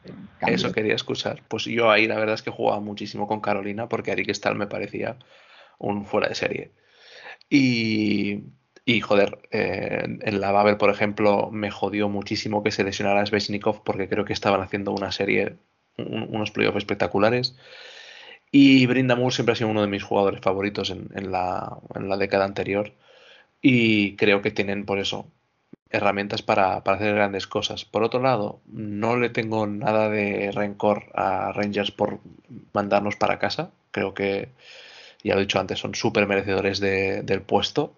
Eso 0.41 0.73
quería 0.73 0.95
escuchar. 0.95 1.43
Pues 1.49 1.65
yo 1.65 1.91
ahí 1.91 2.07
la 2.07 2.17
verdad 2.17 2.35
es 2.35 2.43
que 2.43 2.51
jugaba 2.51 2.81
muchísimo 2.81 3.27
con 3.27 3.41
Carolina 3.41 3.89
porque 3.89 4.13
Stahl 4.35 4.57
me 4.57 4.67
parecía 4.67 5.17
un 5.79 6.05
fuera 6.05 6.29
de 6.29 6.35
serie. 6.35 6.73
Y, 7.49 8.45
y 8.85 9.01
joder, 9.01 9.39
eh, 9.51 10.19
en 10.21 10.41
la 10.41 10.53
Babel, 10.53 10.77
por 10.77 10.91
ejemplo, 10.91 11.51
me 11.51 11.71
jodió 11.71 12.11
muchísimo 12.11 12.63
que 12.63 12.71
se 12.71 12.85
lesionara 12.85 13.23
a 13.23 13.27
Svechnikov 13.27 13.83
porque 13.83 14.09
creo 14.09 14.27
que 14.27 14.35
estaban 14.35 14.61
haciendo 14.61 14.93
una 14.93 15.13
serie, 15.13 15.57
unos 15.97 16.51
playoffs 16.51 16.79
espectaculares. 16.79 17.57
Y 18.53 18.87
Brindamur 18.87 19.33
siempre 19.33 19.53
ha 19.53 19.57
sido 19.57 19.71
uno 19.71 19.83
de 19.83 19.89
mis 19.89 20.03
jugadores 20.03 20.41
favoritos 20.41 20.91
en, 20.91 21.31
la, 21.31 21.79
década 22.19 22.45
anterior. 22.45 22.93
Y 23.63 24.17
creo 24.17 24.43
que 24.43 24.51
tienen 24.51 24.87
por 24.87 24.99
eso 24.99 25.27
herramientas 25.91 26.43
para, 26.43 26.77
hacer 26.77 27.15
grandes 27.15 27.47
cosas. 27.47 27.85
Por 27.85 28.03
otro 28.03 28.21
lado, 28.21 28.61
no 28.67 29.17
le 29.17 29.31
tengo 29.31 29.67
nada 29.67 30.09
de 30.09 30.51
rencor 30.53 31.07
a 31.15 31.53
Rangers 31.53 31.91
por 31.91 32.21
mandarnos 32.73 33.17
para 33.17 33.39
casa. 33.39 33.71
Creo 33.93 34.15
que, 34.15 34.49
ya 35.23 35.35
lo 35.35 35.41
he 35.41 35.45
dicho 35.45 35.61
antes, 35.61 35.79
son 35.79 35.95
súper 35.95 36.27
merecedores 36.27 36.81
del 36.81 37.43
puesto. 37.43 37.95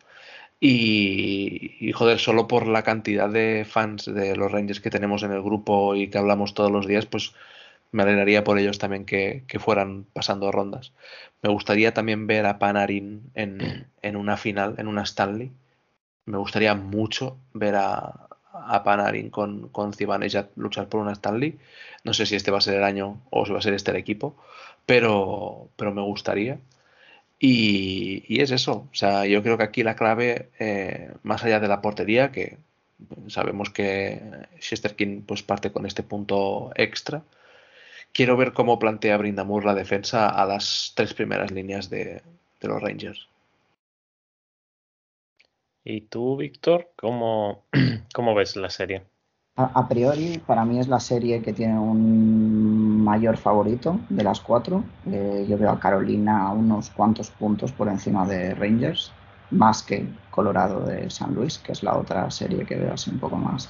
Y, 0.64 1.90
joder, 1.92 2.20
solo 2.20 2.46
por 2.46 2.68
la 2.68 2.84
cantidad 2.84 3.28
de 3.28 3.66
fans 3.68 4.04
de 4.06 4.36
los 4.36 4.52
Rangers 4.52 4.80
que 4.80 4.90
tenemos 4.90 5.24
en 5.24 5.32
el 5.32 5.42
grupo 5.42 5.96
y 5.96 6.08
que 6.08 6.18
hablamos 6.18 6.54
todos 6.54 6.70
los 6.70 6.86
días, 6.86 7.04
pues 7.06 7.32
me 7.92 8.02
alegraría 8.02 8.44
por 8.44 8.58
ellos 8.58 8.78
también 8.78 9.04
que, 9.04 9.44
fueran 9.60 10.04
pasando 10.12 10.50
rondas. 10.50 10.92
Me 11.42 11.50
gustaría 11.50 11.94
también 11.94 12.26
ver 12.26 12.46
a 12.46 12.58
Panarin 12.58 13.30
en, 13.34 13.86
en 14.02 14.16
una 14.16 14.36
final, 14.36 14.74
en 14.78 14.88
una 14.88 15.02
Stanley 15.02 15.52
me 16.24 16.38
gustaría 16.38 16.74
mucho 16.74 17.38
ver 17.52 17.74
a, 17.76 18.28
a 18.52 18.82
Panarin 18.84 19.30
con, 19.30 19.68
con 19.68 19.92
Zibanejad 19.92 20.46
luchar 20.56 20.88
por 20.88 21.00
una 21.00 21.12
Stanley. 21.12 21.58
No 22.04 22.14
sé 22.14 22.26
si 22.26 22.36
este 22.36 22.50
va 22.50 22.58
a 22.58 22.60
ser 22.62 22.74
el 22.76 22.84
año 22.84 23.20
o 23.30 23.44
si 23.46 23.52
va 23.52 23.58
a 23.58 23.62
ser 23.62 23.74
este 23.74 23.90
el 23.90 23.96
equipo, 23.96 24.36
pero, 24.86 25.68
pero 25.76 25.92
me 25.92 26.02
gustaría. 26.02 26.58
Y, 27.38 28.40
es 28.40 28.50
eso. 28.52 28.88
O 28.92 28.94
sea, 28.94 29.26
yo 29.26 29.42
creo 29.42 29.58
que 29.58 29.64
aquí 29.64 29.82
la 29.82 29.96
clave, 29.96 30.50
eh, 30.60 31.12
más 31.24 31.44
allá 31.44 31.60
de 31.60 31.68
la 31.68 31.80
portería, 31.82 32.30
que 32.32 32.58
sabemos 33.28 33.70
que 33.70 34.22
Shesterkin 34.60 35.22
pues, 35.22 35.42
parte 35.42 35.72
con 35.72 35.86
este 35.86 36.02
punto 36.04 36.70
extra, 36.76 37.22
quiero 38.12 38.36
ver 38.36 38.52
cómo 38.52 38.78
plantea 38.78 39.16
Brindamur 39.16 39.64
la 39.64 39.74
defensa 39.74 40.28
a 40.28 40.46
las 40.46 40.92
tres 40.94 41.14
primeras 41.14 41.50
líneas 41.50 41.90
de 41.90 42.22
los 42.60 42.80
Rangers. 42.80 43.28
¿Y 45.84 46.02
tú, 46.02 46.36
Víctor, 46.36 46.90
cómo, 46.96 47.64
cómo 48.14 48.34
ves 48.34 48.56
la 48.56 48.70
serie? 48.70 49.02
A, 49.54 49.86
priori, 49.86 50.38
para 50.46 50.64
mí 50.64 50.80
es 50.80 50.88
la 50.88 50.98
serie 50.98 51.42
que 51.42 51.52
tiene 51.52 51.78
un 51.78 53.04
mayor 53.04 53.36
favorito 53.36 54.00
de 54.08 54.24
las 54.24 54.40
cuatro. 54.40 54.82
Eh, 55.06 55.44
yo 55.46 55.58
veo 55.58 55.70
a 55.70 55.78
Carolina 55.78 56.50
unos 56.52 56.88
cuantos 56.88 57.28
puntos 57.30 57.70
por 57.70 57.88
encima 57.88 58.26
de 58.26 58.54
Rangers, 58.54 59.12
más 59.50 59.82
que 59.82 60.06
Colorado 60.30 60.80
de 60.80 61.10
San 61.10 61.34
Luis, 61.34 61.58
que 61.58 61.72
es 61.72 61.82
la 61.82 61.98
otra 61.98 62.30
serie 62.30 62.64
que 62.64 62.76
veo 62.76 62.94
así 62.94 63.10
un 63.10 63.18
poco 63.18 63.36
más, 63.36 63.68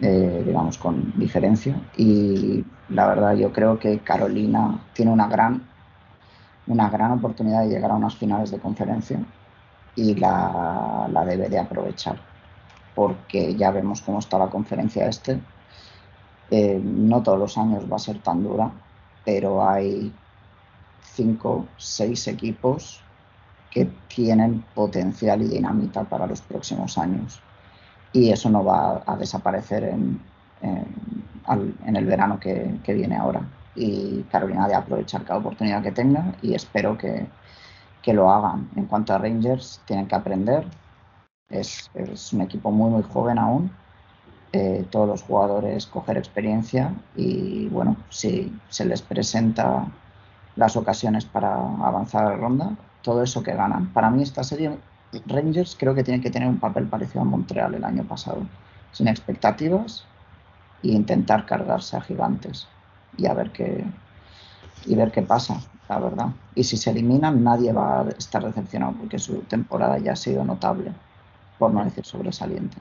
eh, 0.00 0.42
digamos, 0.44 0.78
con 0.78 1.12
diferencia. 1.16 1.80
Y 1.96 2.64
la 2.88 3.06
verdad, 3.06 3.34
yo 3.34 3.52
creo 3.52 3.78
que 3.78 4.00
Carolina 4.00 4.80
tiene 4.92 5.12
una 5.12 5.28
gran, 5.28 5.62
una 6.66 6.90
gran 6.90 7.12
oportunidad 7.12 7.62
de 7.62 7.68
llegar 7.68 7.90
a 7.90 7.94
unas 7.94 8.16
finales 8.16 8.50
de 8.50 8.58
conferencia 8.58 9.20
y 9.96 10.14
la, 10.16 11.08
debe 11.26 11.48
de 11.48 11.58
aprovechar, 11.58 12.16
porque 12.94 13.54
ya 13.54 13.70
vemos 13.70 14.02
cómo 14.02 14.18
está 14.18 14.38
la 14.38 14.48
conferencia 14.48 15.06
este. 15.06 15.40
Eh, 16.50 16.80
no 16.82 17.22
todos 17.22 17.38
los 17.38 17.56
años 17.56 17.90
va 17.90 17.96
a 17.96 18.00
ser 18.00 18.18
tan 18.20 18.42
dura, 18.42 18.70
pero 19.24 19.66
hay 19.66 20.12
cinco, 21.02 21.66
seis 21.76 22.26
equipos 22.26 23.00
que 23.70 23.88
tienen 24.08 24.64
potencial 24.74 25.42
y 25.42 25.48
dinamita 25.48 26.04
para 26.04 26.26
los 26.26 26.40
próximos 26.42 26.98
años. 26.98 27.40
Y 28.14 28.30
eso 28.30 28.48
no 28.48 28.64
va 28.64 29.02
a 29.04 29.16
desaparecer 29.16 29.84
en, 29.84 30.18
en, 30.62 31.96
el 31.96 32.06
verano 32.06 32.40
que, 32.40 32.78
que, 32.82 32.94
viene 32.94 33.16
ahora. 33.16 33.42
Y 33.74 34.22
Carolina 34.30 34.66
de 34.68 34.74
aprovechar 34.74 35.24
cada 35.24 35.40
oportunidad 35.40 35.82
que 35.82 35.90
tenga 35.92 36.32
y 36.40 36.54
espero 36.54 36.96
que, 36.96 37.26
que 38.04 38.12
lo 38.12 38.30
hagan. 38.30 38.68
En 38.76 38.84
cuanto 38.84 39.14
a 39.14 39.18
Rangers, 39.18 39.80
tienen 39.86 40.06
que 40.06 40.14
aprender. 40.14 40.66
Es, 41.48 41.90
un 42.32 42.42
equipo 42.42 42.70
muy, 42.70 42.90
muy 42.90 43.02
joven 43.02 43.38
aún. 43.38 43.70
Eh, 44.52 44.84
todos 44.90 45.08
los 45.08 45.22
jugadores 45.22 45.86
coger 45.86 46.16
experiencia 46.16 46.94
y, 47.16 47.66
bueno, 47.68 47.96
si 48.10 48.56
se 48.68 48.84
les 48.84 49.02
presenta 49.02 49.86
las 50.54 50.76
ocasiones 50.76 51.24
para 51.24 51.54
avanzar 51.54 52.26
a 52.26 52.30
la 52.30 52.36
ronda, 52.36 52.76
todo 53.02 53.22
eso 53.22 53.42
que 53.42 53.54
ganan. 53.54 53.92
Para 53.92 54.10
mí, 54.10 54.22
esta 54.22 54.44
serie 54.44 54.78
Rangers 55.26 55.76
creo 55.78 55.94
que 55.94 56.04
tiene 56.04 56.20
que 56.20 56.30
tener 56.30 56.48
un 56.48 56.58
papel 56.58 56.86
parecido 56.86 57.22
a 57.22 57.24
Montreal 57.24 57.74
el 57.74 57.84
año 57.84 58.04
pasado, 58.04 58.42
sin 58.92 59.08
expectativas 59.08 60.04
e 60.82 60.88
intentar 60.88 61.46
cargarse 61.46 61.96
a 61.96 62.00
gigantes 62.00 62.68
y 63.16 63.26
a 63.26 63.34
ver 63.34 63.50
qué, 63.50 63.84
y 64.86 64.94
ver 64.94 65.10
qué 65.12 65.22
pasa 65.22 65.60
la 65.88 65.98
verdad. 65.98 66.28
Y 66.54 66.64
si 66.64 66.76
se 66.76 66.90
eliminan, 66.90 67.42
nadie 67.42 67.72
va 67.72 68.00
a 68.00 68.08
estar 68.10 68.44
decepcionado 68.44 68.92
porque 68.92 69.18
su 69.18 69.40
temporada 69.42 69.98
ya 69.98 70.12
ha 70.12 70.16
sido 70.16 70.44
notable, 70.44 70.92
por 71.58 71.72
no 71.72 71.84
decir 71.84 72.04
sobresaliente. 72.04 72.78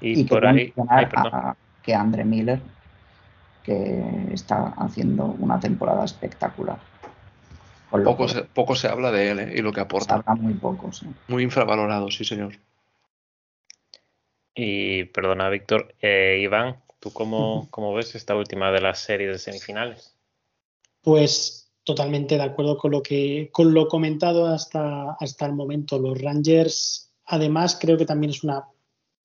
Y, 0.00 0.24
por 0.24 0.46
ahí, 0.46 0.74
que 1.82 1.94
Andre 1.94 2.24
Miller, 2.24 2.60
que 3.62 4.28
está 4.32 4.74
haciendo 4.76 5.34
una 5.38 5.58
temporada 5.58 6.04
espectacular. 6.04 6.78
Poco 8.02 8.28
se, 8.28 8.42
poco 8.42 8.74
se 8.74 8.88
habla 8.88 9.12
de 9.12 9.30
él 9.30 9.38
¿eh? 9.40 9.52
y 9.56 9.62
lo 9.62 9.72
que 9.72 9.80
aporta. 9.80 10.14
Se 10.14 10.30
habla 10.30 10.34
muy 10.42 10.54
poco, 10.54 10.92
sí. 10.92 11.06
Muy 11.28 11.42
infravalorado, 11.42 12.10
sí, 12.10 12.24
señor. 12.24 12.54
Y 14.54 15.04
perdona, 15.04 15.48
Víctor. 15.48 15.94
Eh, 16.00 16.40
Iván, 16.42 16.82
¿tú 17.00 17.12
cómo, 17.12 17.68
cómo 17.70 17.94
ves 17.94 18.14
esta 18.14 18.34
última 18.34 18.70
de 18.70 18.80
las 18.80 19.00
series 19.00 19.32
de 19.32 19.38
semifinales? 19.38 20.16
Pues 21.02 21.64
totalmente 21.84 22.36
de 22.36 22.42
acuerdo 22.42 22.78
con 22.78 22.90
lo 22.90 23.02
que 23.02 23.50
con 23.52 23.74
lo 23.74 23.88
comentado 23.88 24.46
hasta, 24.46 25.12
hasta 25.20 25.46
el 25.46 25.52
momento. 25.52 25.98
Los 25.98 26.20
Rangers, 26.20 27.12
además, 27.26 27.78
creo 27.80 27.98
que 27.98 28.06
también 28.06 28.30
es 28.30 28.42
una 28.42 28.64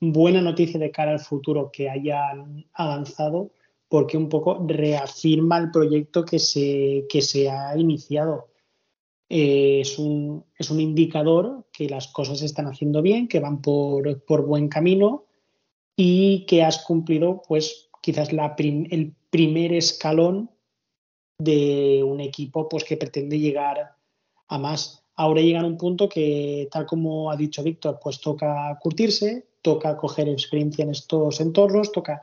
buena 0.02 0.42
noticia 0.42 0.80
de 0.80 0.92
cara 0.92 1.12
al 1.12 1.20
futuro 1.20 1.72
que 1.72 1.90
hayan 1.90 2.66
avanzado, 2.74 3.52
porque 3.88 4.18
un 4.18 4.30
poco 4.30 4.64
reafirma 4.68 5.58
el 5.58 5.72
proyecto 5.72 6.26
que 6.26 6.40
se, 6.40 7.06
que 7.10 7.22
se 7.22 7.50
ha 7.50 7.78
iniciado. 7.78 8.49
Eh, 9.30 9.82
es, 9.82 10.00
un, 10.00 10.44
es, 10.58 10.72
un, 10.72 10.80
indicador 10.80 11.68
que 11.72 11.88
las 11.88 12.08
cosas 12.08 12.40
se 12.40 12.46
están 12.46 12.66
haciendo 12.66 13.04
bien, 13.04 13.28
que 13.28 13.40
van 13.40 13.62
por, 13.62 14.24
por 14.26 14.46
buen 14.46 14.70
camino 14.70 15.26
y 15.96 16.46
que 16.48 16.64
has 16.64 16.84
cumplido, 16.84 17.44
pues, 17.48 17.90
quizás 18.02 18.34
la 18.34 18.56
el 18.58 19.14
primer 19.30 19.74
escalón 19.74 20.50
de 21.38 22.04
un 22.04 22.20
equipo 22.20 22.68
pues, 22.68 22.84
que 22.84 22.98
pretende 22.98 23.40
llegar 23.40 23.96
a 24.48 24.58
más. 24.58 25.06
Ahora 25.16 25.42
llegan 25.42 25.66
a 25.66 25.68
un 25.68 25.78
punto 25.78 26.10
que, 26.10 26.68
tal 26.72 26.86
como 26.86 27.30
ha 27.30 27.36
dicho 27.36 27.62
Víctor, 27.62 28.00
pues 28.02 28.20
toca 28.20 28.78
curtirse, 28.82 29.48
toca 29.62 29.98
coger 29.98 30.30
experiencia 30.30 30.84
en 30.84 30.92
estos 30.92 31.40
entornos, 31.42 31.92
toca 31.92 32.22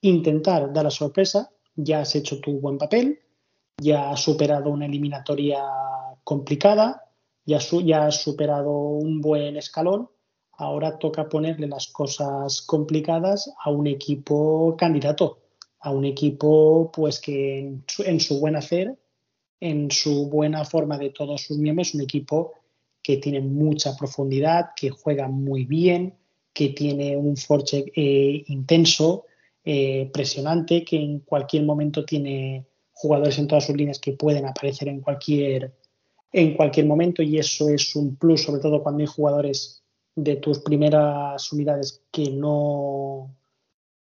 intentar 0.00 0.72
dar 0.72 0.84
la 0.84 0.90
sorpresa. 0.90 1.50
Ya 1.76 2.00
has 2.00 2.14
hecho 2.14 2.40
tu 2.40 2.60
buen 2.60 2.78
papel, 2.78 3.20
ya 3.76 4.10
has 4.10 4.20
superado 4.20 4.70
una 4.70 4.86
eliminatoria 4.86 5.62
complicada, 6.24 7.04
ya, 7.44 7.58
has 7.58 8.22
superado 8.22 8.70
un 8.72 9.20
buen 9.20 9.56
escalón. 9.56 10.08
Ahora 10.56 10.98
toca 10.98 11.28
ponerle 11.28 11.66
las 11.66 11.88
cosas 11.88 12.62
complicadas 12.62 13.52
a 13.64 13.70
un 13.70 13.86
equipo 13.86 14.76
candidato 14.78 15.44
a 15.84 15.90
un 15.90 16.06
equipo 16.06 16.90
pues 16.92 17.20
que 17.20 17.58
en 17.58 18.20
su, 18.20 18.40
buen 18.40 18.56
hacer, 18.56 18.96
en 19.60 19.90
su 19.90 20.30
buena 20.30 20.64
forma 20.64 20.96
de 20.96 21.10
todos 21.10 21.42
sus 21.42 21.58
miembros, 21.58 21.94
un 21.94 22.00
equipo 22.00 22.54
que 23.02 23.18
tiene 23.18 23.40
mucha 23.40 23.94
profundidad, 23.94 24.70
que 24.74 24.88
juega 24.88 25.28
muy 25.28 25.66
bien, 25.66 26.14
que 26.54 26.70
tiene 26.70 27.18
un 27.18 27.36
forche 27.36 27.84
eh, 27.94 28.44
intenso, 28.46 29.26
eh, 29.62 30.08
presionante, 30.10 30.84
que 30.84 30.96
en 30.96 31.18
cualquier 31.18 31.64
momento 31.64 32.02
tiene 32.06 32.64
jugadores 32.94 33.38
en 33.38 33.48
todas 33.48 33.66
sus 33.66 33.76
líneas 33.76 33.98
que 33.98 34.12
pueden 34.12 34.46
aparecer 34.46 34.88
en 34.88 35.00
cualquier, 35.00 35.74
en 36.32 36.54
cualquier 36.54 36.86
momento 36.86 37.22
y 37.22 37.38
eso 37.38 37.68
es 37.68 37.94
un 37.96 38.16
plus, 38.16 38.44
sobre 38.44 38.60
todo 38.60 38.82
cuando 38.82 39.02
hay 39.02 39.06
jugadores 39.06 39.82
de 40.16 40.36
tus 40.36 40.60
primeras 40.60 41.52
unidades 41.52 42.02
que 42.10 42.30
no, 42.30 43.34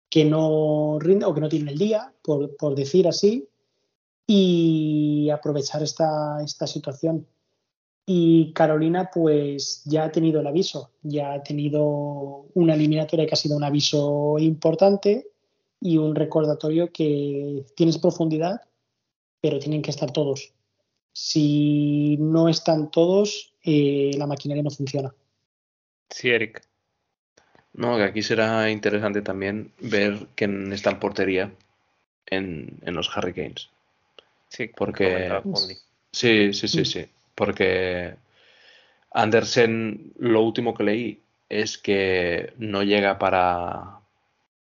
que 0.09 0.26
no 0.26 0.99
rinde 0.99 1.26
o 1.26 1.34
que 1.34 1.41
no 1.41 1.49
tiene 1.49 1.72
el 1.72 1.77
día, 1.77 2.13
por, 2.22 2.76
decir 2.76 3.07
así, 3.07 3.47
y 4.27 5.30
aprovechar 5.30 5.81
esta, 5.81 6.43
esta 6.43 6.68
situación. 6.68 7.26
Y 8.05 8.51
Carolina, 8.53 9.09
pues 9.13 9.84
ya 9.85 10.05
ha 10.05 10.11
tenido 10.11 10.41
el 10.41 10.47
aviso, 10.47 10.91
ya 11.01 11.34
ha 11.34 11.43
tenido 11.43 12.45
una 12.53 12.73
eliminatoria 12.73 13.26
que 13.26 13.34
ha 13.34 13.38
sido 13.38 13.55
un 13.55 13.63
aviso 13.63 14.38
importante 14.39 15.27
y 15.80 15.97
un 15.97 16.13
recordatorio 16.15 16.91
que 16.91 17.65
tienes 17.76 17.97
profundidad, 17.97 18.61
pero 19.41 19.59
tienen 19.59 19.81
que 19.81 19.91
estar 19.91 20.11
todos. 20.11 20.53
Si 21.13 22.15
no 22.19 22.47
están 22.47 22.91
todos, 22.91 23.53
eh, 23.63 24.11
la 24.18 24.27
maquinaria 24.27 24.63
no 24.63 24.69
funciona. 24.69 25.13
Sí, 26.09 26.30
Eric. 26.30 26.61
No, 27.73 27.97
que 27.97 28.03
aquí 28.03 28.22
será 28.22 28.69
interesante 28.69 29.22
también 29.22 29.72
ver 29.80 30.27
quién 30.35 30.72
está 30.73 30.91
en 30.91 30.99
portería 30.99 31.51
en, 32.26 32.80
los 32.85 33.15
Hurricanes. 33.15 33.69
Sí, 34.49 34.69
porque. 34.76 35.41
Sí, 36.11 36.53
sí, 36.53 36.68
sí, 36.68 36.85
sí. 36.85 37.05
Porque 37.34 38.15
Andersen, 39.11 40.13
lo 40.18 40.41
último 40.41 40.73
que 40.73 40.84
leí, 40.84 41.22
es 41.47 41.77
que 41.77 42.53
no 42.57 42.84
llega 42.84 43.18
para, 43.18 44.01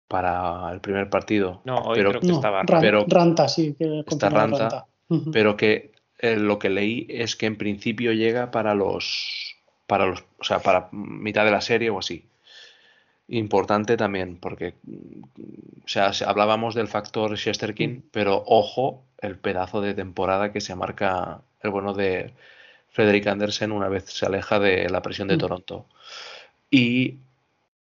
para 0.08 0.72
el 0.72 0.80
primer 0.82 1.10
partido. 1.10 1.62
No, 1.66 1.80
hoy 1.80 1.98
pero, 1.98 2.10
creo 2.12 2.22
que 2.22 2.28
No, 2.28 2.36
estaba 2.36 2.64
Ran- 2.64 2.82
pero- 2.82 3.06
Ranta, 3.08 3.48
sí. 3.48 3.76
Que 3.78 4.04
Está 4.08 4.30
Ranta, 4.30 4.86
pero 5.32 5.56
que 5.58 5.92
eh, 6.20 6.36
lo 6.38 6.58
que 6.60 6.70
leí 6.70 7.06
es 7.10 7.36
que 7.36 7.46
en 7.46 7.58
principio 7.58 8.12
llega 8.14 8.50
para 8.52 8.74
los 8.74 9.56
para 9.86 10.06
los 10.06 10.24
o 10.40 10.44
sea 10.44 10.60
para 10.60 10.90
mitad 10.92 11.46
de 11.46 11.52
la 11.52 11.62
serie 11.62 11.90
o 11.90 12.00
así 12.00 12.26
importante 13.30 13.98
también 13.98 14.38
porque 14.38 14.74
mm, 14.84 15.22
o 15.86 15.88
sea 15.88 16.14
se- 16.14 16.26
hablábamos 16.26 16.76
del 16.76 16.88
factor 16.88 17.38
Chesterkin 17.38 18.04
pero 18.12 18.44
ojo 18.48 19.04
el 19.22 19.38
pedazo 19.38 19.80
de 19.82 19.94
temporada 19.94 20.52
que 20.52 20.62
se 20.62 20.76
marca 20.76 21.42
el 21.62 21.70
bueno 21.70 21.94
de 21.94 22.34
Frederick 22.90 23.28
Andersen 23.28 23.72
una 23.72 23.90
vez 23.90 24.06
se 24.06 24.26
aleja 24.26 24.60
de 24.60 24.90
la 24.90 25.02
presión 25.02 25.28
de 25.28 25.36
Mm. 25.36 25.40
Toronto 25.40 25.86
y 26.72 27.16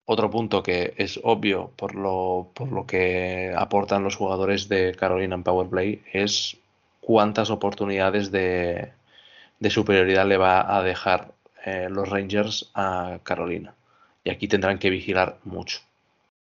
otro 0.07 0.31
punto 0.31 0.63
que 0.63 0.95
es 0.97 1.21
obvio 1.23 1.73
por 1.77 1.95
lo, 1.95 2.51
por 2.55 2.73
lo 2.73 2.87
que 2.87 3.53
aportan 3.57 4.05
los 4.05 4.17
jugadores 4.17 4.69
de 4.69 4.95
Carolina 4.95 5.35
en 5.35 5.43
Powerplay 5.43 6.03
es 6.13 6.57
cuántas 7.01 7.51
oportunidades 7.51 8.31
de, 8.31 8.93
de 9.59 9.71
superioridad 9.71 10.27
le 10.27 10.37
va 10.37 10.77
a 10.77 10.83
dejar 10.83 11.33
eh, 11.65 11.89
los 11.91 12.09
Rangers 12.09 12.71
a 12.75 13.19
Carolina. 13.25 13.75
Y 14.23 14.31
aquí 14.31 14.49
tendrán 14.49 14.79
que 14.79 14.91
vigilar 14.91 15.39
mucho. 15.45 15.81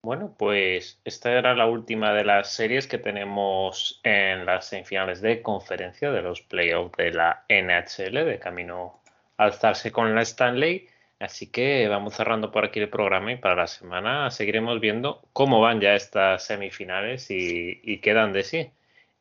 Bueno, 0.03 0.34
pues 0.36 0.99
esta 1.06 1.32
era 1.32 1.53
la 1.53 1.68
última 1.68 2.11
de 2.14 2.23
las 2.23 2.52
series 2.52 2.88
que 2.88 2.98
tenemos 2.98 3.99
en 4.03 4.45
las 4.45 4.65
semifinales 4.65 5.22
de 5.22 5.41
conferencia 5.41 6.11
de 6.11 6.22
los 6.23 6.41
playoffs 6.41 6.98
de 6.98 7.11
la 7.11 7.44
NHL, 7.48 8.26
de 8.26 8.40
camino 8.40 8.99
a 9.38 9.44
alzarse 9.44 9.91
con 9.91 10.15
la 10.15 10.23
Stanley. 10.23 10.88
Así 11.22 11.45
que 11.45 11.88
vamos 11.88 12.15
cerrando 12.15 12.52
por 12.52 12.65
aquí 12.65 12.80
el 12.80 12.89
programa 12.89 13.31
y 13.31 13.35
para 13.35 13.56
la 13.56 13.68
semana 13.68 14.31
seguiremos 14.31 14.80
viendo 14.80 15.22
cómo 15.34 15.61
van 15.61 15.80
ya 15.80 15.93
estas 15.93 16.43
semifinales 16.43 17.30
y, 17.30 17.80
y 17.84 17.99
qué 17.99 18.14
dan 18.14 18.34
de 18.34 18.43
sí. 18.43 18.72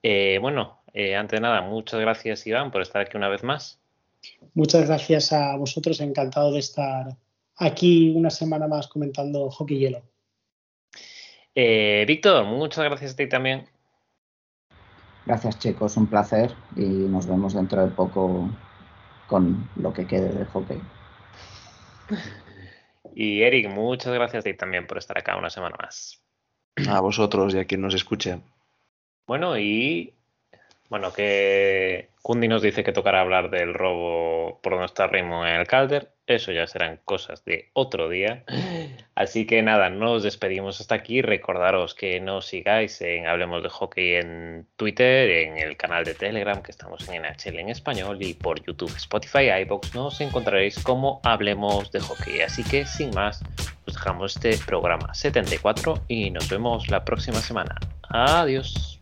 Eh, 0.03 0.39
bueno, 0.41 0.81
eh, 0.95 1.15
antes 1.15 1.37
de 1.37 1.43
nada, 1.43 1.61
muchas 1.61 2.01
gracias 2.01 2.47
Iván 2.47 2.71
por 2.71 2.81
estar 2.81 3.03
aquí 3.03 3.19
una 3.19 3.29
vez 3.29 3.45
más. 3.45 3.79
Muchas 4.55 4.87
gracias 4.87 5.31
a 5.35 5.55
vosotros, 5.57 6.01
encantado 6.01 6.53
de 6.53 6.61
estar 6.61 7.17
aquí 7.57 8.15
una 8.17 8.31
semana 8.31 8.67
más 8.67 8.89
comentando 8.89 9.51
hockey 9.51 9.79
hielo. 9.79 10.01
Eh, 11.55 12.07
Víctor, 12.09 12.47
muchas 12.47 12.83
gracias 12.83 13.13
a 13.13 13.17
ti 13.17 13.29
también. 13.29 13.67
Gracias 15.27 15.59
chicos, 15.59 15.99
un 15.99 16.07
placer 16.07 16.51
y 16.77 16.81
nos 16.81 17.27
vemos 17.27 17.53
dentro 17.53 17.85
de 17.85 17.91
poco 17.93 18.49
con 19.27 19.69
lo 19.77 19.93
que 19.93 20.07
quede 20.07 20.31
de 20.31 20.47
hockey. 20.47 20.81
Y 23.15 23.43
Eric, 23.43 23.69
muchas 23.69 24.13
gracias 24.13 24.41
a 24.41 24.45
ti 24.45 24.55
también 24.55 24.87
por 24.87 24.99
estar 24.99 25.19
acá 25.19 25.37
una 25.37 25.51
semana 25.51 25.77
más. 25.81 26.23
A 26.89 27.01
vosotros 27.01 27.55
y 27.55 27.59
a 27.59 27.65
quien 27.65 27.81
nos 27.81 27.95
escuche. 27.95 28.41
Bueno, 29.27 29.59
y 29.59 30.15
bueno, 30.89 31.13
que 31.13 32.11
Kundi 32.23 32.49
nos 32.49 32.63
dice 32.63 32.85
que 32.85 32.93
tocará 32.93 33.21
hablar 33.21 33.51
del 33.51 33.75
robo 33.75 34.61
por 34.63 34.73
donde 34.73 34.87
está 34.87 35.07
Raymond 35.07 35.49
en 35.49 35.61
el 35.61 35.67
Calder. 35.67 36.13
Eso 36.31 36.53
ya 36.53 36.65
serán 36.69 37.01
cosas 37.05 37.45
de 37.45 37.71
otro 37.73 38.09
día. 38.09 38.45
Así 39.17 39.49
que 39.49 39.63
nada, 39.63 39.91
nos 39.91 40.23
despedimos 40.23 40.81
hasta 40.81 40.95
aquí. 40.95 41.23
Recordaros 41.23 41.93
que 41.93 42.21
nos 42.21 42.47
sigáis 42.47 43.01
en 43.01 43.27
Hablemos 43.27 43.65
de 43.65 43.69
Hockey 43.69 44.15
en 44.15 44.65
Twitter, 44.77 45.29
en 45.29 45.59
el 45.59 45.77
canal 45.77 46.05
de 46.05 46.15
Telegram, 46.15 46.63
que 46.63 46.71
estamos 46.71 47.09
en 47.09 47.23
NHL 47.23 47.59
en 47.59 47.69
español, 47.69 48.19
y 48.21 48.35
por 48.35 48.65
YouTube, 48.65 48.95
Spotify, 48.97 49.51
iBox 49.63 49.93
nos 49.97 50.21
encontraréis 50.21 50.79
como 50.79 51.21
Hablemos 51.25 51.91
de 51.91 51.99
Hockey. 51.99 52.43
Así 52.43 52.63
que 52.63 52.87
sin 52.87 53.11
más, 53.11 53.43
os 53.89 53.95
dejamos 53.95 54.37
este 54.37 54.57
programa 54.65 55.13
74 55.13 56.05
y 56.07 56.31
nos 56.31 56.49
vemos 56.49 56.89
la 56.89 57.05
próxima 57.05 57.41
semana. 57.41 57.75
Adiós. 58.09 59.01